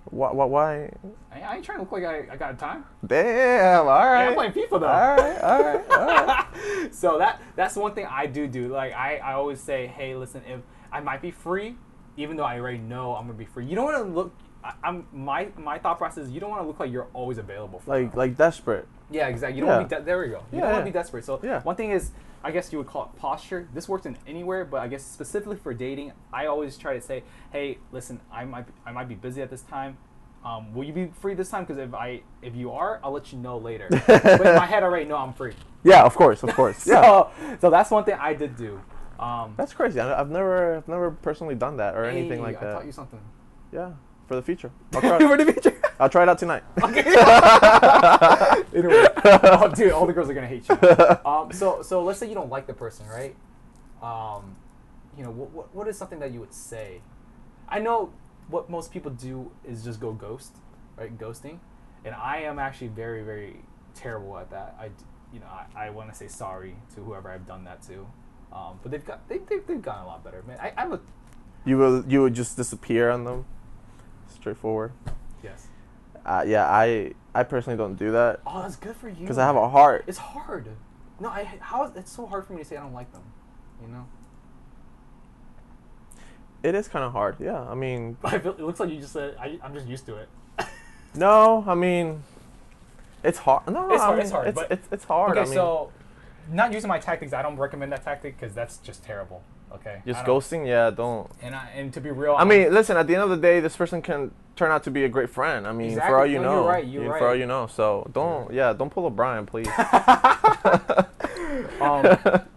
Why? 0.05 0.31
Why? 0.31 0.45
why? 0.45 0.91
I, 1.31 1.41
I 1.41 1.55
ain't 1.55 1.65
trying 1.65 1.77
to 1.77 1.83
look 1.83 1.91
like 1.91 2.03
I, 2.03 2.27
I 2.31 2.35
got 2.35 2.57
time. 2.57 2.85
Damn. 3.05 3.87
All 3.87 3.87
right. 3.87 4.27
I'm 4.27 4.33
playing 4.33 4.53
FIFA 4.53 4.79
though. 4.79 4.87
all 4.87 5.15
right. 5.15 5.41
All 5.41 5.63
right. 5.63 5.91
All 5.91 6.25
right. 6.25 6.93
so 6.93 7.19
that 7.19 7.41
that's 7.55 7.75
one 7.75 7.93
thing 7.93 8.07
I 8.09 8.25
do 8.25 8.47
do. 8.47 8.69
Like 8.69 8.93
I, 8.93 9.17
I 9.17 9.33
always 9.33 9.59
say, 9.59 9.85
hey, 9.87 10.15
listen, 10.15 10.41
if 10.47 10.61
I 10.91 11.01
might 11.01 11.21
be 11.21 11.29
free, 11.31 11.75
even 12.15 12.37
though 12.37 12.43
I 12.43 12.59
already 12.59 12.79
know 12.79 13.15
I'm 13.15 13.27
gonna 13.27 13.37
be 13.37 13.45
free, 13.45 13.65
you 13.65 13.75
don't 13.75 13.85
want 13.85 13.97
to 13.97 14.11
look. 14.11 14.33
I, 14.63 14.73
I'm 14.83 15.07
my 15.13 15.49
my 15.57 15.77
thought 15.79 15.97
process 15.97 16.25
is 16.25 16.31
you 16.31 16.39
don't 16.39 16.49
want 16.49 16.61
to 16.63 16.67
look 16.67 16.79
like 16.79 16.91
you're 16.91 17.07
always 17.13 17.37
available. 17.37 17.79
For 17.79 17.91
like 17.99 18.11
them. 18.11 18.17
like 18.17 18.37
desperate. 18.37 18.87
yeah, 19.11 19.27
exactly. 19.27 19.55
You 19.57 19.61
don't 19.61 19.69
Yeah. 19.69 19.77
want 19.77 19.89
to 19.89 19.95
be. 19.95 19.99
De- 20.01 20.05
there 20.05 20.19
we 20.19 20.27
go. 20.27 20.43
You 20.51 20.57
Yeah, 20.57 20.61
don't 20.61 20.71
want 20.73 20.81
to 20.85 20.91
be 20.91 20.93
desperate. 20.93 21.25
So 21.25 21.39
Yeah. 21.43 21.61
one 21.61 21.75
thing 21.75 21.91
is, 21.91 22.11
I 22.43 22.51
guess 22.51 22.71
you 22.71 22.77
would 22.77 22.87
call 22.87 23.03
it 23.13 23.19
posture. 23.19 23.67
This 23.73 23.87
works 23.89 24.05
in 24.05 24.17
anywhere, 24.27 24.65
but 24.65 24.81
I 24.81 24.87
guess 24.87 25.03
specifically 25.03 25.57
for 25.57 25.73
dating, 25.73 26.13
I 26.31 26.45
always 26.47 26.77
try 26.77 26.93
to 26.93 27.01
say, 27.01 27.23
hey, 27.51 27.77
listen, 27.91 28.19
I 28.31 28.45
might 28.45 28.67
be, 28.67 28.73
I 28.85 28.91
might 28.91 29.07
be 29.07 29.15
busy 29.15 29.41
at 29.41 29.49
this 29.49 29.61
time. 29.61 29.97
Um, 30.45 30.73
will 30.73 30.83
you 30.83 30.93
be 30.93 31.07
free 31.19 31.33
this 31.33 31.49
time? 31.49 31.63
Because 31.65 31.77
if 31.79 31.93
I 31.93 32.21
if 32.41 32.55
you 32.55 32.71
are, 32.71 32.99
I'll 33.03 33.11
let 33.11 33.31
you 33.33 33.39
know 33.39 33.57
later. 33.57 33.87
but 34.07 34.25
in 34.25 34.55
my 34.55 34.65
head, 34.65 34.83
I 34.83 34.85
already 34.85 35.05
know 35.05 35.17
I'm 35.17 35.33
free. 35.33 35.53
Yeah. 35.83 36.03
Of 36.03 36.15
course. 36.15 36.43
Of 36.43 36.53
course. 36.55 36.85
Yeah. 36.87 37.01
So, 37.01 37.29
so 37.61 37.69
that's 37.69 37.91
one 37.91 38.03
thing 38.03 38.15
I 38.19 38.33
did 38.33 38.55
do. 38.55 38.79
Um, 39.19 39.55
That's 39.57 39.73
crazy. 39.73 39.99
I, 39.99 40.19
I've 40.19 40.29
never, 40.29 40.77
I've 40.77 40.87
never 40.87 41.09
personally 41.09 41.55
done 41.55 41.77
that 41.77 41.95
or 41.95 42.05
anything 42.05 42.39
like 42.39 42.57
I 42.57 42.59
that. 42.65 42.69
I 42.69 42.73
taught 42.75 42.85
you 42.85 42.91
something. 42.91 43.19
Yeah. 43.71 43.93
For 44.27 44.35
the 44.35 44.41
future. 44.41 44.71
I'll 44.93 45.01
try, 45.01 45.15
it. 45.15 45.21
For 45.21 45.37
the 45.37 45.53
future. 45.53 45.81
I'll 45.99 46.09
try 46.09 46.23
it 46.23 46.29
out 46.29 46.37
tonight. 46.37 46.63
anyway, 48.75 49.07
oh, 49.23 49.73
dude, 49.73 49.93
all 49.93 50.05
the 50.05 50.13
girls 50.13 50.29
are 50.29 50.33
gonna 50.33 50.47
hate 50.47 50.67
you. 50.67 50.77
Um, 51.25 51.51
so, 51.53 51.81
so 51.81 52.03
let's 52.03 52.19
say 52.19 52.27
you 52.27 52.35
don't 52.35 52.49
like 52.49 52.67
the 52.67 52.73
person, 52.73 53.07
right? 53.07 53.35
Um, 54.03 54.57
you 55.17 55.23
know, 55.23 55.31
what, 55.31 55.51
what, 55.51 55.73
what 55.73 55.87
is 55.87 55.97
something 55.97 56.19
that 56.19 56.31
you 56.31 56.41
would 56.41 56.53
say? 56.53 57.01
I 57.69 57.79
know 57.79 58.11
what 58.49 58.69
most 58.69 58.91
people 58.91 59.11
do 59.11 59.51
is 59.65 59.83
just 59.83 59.99
go 59.99 60.11
ghost, 60.11 60.57
right? 60.97 61.17
Ghosting, 61.17 61.59
and 62.03 62.13
I 62.13 62.39
am 62.41 62.59
actually 62.59 62.89
very, 62.89 63.23
very 63.23 63.61
terrible 63.95 64.37
at 64.37 64.51
that. 64.51 64.75
I, 64.79 64.89
you 65.33 65.39
know, 65.39 65.47
I, 65.47 65.87
I 65.87 65.89
want 65.89 66.09
to 66.09 66.15
say 66.15 66.27
sorry 66.27 66.75
to 66.95 67.01
whoever 67.03 67.31
I've 67.31 67.47
done 67.47 67.63
that 67.63 67.81
to, 67.83 68.05
um, 68.51 68.79
but 68.83 68.91
they've 68.91 69.05
got 69.05 69.27
they, 69.29 69.37
they, 69.37 69.59
they've 69.65 69.81
gotten 69.81 70.03
a 70.03 70.07
lot 70.07 70.23
better, 70.23 70.43
man. 70.45 70.59
I, 70.59 70.73
I'm 70.77 70.93
a 70.93 70.99
You 71.65 71.77
will, 71.77 72.05
you 72.07 72.21
would 72.21 72.33
just 72.33 72.57
disappear 72.57 73.09
on 73.09 73.23
them. 73.23 73.45
Straightforward. 74.29 74.91
yes. 75.43 75.67
Uh, 76.25 76.43
yeah. 76.45 76.65
I, 76.67 77.13
I 77.33 77.43
personally 77.43 77.77
don't 77.77 77.95
do 77.95 78.11
that 78.11 78.41
Oh, 78.45 78.61
that's 78.61 78.75
good 78.75 78.95
for 78.95 79.07
you. 79.09 79.15
because 79.15 79.37
I 79.37 79.45
have 79.45 79.55
a 79.55 79.69
heart. 79.69 80.03
It's 80.07 80.17
hard. 80.17 80.67
No, 81.19 81.29
I 81.29 81.43
how 81.61 81.83
is 81.85 81.95
it's 81.95 82.11
so 82.11 82.25
hard 82.25 82.45
for 82.45 82.53
me 82.53 82.59
to 82.59 82.65
say 82.65 82.77
I 82.77 82.81
don't 82.81 82.93
like 82.93 83.11
them. 83.11 83.23
You 83.81 83.87
know. 83.89 84.05
It 86.63 86.75
is 86.75 86.87
kind 86.87 87.05
of 87.05 87.11
hard. 87.11 87.37
Yeah. 87.39 87.61
I 87.61 87.75
mean, 87.75 88.17
I 88.23 88.39
feel, 88.39 88.51
it 88.53 88.59
looks 88.61 88.79
like 88.79 88.89
you 88.89 88.99
just 88.99 89.13
said 89.13 89.35
I, 89.39 89.59
I'm 89.63 89.73
just 89.73 89.87
used 89.87 90.05
to 90.07 90.17
it. 90.17 90.29
no. 91.15 91.63
I 91.67 91.75
mean, 91.75 92.23
it's 93.23 93.37
hard. 93.39 93.67
No, 93.67 93.91
It's 93.91 94.01
I 94.01 94.05
hard, 94.05 94.17
mean, 94.17 94.23
it's 94.23 94.31
hard, 94.31 94.47
It's, 94.47 94.55
but- 94.55 94.71
it's, 94.71 94.87
it's 94.91 95.03
hard. 95.05 95.31
okay, 95.31 95.41
I 95.41 95.45
mean, 95.45 95.53
so 95.53 95.91
not 96.51 96.71
using 96.73 96.87
my 96.87 96.99
tactics, 96.99 97.33
I 97.33 97.41
don't 97.41 97.57
recommend 97.57 97.91
that 97.91 98.03
tactic 98.03 98.39
because 98.39 98.53
that's 98.55 98.77
just 98.77 99.03
terrible. 99.03 99.43
Okay. 99.73 100.01
just 100.05 100.23
ghosting. 100.25 100.65
Yeah. 100.67 100.89
Don't. 100.89 101.29
And 101.41 101.53
I, 101.55 101.69
and 101.75 101.93
to 101.93 102.01
be 102.01 102.09
real, 102.11 102.35
I 102.37 102.43
mean, 102.45 102.73
listen. 102.73 102.97
At 102.97 103.07
the 103.07 103.13
end 103.15 103.23
of 103.23 103.29
the 103.29 103.37
day, 103.37 103.59
this 103.59 103.75
person 103.75 104.01
can 104.01 104.31
turn 104.55 104.71
out 104.71 104.83
to 104.85 104.91
be 104.91 105.03
a 105.03 105.09
great 105.09 105.29
friend. 105.29 105.67
I 105.67 105.71
mean, 105.71 105.89
Exactly. 105.89 106.09
for 106.11 106.19
all 106.19 106.25
you 106.25 106.39
No, 106.39 106.43
know, 106.43 106.55
you're 106.61 106.67
right, 106.69 106.85
you're 106.85 107.03
You- 107.03 107.11
right. 107.11 107.19
for 107.19 107.27
all 107.29 107.35
you 107.35 107.45
know. 107.45 107.67
So 107.67 108.09
don't, 108.13 108.51
yeah, 108.51 108.73
don't 108.73 108.89
pull 108.89 109.05
a 109.05 109.09
Brian, 109.11 109.45
please. 109.45 109.67
um, 111.81 112.03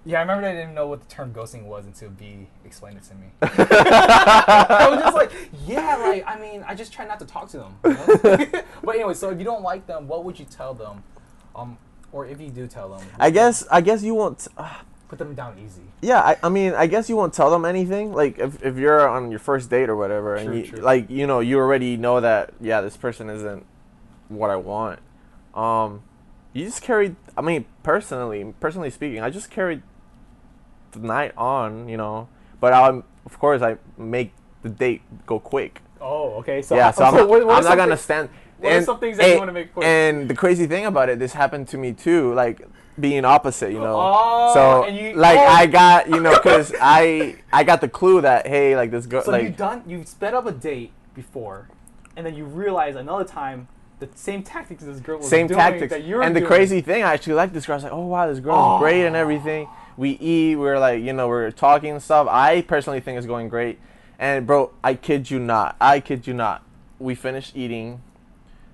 yeah, 0.05 0.19
I 0.19 0.23
remember 0.23 0.47
I 0.47 0.53
didn't 0.53 0.75
know 0.75 0.87
what 0.87 1.01
the 1.01 1.07
term 1.15 1.33
ghosting 1.33 1.65
was 1.65 1.87
until 1.87 2.11
B 2.11 2.47
explained 2.65 2.97
it 2.99 3.03
to 3.05 3.15
me. 3.15 3.27
I 3.43 4.87
was 4.91 5.01
just 5.01 5.15
like, 5.17 5.33
yeah, 5.67 5.97
like 5.97 6.25
I 6.27 6.39
mean, 6.41 6.65
I 6.67 6.75
just 6.75 6.93
try 6.93 7.05
not 7.07 7.19
to 7.21 7.27
talk 7.27 7.49
to 7.51 7.59
them. 7.59 7.77
you 7.85 7.91
know? 7.93 8.47
but 8.83 8.95
anyway, 8.95 9.15
so 9.15 9.31
if 9.31 9.39
you 9.39 9.45
don't 9.45 9.63
like 9.63 9.87
them, 9.87 10.09
what 10.09 10.25
would 10.25 10.39
you 10.39 10.47
tell 10.47 10.75
them? 10.75 11.03
Um, 11.55 11.77
or 12.13 12.27
if 12.27 12.41
you 12.41 12.49
do 12.49 12.67
tell 12.67 12.89
them, 12.89 13.07
I 13.19 13.31
guess, 13.31 13.65
I 13.71 13.81
guess 13.81 14.03
you 14.03 14.15
won't. 14.15 14.47
Uh, 14.57 14.75
put 15.11 15.19
them 15.19 15.35
down 15.35 15.59
easy. 15.59 15.83
yeah, 16.03 16.21
I, 16.21 16.37
I 16.45 16.49
mean, 16.49 16.73
I 16.73 16.87
guess 16.87 17.09
you 17.09 17.17
won't 17.17 17.35
tell 17.35 17.51
them 17.51 17.65
anything. 17.65 18.13
Like 18.13 18.39
if, 18.39 18.63
if 18.65 18.77
you're 18.77 19.07
on 19.09 19.31
your 19.33 19.41
first 19.41 19.69
date 19.69 19.89
or 19.91 19.97
whatever, 19.97 20.37
True, 20.39 20.47
and 20.47 20.57
you, 20.59 20.67
true. 20.71 20.79
like 20.81 21.11
you 21.11 21.27
know, 21.27 21.41
you 21.41 21.59
already 21.59 21.97
know 21.97 22.21
that 22.21 22.55
yeah, 22.61 22.81
this 22.81 22.97
person 22.97 23.29
isn't 23.29 23.67
what 24.29 24.51
I 24.51 24.57
want. 24.57 25.01
Um, 25.55 26.03
you 26.53 26.65
just 26.65 26.81
carried. 26.83 27.17
I 27.37 27.43
mean, 27.43 27.65
personally, 27.83 28.55
personally 28.61 28.91
speaking, 28.91 29.21
I 29.21 29.31
just 29.31 29.51
carried 29.51 29.83
the 30.93 31.01
night 31.01 31.33
on. 31.37 31.89
You 31.89 31.97
know, 31.97 32.29
but 32.61 32.73
I'm 32.73 33.03
of 33.27 33.39
course 33.39 33.63
I 33.63 33.79
make 33.99 34.33
the 34.63 34.69
date 34.71 35.03
go 35.27 35.41
quick. 35.41 35.83
Oh, 36.01 36.35
okay. 36.39 36.63
So 36.63 36.77
yeah, 36.77 36.93
so 36.93 37.05
I'm, 37.05 37.15
what- 37.29 37.47
what 37.47 37.57
I'm 37.59 37.65
not 37.65 37.77
gonna 37.77 37.97
stand. 37.97 38.29
what 38.59 38.73
are 38.73 38.83
some 38.83 39.01
things 39.01 39.19
that 39.19 39.29
you 39.29 39.39
wanna 39.39 39.53
make 39.53 39.75
quick? 39.75 39.85
And 39.85 40.31
the 40.31 40.35
crazy 40.37 40.67
thing 40.69 40.87
about 40.87 41.09
it, 41.09 41.19
this 41.19 41.33
happened 41.33 41.67
to 41.69 41.79
me 41.79 41.93
too. 41.93 42.33
Like 42.35 42.63
being 42.99 43.25
opposite, 43.25 43.73
you 43.73 43.79
know. 43.79 43.97
Oh, 43.99 44.55
so 44.55 44.85
and 44.85 44.97
you- 44.97 45.15
like 45.15 45.39
oh. 45.39 45.47
I 45.47 45.67
got 45.67 46.09
you 46.09 46.21
know 46.21 46.35
because 46.37 46.75
I 46.81 47.37
I 47.53 47.65
got 47.65 47.81
the 47.81 47.89
clue 47.89 48.21
that 48.23 48.47
hey 48.47 48.77
like 48.77 48.91
this 48.91 49.07
girl 49.07 49.23
So 49.23 49.31
like 49.33 49.45
you 49.45 49.51
done 49.51 49.83
you 49.87 50.05
sped 50.05 50.35
up 50.35 50.47
a 50.47 50.53
date 50.53 50.93
before, 51.15 51.69
and 52.17 52.27
then 52.27 52.35
you 52.35 52.45
realize 52.45 52.97
another 52.97 53.25
time 53.25 53.69
the 54.01 54.09
same 54.15 54.43
tactics 54.43 54.83
this 54.83 54.99
girl 55.01 55.19
was 55.19 55.29
same 55.29 55.47
doing 55.47 55.59
tactics. 55.59 55.91
that 55.91 56.05
you're 56.05 56.23
And 56.23 56.35
the 56.35 56.41
crazy 56.43 56.81
thing, 56.81 57.03
I 57.03 57.13
actually 57.13 57.35
like 57.35 57.53
this 57.53 57.67
girl. 57.67 57.75
I 57.75 57.77
was 57.77 57.85
like, 57.85 57.93
oh 57.93 58.07
wow, 58.07 58.27
this 58.29 58.41
girl's 58.41 58.77
Oh. 58.77 58.79
great 58.79 59.05
and 59.07 59.15
everything. 59.15 59.69
We 59.97 60.11
eat, 60.13 60.57
we're 60.57 60.79
like 60.79 61.03
you 61.03 61.13
know 61.13 61.29
we're 61.29 61.51
talking 61.51 61.91
and 61.93 62.03
stuff. 62.03 62.27
I 62.31 62.63
personally 62.63 63.01
think 63.01 63.19
it's 63.19 63.27
going 63.27 63.49
great. 63.49 63.79
And 64.19 64.47
bro, 64.47 64.73
I 64.85 64.95
kid 64.95 65.31
you 65.31 65.39
not, 65.39 65.77
I 65.81 66.01
kid 66.01 66.27
you 66.27 66.35
not. 66.35 66.63
We 66.99 67.15
finished 67.15 67.57
eating. 67.57 68.03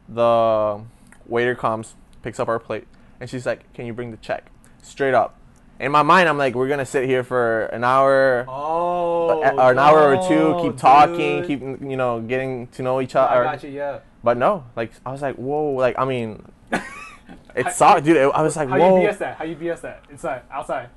The 0.08 0.80
waiter 1.26 1.54
comes, 1.54 1.94
picks 2.22 2.38
up 2.38 2.48
our 2.48 2.58
plate, 2.60 2.86
and 3.20 3.28
she's 3.28 3.46
like, 3.46 3.72
"Can 3.74 3.86
you 3.86 3.92
bring 3.92 4.10
the 4.10 4.16
check?" 4.18 4.46
Straight 4.82 5.14
up. 5.14 5.38
In 5.78 5.92
my 5.92 6.02
mind, 6.02 6.28
I'm 6.28 6.38
like, 6.38 6.54
"We're 6.54 6.68
gonna 6.68 6.86
sit 6.86 7.04
here 7.04 7.22
for 7.22 7.66
an 7.66 7.84
hour, 7.84 8.46
Oh, 8.48 9.42
or 9.42 9.72
an 9.72 9.78
hour 9.78 10.14
or 10.16 10.28
two, 10.28 10.58
keep 10.62 10.76
talking, 10.78 11.42
dude. 11.42 11.46
keep 11.46 11.60
you 11.60 11.96
know 11.96 12.20
getting 12.20 12.68
to 12.68 12.82
know 12.82 13.00
each 13.00 13.14
I 13.14 13.20
other." 13.24 13.44
got 13.44 13.62
you. 13.62 13.70
Yeah. 13.70 13.98
But 14.24 14.38
no, 14.38 14.64
like 14.74 14.92
I 15.04 15.12
was 15.12 15.20
like, 15.22 15.36
"Whoa!" 15.36 15.72
Like 15.74 15.98
I 15.98 16.04
mean, 16.04 16.42
it 17.54 17.70
sucked, 17.72 18.04
dude. 18.04 18.16
I 18.16 18.40
was 18.42 18.56
like, 18.56 18.68
How 18.68 18.78
"Whoa!" 18.78 19.00
you 19.02 19.08
BS 19.08 19.18
that? 19.18 19.36
How 19.36 19.44
you 19.44 19.56
BS 19.56 19.80
that? 19.82 20.04
Inside, 20.10 20.42
outside. 20.50 20.88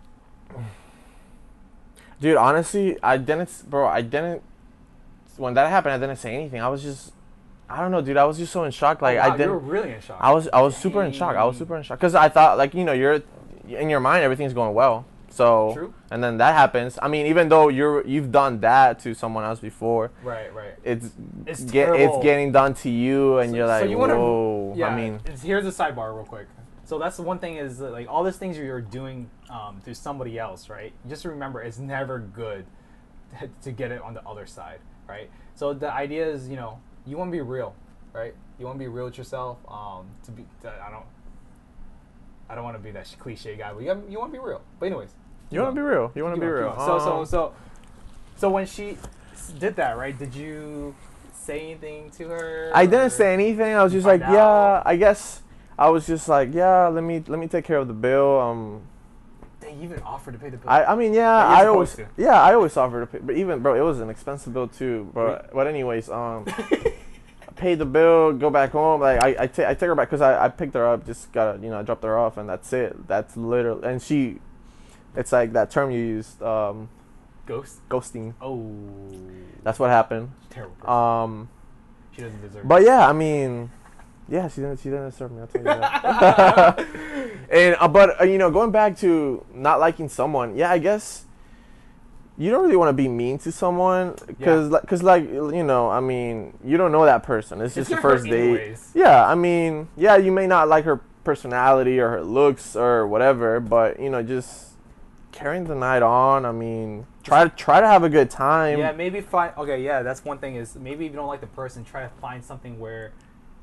Dude, 2.21 2.35
honestly, 2.37 2.97
I 3.01 3.17
didn't, 3.17 3.69
bro. 3.69 3.87
I 3.87 4.01
didn't. 4.01 4.41
When 5.37 5.53
that 5.53 5.69
happened, 5.69 5.93
I 5.93 5.97
didn't 5.97 6.17
say 6.19 6.35
anything. 6.35 6.61
I 6.61 6.67
was 6.67 6.81
just, 6.83 7.13
I 7.69 7.81
don't 7.81 7.91
know, 7.91 8.01
dude. 8.01 8.17
I 8.17 8.25
was 8.25 8.37
just 8.37 8.51
so 8.51 8.63
in 8.63 8.71
shock. 8.71 9.01
Like 9.01 9.17
Oh, 9.17 9.21
wow, 9.21 9.25
I 9.33 9.37
didn't. 9.37 9.47
You 9.47 9.53
were 9.53 9.59
really 9.59 9.93
in 9.93 10.01
shock. 10.01 10.17
I 10.19 10.31
was, 10.33 10.47
I 10.51 10.61
was 10.61 10.75
super 10.75 11.03
in 11.03 11.11
shock. 11.11 11.35
I 11.35 11.43
was 11.45 11.57
super 11.57 11.75
in 11.77 11.83
shock 11.83 11.99
because 11.99 12.15
I 12.15 12.27
thought, 12.29 12.57
like, 12.57 12.73
you 12.73 12.83
know, 12.83 12.93
you're 12.93 13.21
in 13.67 13.89
your 13.89 13.99
mind, 13.99 14.23
everything's 14.23 14.53
going 14.53 14.73
well. 14.73 15.05
So, 15.31 15.73
True. 15.75 15.93
and 16.09 16.23
then 16.23 16.37
that 16.37 16.55
happens. 16.55 16.97
I 16.99 17.07
mean, 17.07 17.27
even 17.27 17.49
though 17.49 17.69
you're, 17.69 18.05
you've 18.05 18.31
done 18.31 18.59
that 18.61 18.97
to 19.01 19.13
someone 19.13 19.43
else 19.43 19.59
before, 19.59 20.09
Right, 20.23 20.51
right. 20.53 20.73
it's, 20.83 21.11
It's 21.45 21.61
get, 21.63 21.89
it's 21.95 22.17
getting 22.23 22.51
done 22.51 22.73
to 22.75 22.89
you, 22.89 23.37
and 23.37 23.51
So- 23.51 23.55
you're 23.55 23.67
like, 23.67 23.83
so 23.83 23.89
you 23.89 23.97
wanna- 23.99 24.15
whoa. 24.17 24.73
Yeah. 24.75 24.87
I 24.87 24.95
mean, 24.95 25.15
it's- 25.25 25.43
here's 25.43 25.67
a 25.67 25.71
sidebar, 25.71 26.15
real 26.15 26.25
quick. 26.25 26.47
So 26.83 26.97
that's 26.97 27.15
the 27.17 27.21
one 27.21 27.37
thing 27.37 27.57
is 27.57 27.79
like 27.79 28.07
all 28.09 28.23
these 28.23 28.37
things 28.37 28.57
you're 28.57 28.81
doing 28.81 29.29
um, 29.51 29.79
to 29.85 29.93
somebody 29.93 30.39
else, 30.39 30.67
right? 30.69 30.91
Just 31.07 31.23
remember, 31.25 31.61
it's 31.61 31.77
never 31.77 32.17
good 32.17 32.65
to 33.61 33.71
get 33.71 33.91
it 33.91 34.01
on 34.01 34.15
the 34.15 34.23
other 34.27 34.47
side, 34.47 34.79
right? 35.07 35.29
So 35.53 35.73
the 35.73 35.93
idea 35.93 36.25
is, 36.27 36.49
you 36.49 36.55
know, 36.55 36.79
you 37.09 37.17
want 37.17 37.29
to 37.29 37.35
be 37.35 37.41
real, 37.41 37.73
right? 38.13 38.33
You 38.59 38.65
want 38.65 38.77
to 38.77 38.79
be 38.79 38.87
real 38.87 39.05
with 39.05 39.17
yourself. 39.17 39.57
Um, 39.67 40.05
to 40.25 40.31
be, 40.31 40.45
to, 40.61 40.69
I 40.69 40.91
don't, 40.91 41.05
I 42.49 42.55
don't 42.55 42.63
want 42.63 42.77
to 42.77 42.83
be 42.83 42.91
that 42.91 43.13
cliche 43.19 43.55
guy, 43.55 43.73
but 43.73 43.81
you, 43.83 43.89
have- 43.89 44.03
you 44.09 44.19
want 44.19 44.31
to 44.31 44.39
be 44.39 44.43
real. 44.45 44.61
But 44.79 44.87
anyways, 44.87 45.09
You 45.49 45.61
want 45.61 45.75
to 45.75 45.81
be 45.81 45.85
real. 45.85 46.11
You 46.15 46.23
want 46.23 46.35
to 46.35 46.41
be 46.41 46.47
real. 46.47 46.75
So 46.77 46.99
so 46.99 47.19
Um, 47.19 47.25
so 47.25 47.53
so 48.37 48.49
when 48.49 48.65
she 48.67 48.97
did 49.59 49.75
that, 49.77 49.97
right? 49.97 50.17
Did 50.17 50.33
you 50.35 50.93
say 51.33 51.61
anything 51.61 52.11
to 52.11 52.27
her? 52.29 52.71
I 52.73 52.85
didn't 52.85 53.09
say 53.11 53.33
anything. 53.33 53.73
I 53.75 53.83
was 53.83 53.91
just 53.91 54.05
like, 54.05 54.21
find 54.21 54.33
yeah. 54.33 54.83
I 54.85 54.95
guess 54.95 55.41
I 55.77 55.89
was 55.89 56.05
just 56.05 56.27
like, 56.29 56.53
yeah. 56.53 56.87
Let 56.87 57.03
me 57.03 57.23
let 57.27 57.39
me 57.39 57.47
take 57.47 57.65
care 57.65 57.77
of 57.77 57.87
the 57.87 57.93
bill. 57.93 58.39
Um, 58.39 58.81
They 59.59 59.73
even 59.81 59.99
offered 60.03 60.33
to 60.33 60.39
pay 60.39 60.49
the 60.49 60.57
bill. 60.57 60.69
I 60.69 60.83
I 60.85 60.95
mean, 60.95 61.13
yeah. 61.13 61.31
I 61.35 61.65
always 61.65 61.89
supposed 61.91 62.11
yeah. 62.17 62.41
I 62.41 62.53
always 62.53 62.75
offer 62.77 62.99
to 63.01 63.07
pay, 63.07 63.19
but 63.19 63.35
even 63.35 63.59
bro, 63.59 63.73
it 63.75 63.81
was 63.81 63.99
an 63.99 64.09
expensive 64.09 64.53
bill 64.53 64.67
too. 64.67 65.09
But 65.13 65.21
Really? 65.25 65.49
but 65.53 65.67
anyways, 65.67 66.09
um, 66.09 66.45
pay 67.59 67.75
the 67.75 67.85
bill, 67.85 68.33
go 68.33 68.49
back 68.49 68.71
home. 68.71 69.01
Like 69.01 69.21
I 69.21 69.43
I, 69.43 69.47
ta- 69.47 69.67
I 69.69 69.73
take 69.75 69.81
her 69.89 69.95
back 69.95 70.07
because 70.09 70.21
I, 70.21 70.45
I 70.45 70.49
picked 70.49 70.73
her 70.73 70.87
up, 70.87 71.05
just 71.05 71.31
gotta 71.31 71.59
you 71.61 71.69
know 71.69 71.79
I 71.79 71.83
dropped 71.83 72.03
her 72.03 72.17
off, 72.17 72.37
and 72.37 72.49
that's 72.49 72.71
it. 72.73 73.07
That's 73.07 73.35
literally 73.37 73.87
and 73.87 74.01
she, 74.01 74.39
it's 75.15 75.31
like 75.31 75.53
that 75.53 75.69
term 75.69 75.91
you 75.91 75.99
used, 75.99 76.41
um, 76.41 76.89
Ghost. 77.45 77.87
ghosting. 77.89 78.33
Oh, 78.41 78.71
That's 79.63 79.77
what 79.79 79.89
happened. 79.89 80.31
terrible. 80.49 80.75
Person. 80.75 80.89
Um, 80.89 81.49
she 82.15 82.21
doesn't 82.21 82.41
deserve. 82.41 82.67
but 82.67 82.81
yeah, 82.83 83.07
I 83.07 83.13
mean, 83.13 83.69
yeah, 84.27 84.47
she 84.47 84.61
didn't 84.61 84.77
she 84.79 84.89
didn't 84.89 85.11
serve 85.11 85.31
me. 85.31 85.41
I'll 85.41 85.47
tell 85.47 85.61
you 85.61 85.65
that. 85.65 86.79
and 87.51 87.75
uh, 87.79 87.87
but 87.87 88.21
uh, 88.21 88.23
you 88.23 88.37
know, 88.37 88.49
going 88.51 88.71
back 88.71 88.97
to 88.99 89.45
not 89.53 89.79
liking 89.79 90.09
someone, 90.09 90.55
yeah, 90.55 90.71
I 90.71 90.77
guess 90.79 91.25
you 92.39 92.49
don't 92.49 92.63
really 92.63 92.77
want 92.77 92.89
to 92.89 92.93
be 92.93 93.09
mean 93.09 93.37
to 93.39 93.51
someone 93.51 94.15
because 94.25 94.69
because 94.81 95.03
like 95.03 95.23
you 95.23 95.63
know, 95.63 95.89
I 95.89 95.99
mean, 95.99 96.57
you 96.63 96.77
don't 96.77 96.91
know 96.91 97.05
that 97.05 97.21
person. 97.23 97.61
It's 97.61 97.75
just 97.75 97.89
the 97.89 97.97
first 97.97 98.23
date. 98.23 98.33
anyways. 98.33 98.91
Yeah, 98.95 99.27
I 99.27 99.35
mean, 99.35 99.89
yeah, 99.97 100.15
you 100.15 100.31
may 100.31 100.47
not 100.47 100.69
like 100.69 100.85
her 100.85 101.01
personality 101.25 101.99
or 101.99 102.09
her 102.09 102.23
looks 102.23 102.77
or 102.77 103.05
whatever, 103.05 103.59
but 103.59 103.99
you 103.99 104.09
know, 104.09 104.23
just 104.23 104.69
carrying 105.33 105.65
the 105.65 105.75
night 105.75 106.01
on. 106.01 106.45
I 106.45 106.53
mean, 106.53 107.05
try 107.23 107.43
to 107.43 107.49
try 107.49 107.81
to 107.81 107.87
have 107.87 108.03
a 108.03 108.09
good 108.09 108.29
time. 108.29 108.79
Yeah, 108.79 108.93
maybe 108.93 109.19
find. 109.19 109.53
Okay, 109.57 109.83
yeah, 109.83 110.01
that's 110.01 110.23
one 110.23 110.37
thing. 110.37 110.55
Is 110.55 110.75
maybe 110.75 111.05
if 111.05 111.11
you 111.11 111.17
don't 111.17 111.27
like 111.27 111.41
the 111.41 111.47
person, 111.47 111.83
try 111.83 112.03
to 112.03 112.09
find 112.21 112.43
something 112.43 112.79
where 112.79 113.11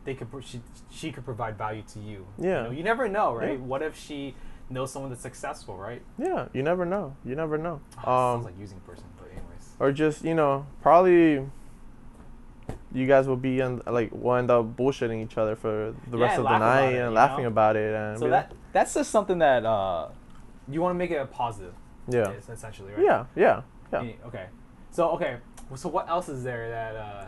they 0.05 0.15
could 0.15 0.29
she, 0.45 0.61
she 0.91 1.13
could 1.13 1.25
provide 1.25 1.57
value 1.57 1.83
to 1.95 1.99
you. 1.99 2.27
Yeah. 2.39 2.45
You, 2.47 2.65
know, 2.65 2.71
you 2.73 2.83
never 2.83 3.09
know, 3.09 3.35
right? 3.35 3.53
Yeah. 3.53 3.65
What 3.65 3.83
if 3.83 3.99
she 3.99 4.35
knows 4.71 4.93
someone 4.93 5.11
that's 5.11 5.23
successful, 5.23 5.77
right? 5.77 6.03
Yeah, 6.19 6.49
you 6.53 6.63
never 6.63 6.85
know. 6.85 7.17
You 7.25 7.35
never 7.37 7.57
know. 7.59 7.81
Oh, 8.05 8.11
Um, 8.11 8.43
sounds 8.43 8.45
like 8.47 8.59
using 8.59 8.81
person, 8.81 9.05
but 9.19 9.29
anyways. 9.31 9.75
or 9.79 9.93
just 9.93 10.25
you 10.25 10.35
know 10.35 10.67
probably 10.83 11.47
you 12.93 13.07
guys 13.07 13.27
will 13.29 13.37
be 13.37 13.61
in 13.61 13.83
like 13.87 14.11
will 14.13 14.35
end 14.37 14.51
up 14.51 14.77
bullshitting 14.77 15.23
each 15.23 15.37
other 15.39 15.55
for 15.57 15.95
the 16.11 16.17
Yeah, 16.19 16.25
rest 16.25 16.39
of 16.39 16.45
the 16.45 16.59
night 16.59 16.91
it, 16.95 17.01
and 17.03 17.15
laughing 17.15 17.45
know? 17.45 17.49
about 17.49 17.77
it 17.77 17.95
and 17.95 18.19
So 18.19 18.29
that 18.31 18.53
that's 18.73 18.95
just 18.95 19.11
something 19.11 19.39
that 19.39 19.65
uh, 19.65 20.09
you 20.69 20.81
want 20.81 20.95
to 20.95 20.99
make 20.99 21.11
it 21.11 21.17
a 21.17 21.27
positive. 21.27 21.75
like, 22.09 22.37
is 22.39 22.49
essentially, 22.49 22.93
right? 22.93 23.05
yeah 23.05 23.25
yeah 23.37 23.63
yeah 23.93 24.03
yeah 24.03 24.03
Yeah, 24.03 24.27
Okay. 24.27 24.47
So 24.91 25.11
okay. 25.11 25.37
So 25.75 25.89
what 25.89 26.09
else 26.09 26.29
is 26.29 26.43
there 26.45 26.71
that 26.71 26.97
uh, 26.97 27.27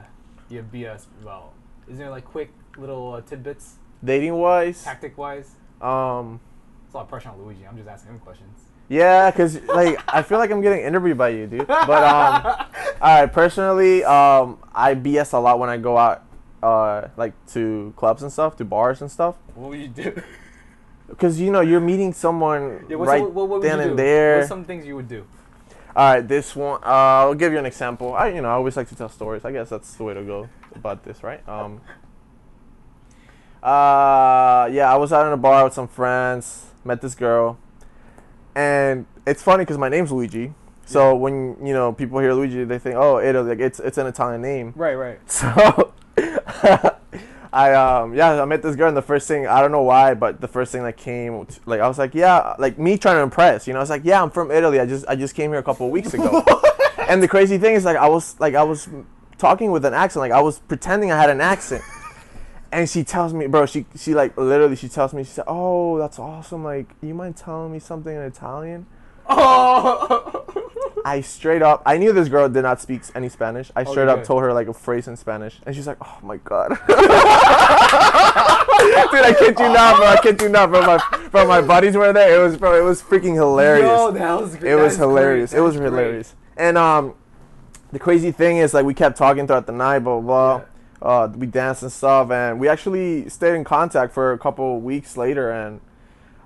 you 0.48 0.58
have 0.58 0.72
BS 0.72 1.06
about? 1.22 1.52
Is 1.88 1.98
there 1.98 2.10
like 2.10 2.24
quick 2.24 2.50
little 2.76 3.14
uh, 3.14 3.20
tidbits, 3.20 3.76
dating 4.02 4.34
wise 4.34 4.82
tactic 4.84 5.18
wise? 5.18 5.50
um 5.80 6.40
It's 6.88 6.94
a 6.94 6.96
lot 6.96 7.02
of 7.04 7.08
pressure 7.10 7.28
on 7.28 7.38
Luigi. 7.38 7.66
I'm 7.68 7.76
just 7.76 7.88
asking 7.88 8.12
him 8.12 8.18
questions. 8.20 8.56
yeah 8.88 9.30
because 9.30 9.60
like 9.68 10.00
i 10.08 10.22
feel 10.22 10.38
like 10.38 10.50
i'm 10.50 10.62
getting 10.62 10.80
interviewed 10.80 11.18
by 11.18 11.28
you 11.28 11.46
dude 11.46 11.66
but 11.68 12.02
um 12.02 12.40
all 13.04 13.20
right 13.20 13.30
personally 13.30 14.02
um 14.04 14.56
i 14.74 14.94
bs 14.94 15.34
a 15.34 15.38
lot 15.38 15.58
when 15.58 15.68
i 15.68 15.76
go 15.76 15.98
out 15.98 16.24
uh 16.62 17.06
like 17.18 17.34
to 17.46 17.92
clubs 18.00 18.22
and 18.22 18.32
stuff 18.32 18.56
to 18.56 18.64
bars 18.64 19.02
and 19.02 19.10
stuff 19.10 19.34
What 19.54 19.68
would 19.70 19.80
you 19.80 19.88
do? 19.88 20.22
because 21.12 21.38
you 21.38 21.50
know 21.52 21.60
you're 21.60 21.84
meeting 21.92 22.14
someone 22.14 22.86
Yeah, 22.88 22.96
right 22.98 23.20
what, 23.20 23.32
what 23.34 23.48
would 23.50 23.62
then 23.62 23.80
and 23.80 23.98
there 23.98 24.38
What's 24.38 24.48
some 24.48 24.64
things 24.64 24.86
you 24.86 24.96
would 24.96 25.08
do? 25.08 25.26
All 25.96 26.14
right, 26.14 26.26
this 26.26 26.54
one. 26.56 26.80
Uh, 26.84 27.26
I'll 27.26 27.34
give 27.34 27.50
you 27.52 27.58
an 27.58 27.66
example. 27.66 28.14
I, 28.14 28.28
you 28.28 28.40
know, 28.40 28.48
I 28.48 28.52
always 28.52 28.76
like 28.76 28.88
to 28.88 28.94
tell 28.94 29.08
stories. 29.08 29.44
I 29.44 29.50
guess 29.50 29.68
that's 29.68 29.94
the 29.98 30.04
way 30.04 30.14
to 30.14 30.22
go 30.22 30.48
about 30.76 31.02
this, 31.02 31.24
right? 31.24 31.42
Um. 31.48 31.80
Uh, 33.62 34.68
yeah, 34.70 34.92
I 34.92 34.96
was 34.96 35.12
out 35.12 35.26
in 35.26 35.32
a 35.32 35.36
bar 35.36 35.64
with 35.64 35.74
some 35.74 35.88
friends. 35.88 36.66
Met 36.88 37.02
this 37.02 37.14
girl, 37.14 37.58
and 38.54 39.04
it's 39.26 39.42
funny 39.42 39.62
because 39.62 39.76
my 39.76 39.90
name's 39.90 40.10
Luigi. 40.10 40.54
So 40.86 41.08
Yeah. 41.12 41.12
when 41.18 41.66
you 41.66 41.74
know 41.74 41.92
people 41.92 42.18
hear 42.18 42.32
Luigi, 42.32 42.64
they 42.64 42.78
think, 42.78 42.96
oh, 42.96 43.18
it 43.18 43.34
like 43.34 43.58
it's 43.60 43.78
it's 43.78 43.98
an 43.98 44.06
Italian 44.06 44.40
name. 44.40 44.72
Right, 44.74 44.94
right. 44.94 45.20
So 45.30 45.92
I 47.52 47.74
um 47.74 48.14
yeah 48.14 48.40
I 48.42 48.44
met 48.46 48.62
this 48.62 48.74
girl 48.74 48.88
and 48.88 48.96
the 48.96 49.02
first 49.02 49.28
thing 49.28 49.46
I 49.46 49.60
don't 49.60 49.70
know 49.72 49.82
why 49.82 50.14
but 50.14 50.40
the 50.40 50.48
first 50.48 50.72
thing 50.72 50.82
that 50.84 50.96
came 50.96 51.46
like 51.66 51.80
I 51.80 51.88
was 51.88 51.98
like 51.98 52.14
yeah 52.14 52.54
like 52.58 52.78
me 52.78 52.96
trying 52.98 53.16
to 53.16 53.22
impress 53.22 53.66
you 53.66 53.72
know 53.74 53.78
I 53.78 53.82
was 53.82 53.90
like 53.90 54.02
yeah 54.04 54.22
I'm 54.22 54.30
from 54.30 54.50
Italy 54.50 54.80
I 54.80 54.86
just 54.86 55.06
I 55.08 55.14
just 55.16 55.34
came 55.34 55.50
here 55.50 55.58
a 55.58 55.62
couple 55.62 55.86
of 55.86 55.92
weeks 55.92 56.12
ago 56.14 56.42
and 57.08 57.22
the 57.22 57.28
crazy 57.28 57.56
thing 57.56 57.74
is 57.74 57.84
like 57.86 57.96
I 57.96 58.06
was 58.08 58.38
like 58.38 58.54
I 58.54 58.62
was 58.62 58.88
talking 59.38 59.70
with 59.70 59.84
an 59.86 59.94
accent 59.94 60.20
like 60.20 60.32
I 60.32 60.42
was 60.42 60.58
pretending 60.58 61.10
I 61.10 61.16
had 61.18 61.30
an 61.30 61.40
accent 61.40 61.82
and 62.70 62.88
she 62.88 63.02
tells 63.02 63.32
me 63.32 63.46
bro 63.46 63.66
she 63.66 63.86
she 63.96 64.14
like 64.14 64.36
literally 64.36 64.76
she 64.76 64.88
tells 64.88 65.14
me 65.14 65.22
she 65.24 65.30
said 65.30 65.44
oh 65.46 65.98
that's 65.98 66.18
awesome 66.18 66.62
like 66.64 66.94
you 67.00 67.14
mind 67.14 67.36
telling 67.36 67.72
me 67.72 67.78
something 67.78 68.14
in 68.14 68.22
Italian 68.22 68.86
Oh. 69.28 70.44
I 71.04 71.20
straight 71.20 71.62
up, 71.62 71.82
I 71.86 71.96
knew 71.96 72.12
this 72.12 72.28
girl 72.28 72.48
did 72.48 72.62
not 72.62 72.80
speak 72.80 73.02
any 73.14 73.28
Spanish. 73.28 73.70
I 73.76 73.84
straight 73.84 74.08
up 74.08 74.24
told 74.24 74.42
her 74.42 74.52
like 74.52 74.68
a 74.68 74.74
phrase 74.74 75.06
in 75.08 75.16
Spanish, 75.16 75.58
and 75.64 75.74
she's 75.74 75.86
like, 75.86 75.96
"Oh 76.02 76.18
my 76.22 76.36
god." 76.38 76.68
Dude, 76.88 76.98
I 79.24 79.34
kid 79.38 79.58
you 79.58 79.72
not, 79.72 79.96
bro. 79.96 80.06
I 80.06 80.18
kid 80.22 80.42
you 80.42 80.48
not, 80.48 80.70
bro. 80.70 80.82
My, 80.82 80.98
bro, 81.30 81.46
my 81.46 81.60
buddies 81.60 81.96
were 81.96 82.12
there. 82.12 82.38
It 82.38 82.42
was, 82.42 82.56
bro. 82.56 82.78
It 82.78 82.82
was 82.84 83.00
freaking 83.02 83.34
hilarious. 83.34 83.86
Yo, 83.86 84.10
that 84.10 84.40
was 84.40 84.56
great. 84.56 84.72
it 84.72 84.76
was 84.76 84.96
hilarious. 84.96 85.52
It 85.52 85.60
was 85.60 85.76
great. 85.76 85.86
hilarious. 85.86 86.34
And 86.56 86.76
um, 86.76 87.14
the 87.92 87.98
crazy 87.98 88.32
thing 88.32 88.58
is, 88.58 88.74
like, 88.74 88.84
we 88.84 88.92
kept 88.92 89.16
talking 89.16 89.46
throughout 89.46 89.66
the 89.66 89.72
night, 89.72 90.00
blah 90.00 90.20
blah. 90.20 90.58
blah. 90.58 90.66
Uh, 91.00 91.28
we 91.36 91.46
danced 91.46 91.82
and 91.82 91.92
stuff, 91.92 92.30
and 92.30 92.58
we 92.58 92.68
actually 92.68 93.28
stayed 93.28 93.54
in 93.54 93.64
contact 93.64 94.12
for 94.12 94.32
a 94.32 94.38
couple 94.38 94.80
weeks 94.80 95.16
later. 95.16 95.50
And 95.50 95.80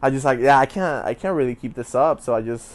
I 0.02 0.10
just 0.10 0.24
like, 0.24 0.38
yeah, 0.40 0.58
I 0.58 0.66
can't, 0.66 1.04
I 1.06 1.14
can't 1.14 1.34
really 1.34 1.54
keep 1.54 1.74
this 1.74 1.94
up. 1.94 2.20
So 2.20 2.34
I 2.34 2.42
just, 2.42 2.70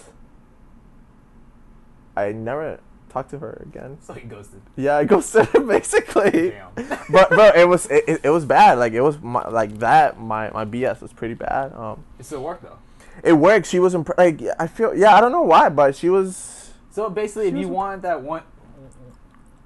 I 2.16 2.32
never 2.32 2.80
talked 3.10 3.30
to 3.32 3.40
her 3.40 3.62
again. 3.66 3.98
So 4.02 4.14
he 4.14 4.22
ghosted. 4.22 4.62
Yeah, 4.76 4.98
I 4.98 5.06
ghosted 5.06 5.46
her 5.48 5.60
basically. 5.76 6.52
Damn. 6.52 6.98
But 7.10 7.30
bro, 7.30 7.52
it 7.56 7.68
was 7.68 7.86
it, 7.88 8.04
it, 8.08 8.22
it 8.26 8.30
was 8.30 8.44
bad. 8.46 8.80
Like 8.80 8.94
it 8.94 9.02
was 9.02 9.20
my, 9.22 9.48
like 9.48 9.78
that. 9.80 10.20
My 10.20 10.50
my 10.52 10.66
BS 10.66 11.02
was 11.02 11.14
pretty 11.14 11.36
bad. 11.36 11.74
Um, 11.74 12.04
It 12.20 12.26
still 12.26 12.44
worked 12.44 12.64
though. 12.64 12.80
it 13.24 13.34
worked. 13.34 13.66
She 13.68 13.80
was 13.80 13.94
imp- 13.96 14.18
like 14.18 14.42
I 14.60 14.68
feel 14.68 14.94
yeah. 14.96 15.16
I 15.16 15.22
don't 15.22 15.32
know 15.32 15.44
why, 15.44 15.70
but 15.70 15.96
she 15.96 16.10
was. 16.10 16.72
So 16.90 17.10
basically, 17.10 17.48
if 17.48 17.54
you 17.54 17.60
was- 17.60 17.68
want 17.68 18.02
that 18.02 18.22
one, 18.22 18.44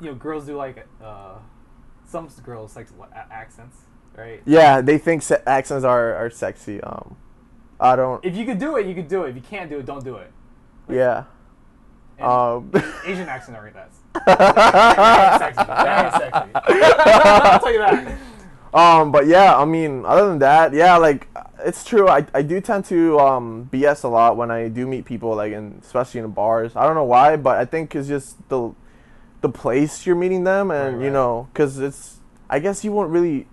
you 0.02 0.08
know, 0.08 0.16
girls 0.16 0.46
do 0.46 0.56
like 0.56 0.86
uh, 1.04 1.36
some 2.12 2.28
girls 2.44 2.76
like 2.76 2.88
accents, 3.32 3.78
right? 4.18 4.42
Yeah, 4.46 4.82
they 4.82 4.98
think 4.98 5.22
se- 5.24 5.44
accents 5.48 5.86
are 5.86 6.14
are 6.16 6.30
sexy. 6.30 6.82
Um, 6.82 7.16
I 7.80 7.96
don't. 7.96 8.24
If 8.24 8.36
you 8.36 8.46
could 8.46 8.60
do 8.60 8.76
it, 8.76 8.86
you 8.86 8.94
could 8.94 9.08
do 9.08 9.24
it. 9.24 9.30
If 9.30 9.36
you 9.36 9.42
can't 9.42 9.70
do 9.70 9.80
it, 9.80 9.86
don't 9.86 10.04
do 10.04 10.18
it. 10.18 10.32
Yeah. 10.90 11.24
And 12.18 12.28
Um. 12.28 12.72
Asian 13.06 13.28
accent 13.36 13.58
are 13.58 13.72
that's 13.74 14.00
very 14.14 15.40
sexy. 15.40 15.66
Very 15.66 16.12
sexy. 16.12 16.52
I'll 16.56 17.60
tell 17.60 17.72
you 17.72 17.80
that. 17.80 18.18
Um, 18.74 19.12
but 19.12 19.28
yeah, 19.28 19.58
I 19.58 19.66
mean, 19.66 20.06
other 20.06 20.28
than 20.28 20.40
that, 20.40 20.74
yeah, 20.74 20.96
like 20.98 21.28
it's 21.60 21.84
true. 21.84 22.08
I, 22.08 22.26
I 22.34 22.42
do 22.42 22.62
tend 22.62 22.86
to 22.86 23.20
um 23.20 23.70
BS 23.72 24.04
a 24.04 24.08
lot 24.08 24.38
when 24.38 24.52
I 24.52 24.68
do 24.68 24.88
meet 24.88 25.06
people, 25.06 25.36
like 25.36 25.54
in 25.54 25.80
especially 25.82 26.22
in 26.22 26.30
bars. 26.32 26.76
I 26.76 26.86
don't 26.86 26.96
know 26.96 27.04
why, 27.04 27.36
but 27.38 27.58
I 27.58 27.66
think 27.66 27.96
it's 27.96 28.08
just 28.08 28.38
the 28.50 28.72
the 29.42 29.50
place 29.50 30.06
you're 30.06 30.16
meeting 30.16 30.44
them, 30.44 30.72
and 30.72 30.98
Right, 30.98 31.06
you 31.06 31.12
know, 31.12 31.48
because 31.52 31.80
it's 31.80 32.20
I 32.50 32.60
guess 32.60 32.84
you 32.84 32.92
won't 32.92 33.10
really 33.10 33.48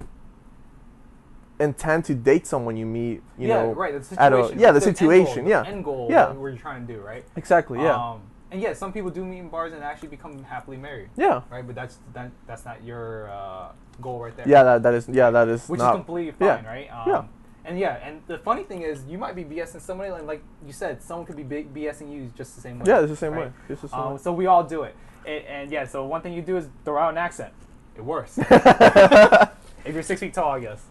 intend 1.61 2.05
to 2.07 2.15
date 2.15 2.47
someone 2.47 2.77
you 2.77 2.87
meet. 2.87 3.23
You 3.39 3.49
yeah, 3.49 3.63
know, 3.63 3.73
right. 3.73 3.93
The 3.93 4.21
at 4.21 4.33
a- 4.33 4.37
situation. 4.37 4.59
yeah, 4.59 4.73
the 4.73 4.77
end 4.77 4.85
goal, 4.85 4.95
situation, 4.95 5.45
the 5.45 5.51
yeah. 5.51 5.65
End 5.67 5.85
goal. 5.85 6.09
Yeah. 6.11 6.33
What 6.33 6.49
you're 6.49 6.57
trying 6.57 6.87
to 6.87 6.95
do, 6.95 7.01
right? 7.01 7.25
exactly. 7.37 7.81
Yeah. 7.81 7.95
Um, 7.95 8.23
and 8.51 8.61
yeah, 8.63 8.73
some 8.73 8.93
people 8.93 9.11
do 9.11 9.25
meet 9.25 9.41
in 9.41 9.49
bars 9.49 9.75
and 9.75 9.85
actually 9.85 10.09
become 10.09 10.43
happily 10.43 10.79
married, 10.79 11.11
yeah. 11.17 11.43
right? 11.51 11.67
But 11.67 11.75
that's 11.75 11.99
that, 12.15 12.31
that's 12.47 12.65
not 12.65 12.83
your 12.83 13.29
uh, 13.31 13.73
goal 14.01 14.21
right 14.21 14.35
there. 14.37 14.49
Yeah. 14.49 14.63
That 14.63 14.83
that 14.85 14.95
is 14.95 15.09
yeah 15.09 15.31
that 15.31 15.49
is 15.49 15.69
which 15.69 15.79
not 15.79 15.95
is 15.95 15.99
completely 15.99 16.35
yeah. 16.41 16.57
fine, 16.57 16.65
right? 16.65 16.91
Um, 16.91 17.09
Yeah. 17.09 17.25
And 17.69 17.79
yeah, 17.79 17.99
and 18.03 18.23
the 18.27 18.39
funny 18.39 18.63
thing 18.65 18.81
is, 18.83 19.05
you 19.07 19.19
might 19.19 19.37
be 19.37 19.45
BSing 19.45 19.83
somebody, 19.83 20.11
and 20.11 20.27
like 20.27 20.43
you 20.67 20.73
said, 20.73 21.03
someone 21.03 21.27
could 21.27 21.37
be 21.37 21.45
BSing 21.45 22.11
you 22.11 22.31
just 22.35 22.55
the 22.55 22.63
same 22.63 22.79
way. 22.79 22.85
yeah. 22.87 23.01
It's 23.01 23.11
the 23.11 23.17
same 23.17 23.33
right? 23.35 23.47
way. 23.49 23.53
It's 23.69 23.83
the 23.83 23.89
same 23.89 24.01
Um, 24.01 24.13
way. 24.15 24.19
so 24.19 24.33
we 24.33 24.47
all 24.47 24.65
do 24.65 24.85
it, 24.85 24.97
and, 25.27 25.45
and 25.45 25.71
yeah. 25.71 25.85
So 25.85 26.07
one 26.07 26.23
thing 26.23 26.33
you 26.33 26.41
do 26.43 26.57
is 26.57 26.67
throw 26.85 26.99
out 26.99 27.11
an 27.11 27.19
accent. 27.19 27.53
It 27.95 28.03
works. 28.03 28.39
if 29.85 29.93
you're 29.95 30.03
six 30.03 30.21
feet 30.21 30.33
tall, 30.33 30.53
I 30.53 30.61
guess. 30.61 30.83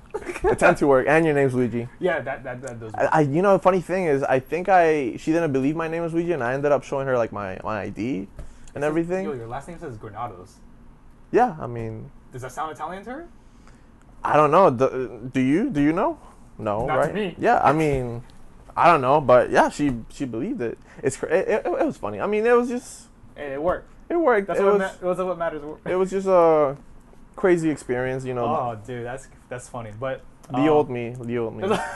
it 0.44 0.60
tend 0.60 0.78
to 0.78 0.88
work. 0.88 1.08
And 1.10 1.26
your 1.26 1.34
name's 1.34 1.56
Luigi. 1.56 1.88
Yeah, 2.00 2.20
that 2.22 2.44
that, 2.44 2.62
that 2.62 2.80
does. 2.80 2.94
I, 2.94 3.06
I, 3.06 3.22
you 3.22 3.42
know, 3.42 3.54
the 3.54 3.64
funny 3.64 3.82
thing 3.82 4.06
is, 4.06 4.22
I 4.24 4.40
think 4.40 4.70
I 4.70 5.16
she 5.18 5.32
didn't 5.32 5.54
believe 5.54 5.76
my 5.76 5.88
name 5.88 6.04
was 6.04 6.14
Luigi, 6.14 6.34
and 6.34 6.44
I 6.44 6.54
ended 6.54 6.72
up 6.72 6.84
showing 6.84 7.08
her 7.08 7.18
like 7.18 7.32
my 7.32 7.60
my 7.64 7.82
ID 7.82 8.28
and 8.76 8.84
everything. 8.84 9.26
Yo, 9.26 9.34
your 9.34 9.48
last 9.48 9.68
name 9.68 9.80
says 9.80 9.98
Granados. 9.98 10.56
Yeah, 11.32 11.56
I 11.60 11.66
mean, 11.66 12.12
Does 12.32 12.44
that 12.44 12.52
sound 12.52 12.72
Italian 12.72 13.04
to 13.06 13.12
her? 13.12 13.28
I 14.24 14.36
don't 14.38 14.52
know. 14.52 14.70
Do, 14.70 15.30
do 15.34 15.42
you? 15.42 15.70
Do 15.72 15.82
you 15.82 15.92
know? 15.94 16.20
No, 16.58 16.86
Not 16.86 16.96
right? 16.96 17.36
Yeah, 17.38 17.60
I 17.64 17.72
mean, 17.74 18.24
I 18.76 18.92
don't 18.92 19.02
know, 19.02 19.22
but 19.22 19.50
yeah, 19.52 19.70
she 19.70 19.94
she 20.10 20.26
believed 20.26 20.62
it. 20.62 20.78
It's 21.04 21.22
it, 21.24 21.48
it, 21.48 21.66
it 21.66 21.86
was 21.86 21.98
funny. 21.98 22.20
I 22.20 22.28
mean, 22.28 22.46
it 22.46 22.56
was 22.56 22.70
just 22.70 23.08
Hey, 23.36 23.54
it 23.54 23.62
worked. 23.62 23.90
it 24.10 24.16
worked. 24.16 24.48
That's 24.48 24.60
it 24.60 24.64
what 24.64 24.74
was 24.74 24.82
ma- 24.82 25.08
that's 25.08 25.20
what 25.20 25.38
matters. 25.38 25.62
it 25.86 25.96
was 25.96 26.10
just 26.10 26.28
a 26.28 26.78
crazy 27.36 27.70
experience, 27.70 28.26
you 28.26 28.34
know. 28.34 28.46
Oh, 28.46 28.80
dude, 28.86 29.06
that's 29.06 29.28
that's 29.50 29.70
funny. 29.70 29.92
But 30.00 30.24
the 30.50 30.58
um, 30.58 30.70
old 30.70 30.90
me, 30.90 31.16
the 31.20 31.38
old 31.38 31.56
me. 31.56 31.68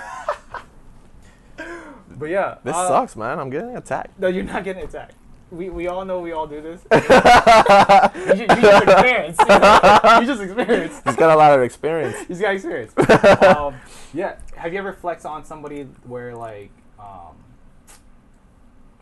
But 2.18 2.30
yeah, 2.30 2.58
this 2.64 2.76
uh, 2.76 2.88
sucks, 2.88 3.16
man. 3.16 3.40
I'm 3.40 3.50
getting 3.50 3.76
attacked. 3.76 4.20
No, 4.20 4.28
you're 4.28 4.44
not 4.44 4.64
getting 4.64 4.84
attacked. 4.84 5.16
We, 5.52 5.70
we 5.70 5.88
all 5.88 6.06
know 6.06 6.22
we 6.22 6.32
all 6.32 6.48
do 6.48 6.62
this. 6.62 6.82
you, 6.94 8.36
ju- 8.36 8.56
you 8.56 8.62
just 8.62 8.84
experience. 8.84 9.38
you 9.40 10.26
just 10.26 10.42
experience. 10.42 11.02
He's 11.04 11.16
got 11.18 11.30
a 11.30 11.36
lot 11.36 11.54
of 11.54 11.62
experience. 11.62 12.16
He's 12.28 12.40
got 12.40 12.54
experience. 12.56 12.94
um, 13.44 13.76
yeah. 14.14 14.38
Have 14.56 14.72
you 14.72 14.80
ever 14.80 14.94
flexed 14.94 15.26
on 15.26 15.44
somebody 15.44 15.84
where 16.06 16.36
like, 16.36 16.72
um, 16.98 17.36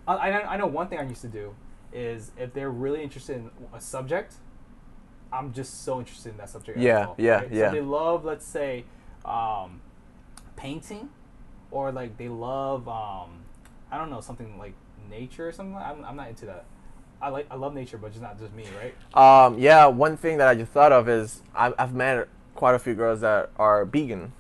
I, 0.08 0.32
I 0.32 0.58
know- 0.58 0.66
one 0.66 0.88
thing 0.88 0.98
I 0.98 1.04
used 1.04 1.22
to 1.22 1.28
do 1.28 1.54
is 1.94 2.32
if 2.38 2.54
they're 2.54 2.72
really 2.72 3.04
interested 3.04 3.38
in 3.38 3.52
a 3.74 3.80
subject, 3.80 4.34
I'm 5.32 5.54
just 5.54 5.84
so 5.84 6.00
interested 6.00 6.32
in 6.32 6.38
that 6.38 6.50
subject. 6.50 6.80
Yeah, 6.80 7.00
well, 7.00 7.16
yeah, 7.20 7.36
right? 7.42 7.52
yeah. 7.52 7.70
So 7.70 7.76
they 7.76 7.82
love, 7.82 8.26
let's 8.26 8.46
say, 8.46 8.86
um, 9.24 9.82
painting, 10.56 11.10
or 11.70 11.92
like 11.92 12.18
they 12.18 12.30
love, 12.30 12.88
um, 12.88 13.30
I 13.92 13.98
don't 14.00 14.10
know, 14.10 14.22
something 14.22 14.58
like 14.58 14.74
nature 15.10 15.48
or 15.48 15.52
something. 15.52 15.76
I'm, 15.76 16.04
I'm 16.06 16.16
not 16.16 16.30
into 16.30 16.46
that. 16.46 16.66
I 17.22 17.30
like 17.30 17.48
I 17.52 17.56
love 17.56 17.74
nature, 17.74 17.98
but 17.98 18.12
just 18.12 18.22
not 18.22 18.40
just 18.40 18.54
me, 18.54 18.64
right? 18.80 19.46
Um, 19.46 19.60
yeah, 19.60 19.88
one 19.88 20.16
thing 20.16 20.38
that 20.38 20.48
I 20.48 20.56
just 20.56 20.72
thought 20.72 20.92
of 20.94 21.10
is 21.10 21.42
I've, 21.54 21.74
I've 21.78 21.94
met 21.94 22.28
quite 22.56 22.76
a 22.76 22.80
few 22.80 22.94
girls 22.96 23.22
that 23.22 23.52
are 23.58 23.84
vegan. 23.86 24.32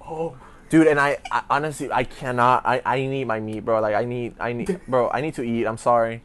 Oh, 0.00 0.36
Dude, 0.68 0.88
and 0.88 0.98
I, 0.98 1.18
I 1.30 1.42
honestly 1.48 1.90
I 1.92 2.02
cannot. 2.02 2.66
I, 2.66 2.82
I 2.84 2.98
need 2.98 3.26
my 3.28 3.38
meat, 3.38 3.60
bro. 3.64 3.80
Like 3.80 3.94
I 3.94 4.04
need 4.04 4.34
I 4.40 4.52
need 4.52 4.80
bro. 4.88 5.08
I 5.10 5.20
need 5.20 5.34
to 5.34 5.42
eat. 5.42 5.66
I'm 5.66 5.76
sorry. 5.76 6.22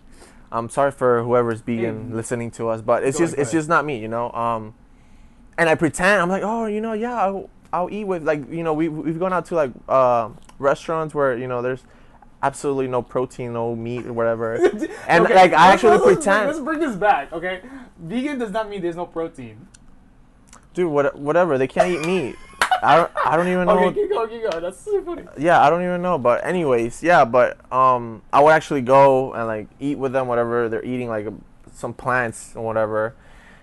I'm 0.52 0.70
sorry 0.70 0.92
for 0.92 1.24
whoever's 1.24 1.62
vegan 1.62 2.10
Hey. 2.10 2.16
listening 2.16 2.52
to 2.52 2.70
us, 2.70 2.82
but 2.82 3.04
it's 3.04 3.18
just 3.20 3.36
it's 3.38 3.52
just 3.52 3.70
not 3.70 3.86
me, 3.86 4.00
you 4.00 4.08
know. 4.08 4.32
Um, 4.32 4.74
and 5.58 5.70
I 5.70 5.76
pretend 5.76 6.20
I'm 6.22 6.30
like, 6.30 6.44
oh, 6.44 6.66
you 6.66 6.82
know, 6.82 6.94
yeah, 6.94 7.14
I'll, 7.14 7.50
I'll 7.72 7.90
eat 7.92 8.06
with 8.06 8.24
like 8.24 8.52
you 8.52 8.64
know 8.64 8.74
we 8.74 8.90
we've 8.90 9.20
gone 9.20 9.32
out 9.34 9.46
to 9.46 9.56
like 9.56 9.72
uh, 9.88 10.30
restaurants 10.58 11.14
where 11.14 11.38
you 11.38 11.48
know 11.48 11.62
there's 11.62 11.84
absolutely 12.44 12.88
no 12.88 13.02
protein, 13.02 13.54
no 13.54 13.76
meat, 13.76 14.06
or 14.06 14.14
whatever, 14.14 14.56
and 15.08 15.26
Okay, 15.26 15.36
like 15.36 15.54
I 15.54 15.74
actually 15.74 15.98
let's, 15.98 16.04
pretend, 16.04 16.48
Let's 16.48 16.60
bring 16.60 16.80
this 16.80 16.96
back, 16.96 17.32
okay? 17.34 17.62
Vegan 18.00 18.40
does 18.40 18.52
not 18.52 18.70
mean 18.70 18.82
there's 18.82 18.96
no 18.96 19.06
protein. 19.06 19.68
dude, 20.74 20.92
what, 20.92 21.18
whatever. 21.18 21.58
They 21.58 21.68
can't 21.68 21.90
eat 21.92 22.06
meat. 22.06 22.36
I 22.84 22.96
don't 22.96 23.12
I 23.26 23.36
don't 23.38 23.48
even 23.48 23.66
know. 23.68 23.78
Okay, 23.86 24.02
keep 24.02 24.10
going, 24.10 24.30
keep 24.30 24.50
going. 24.50 24.64
That's 24.64 24.80
so 24.80 25.02
funny. 25.04 25.24
yeah, 25.38 25.62
I 25.62 25.70
don't 25.70 25.84
even 25.84 26.02
know. 26.02 26.18
But 26.18 26.44
anyways, 26.46 27.04
yeah, 27.04 27.26
but 27.26 27.60
um, 27.72 28.22
I 28.34 28.42
would 28.42 28.52
actually 28.52 28.82
go 28.82 29.34
and 29.34 29.46
like 29.48 29.68
eat 29.80 29.98
with 30.00 30.14
them, 30.14 30.28
whatever 30.28 30.68
they're 30.70 30.84
eating, 30.84 31.08
like 31.10 31.28
some 31.74 31.94
plants 31.94 32.54
or 32.56 32.66
whatever, 32.66 33.16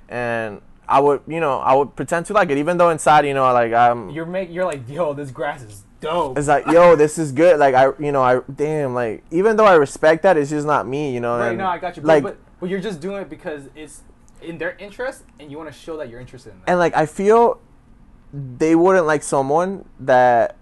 and 0.09 0.61
I 0.89 1.01
would, 1.01 1.20
you 1.26 1.41
know, 1.41 1.59
I 1.59 1.74
would 1.74 1.97
pretend 1.97 2.26
to 2.26 2.33
like 2.33 2.51
it, 2.51 2.59
even 2.59 2.79
though 2.79 2.91
inside, 2.91 3.26
you 3.26 3.35
know, 3.35 3.53
like 3.53 3.72
I'm. 3.72 4.11
You're 4.11 4.24
make 4.26 4.51
you're 4.51 4.64
like, 4.64 4.89
yo, 4.89 5.14
this 5.14 5.31
grass 5.31 5.62
is 5.62 5.83
dope. 6.01 6.38
it's 6.38 6.49
like, 6.49 6.66
yo, 6.66 6.96
this 6.96 7.18
is 7.18 7.32
good. 7.32 7.59
Like 7.59 7.74
I, 7.74 7.90
you 7.99 8.12
know, 8.12 8.22
I 8.22 8.40
damn, 8.55 8.94
like 8.94 9.24
even 9.30 9.57
though 9.57 9.66
I 9.66 9.74
respect 9.74 10.22
that, 10.22 10.36
it's 10.36 10.51
just 10.51 10.66
not 10.66 10.86
me, 10.86 11.12
you 11.12 11.20
know. 11.20 11.38
right 11.38 11.49
and, 11.49 11.59
now, 11.59 11.70
I 11.70 11.78
got 11.78 11.96
you. 11.96 12.03
But, 12.03 12.09
Like, 12.09 12.22
but 12.22 12.38
but 12.61 12.70
you're 12.70 12.80
just 12.80 13.01
doing 13.01 13.22
it 13.22 13.30
because 13.30 13.68
it's 13.74 14.03
in 14.42 14.59
their 14.59 14.76
interest, 14.78 15.24
and 15.38 15.51
you 15.51 15.59
want 15.59 15.72
to 15.72 15.78
show 15.78 15.96
that 15.96 16.09
you're 16.09 16.20
interested 16.20 16.51
in 16.53 16.61
that. 16.61 16.70
and 16.70 16.78
like 16.78 16.94
I 16.96 17.07
feel 17.07 17.61
they 18.32 18.74
wouldn't 18.74 19.07
like 19.07 19.22
someone 19.22 19.84
that 20.01 20.57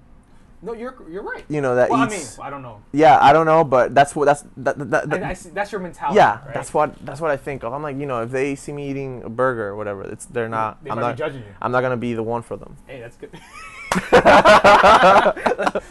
no, 0.62 0.72
you're 0.72 0.97
you're 1.11 1.22
right. 1.22 1.45
you 1.49 1.61
know 1.61 1.74
that 1.76 1.91
well, 1.91 2.01
I 2.01 2.09
mean. 2.09 2.26
I 2.41 2.51
don't 2.51 2.62
know. 2.62 2.82
yeah, 2.93 3.18
I 3.20 3.32
don't 3.32 3.47
know, 3.47 3.62
but 3.62 3.95
that's 3.95 4.16
what 4.16 4.24
that's 4.24 4.45
that. 4.57 4.78
that, 4.91 5.11
that 5.11 5.22
I, 5.22 5.30
I 5.30 5.32
see, 5.34 5.51
that's 5.51 5.70
your 5.70 5.80
mentality. 5.80 6.16
yeah, 6.16 6.45
right? 6.45 6.55
that's 6.55 6.72
what 6.72 6.97
that's 7.05 7.20
what 7.20 7.30
I 7.30 7.37
think 7.37 7.62
of. 7.62 7.72
I'm 7.72 7.82
like, 7.82 7.97
you 7.97 8.07
know, 8.07 8.22
if 8.22 8.30
they 8.30 8.55
see 8.55 8.72
me 8.72 8.91
eating 8.91 9.22
a 9.22 9.28
burger 9.28 9.68
or 9.68 9.76
whatever, 9.76 10.03
it's 10.03 10.26
they're 10.26 10.49
not. 10.49 10.82
They 10.82 10.91
I'm 10.91 10.97
might 10.97 11.03
not 11.03 11.16
be 11.16 11.18
judging 11.18 11.43
you. 11.43 11.55
I'm 11.61 11.72
not 11.72 11.82
gonna 11.82 11.97
be 11.97 12.14
the 12.14 12.22
one 12.22 12.43
for 12.43 12.57
them. 12.57 12.76
Hey, 12.87 13.01
that's 13.01 13.16
good. 13.16 13.30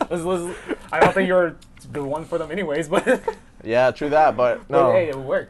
Let's- 0.10 0.24
let's- 0.24 0.58
I 0.91 0.99
don't 0.99 1.14
think 1.14 1.28
you're 1.28 1.56
the 1.91 2.03
one 2.03 2.26
for 2.26 2.38
them, 2.38 2.51
anyways. 2.51 2.88
But, 2.88 3.06
but 3.06 3.36
Yeah, 3.64 3.91
true 3.91 4.10
that, 4.10 4.38
but 4.38 4.70
no. 4.70 4.91
hey, 4.91 5.10
it 5.10 5.16
would 5.16 5.26
work. 5.26 5.49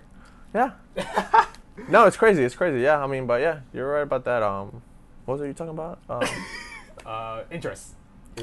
Yeah. 0.54 0.72
no, 1.90 2.06
it's 2.06 2.16
crazy. 2.18 2.44
It's 2.44 2.56
crazy. 2.56 2.82
Yeah, 2.82 3.04
I 3.04 3.08
mean, 3.08 3.26
but 3.28 3.42
yeah, 3.42 3.60
you're 3.74 3.90
right 3.92 4.02
about 4.04 4.24
that. 4.26 4.42
Um, 4.42 4.82
what 5.26 5.38
was 5.40 5.48
you 5.48 5.54
talking 5.54 5.74
about? 5.74 6.00
Um, 6.10 6.24
Uh, 7.06 7.44
interest. 7.52 7.94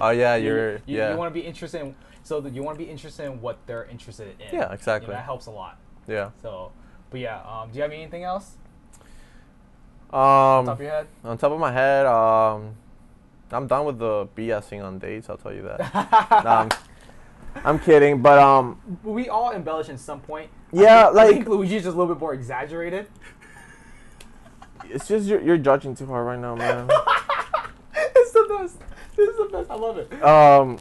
oh 0.01 0.11
yeah, 0.11 0.37
You- 0.37 0.47
you're 0.55 0.73
you, 0.75 0.81
yeah 0.87 1.11
You 1.13 1.17
want 1.19 1.35
to 1.35 1.41
be 1.41 1.45
interested 1.47 1.81
in, 1.81 1.95
so 2.23 2.41
that 2.41 2.53
you 2.55 2.63
want 2.63 2.79
to 2.79 2.85
be 2.85 2.91
interested 2.91 3.25
in 3.27 3.41
what 3.41 3.59
they're 3.67 3.87
interested 3.87 4.29
in. 4.41 4.55
Yeah, 4.55 4.73
exactly. 4.73 5.07
You 5.09 5.13
know, 5.15 5.19
that 5.19 5.25
helps 5.25 5.47
a 5.47 5.51
lot. 5.51 5.79
yeah. 6.07 6.31
So, 6.43 6.71
but 7.11 7.19
yeah, 7.21 7.41
um, 7.43 7.71
do 7.71 7.77
you 7.79 7.83
have 7.83 7.91
anything 7.93 8.23
else? 8.25 8.57
Um, 10.13 10.21
on 10.21 10.65
Top 10.67 10.75
of 10.77 10.81
your 10.83 10.91
head? 10.91 11.07
on 11.25 11.39
top 11.39 11.53
of 11.53 11.59
my 11.59 11.73
head, 11.73 12.05
um, 12.07 12.75
I'm 13.53 13.67
done 13.67 13.85
with 13.85 13.99
the 13.99 14.27
BSing 14.37 14.83
on 14.83 14.99
dates. 14.99 15.29
I'll 15.29 15.37
tell 15.37 15.53
you 15.53 15.63
that. 15.63 15.91
I'm, 16.47 16.69
I'm 17.65 17.79
kidding, 17.79 18.23
but 18.23 18.39
um, 18.39 18.81
we 19.03 19.29
all 19.29 19.51
embellish 19.51 19.89
in 19.89 19.99
some 19.99 20.21
point. 20.21 20.51
Yeah, 20.73 21.09
I 21.09 21.13
think, 21.13 21.17
I 21.17 21.27
think 21.27 21.39
like- 21.41 21.49
Luigi's 21.49 21.83
just 21.85 21.95
a 21.95 21.99
little 21.99 22.15
bit 22.15 22.21
more 22.21 22.33
exaggerated. 22.35 23.07
it's 24.85 25.07
just 25.07 25.27
you're, 25.27 25.41
you're 25.41 25.59
judging 25.59 25.95
too 25.95 26.07
hard 26.07 26.27
right 26.27 26.39
now, 26.39 26.55
man. 26.55 26.89
it's 27.95 28.33
the 28.33 28.47
best. 28.59 28.79
This 29.17 29.29
is 29.29 29.37
the 29.37 29.49
best. 29.53 29.71
I 29.71 29.75
love 29.75 29.99
it. 29.99 30.23
um, 30.23 30.79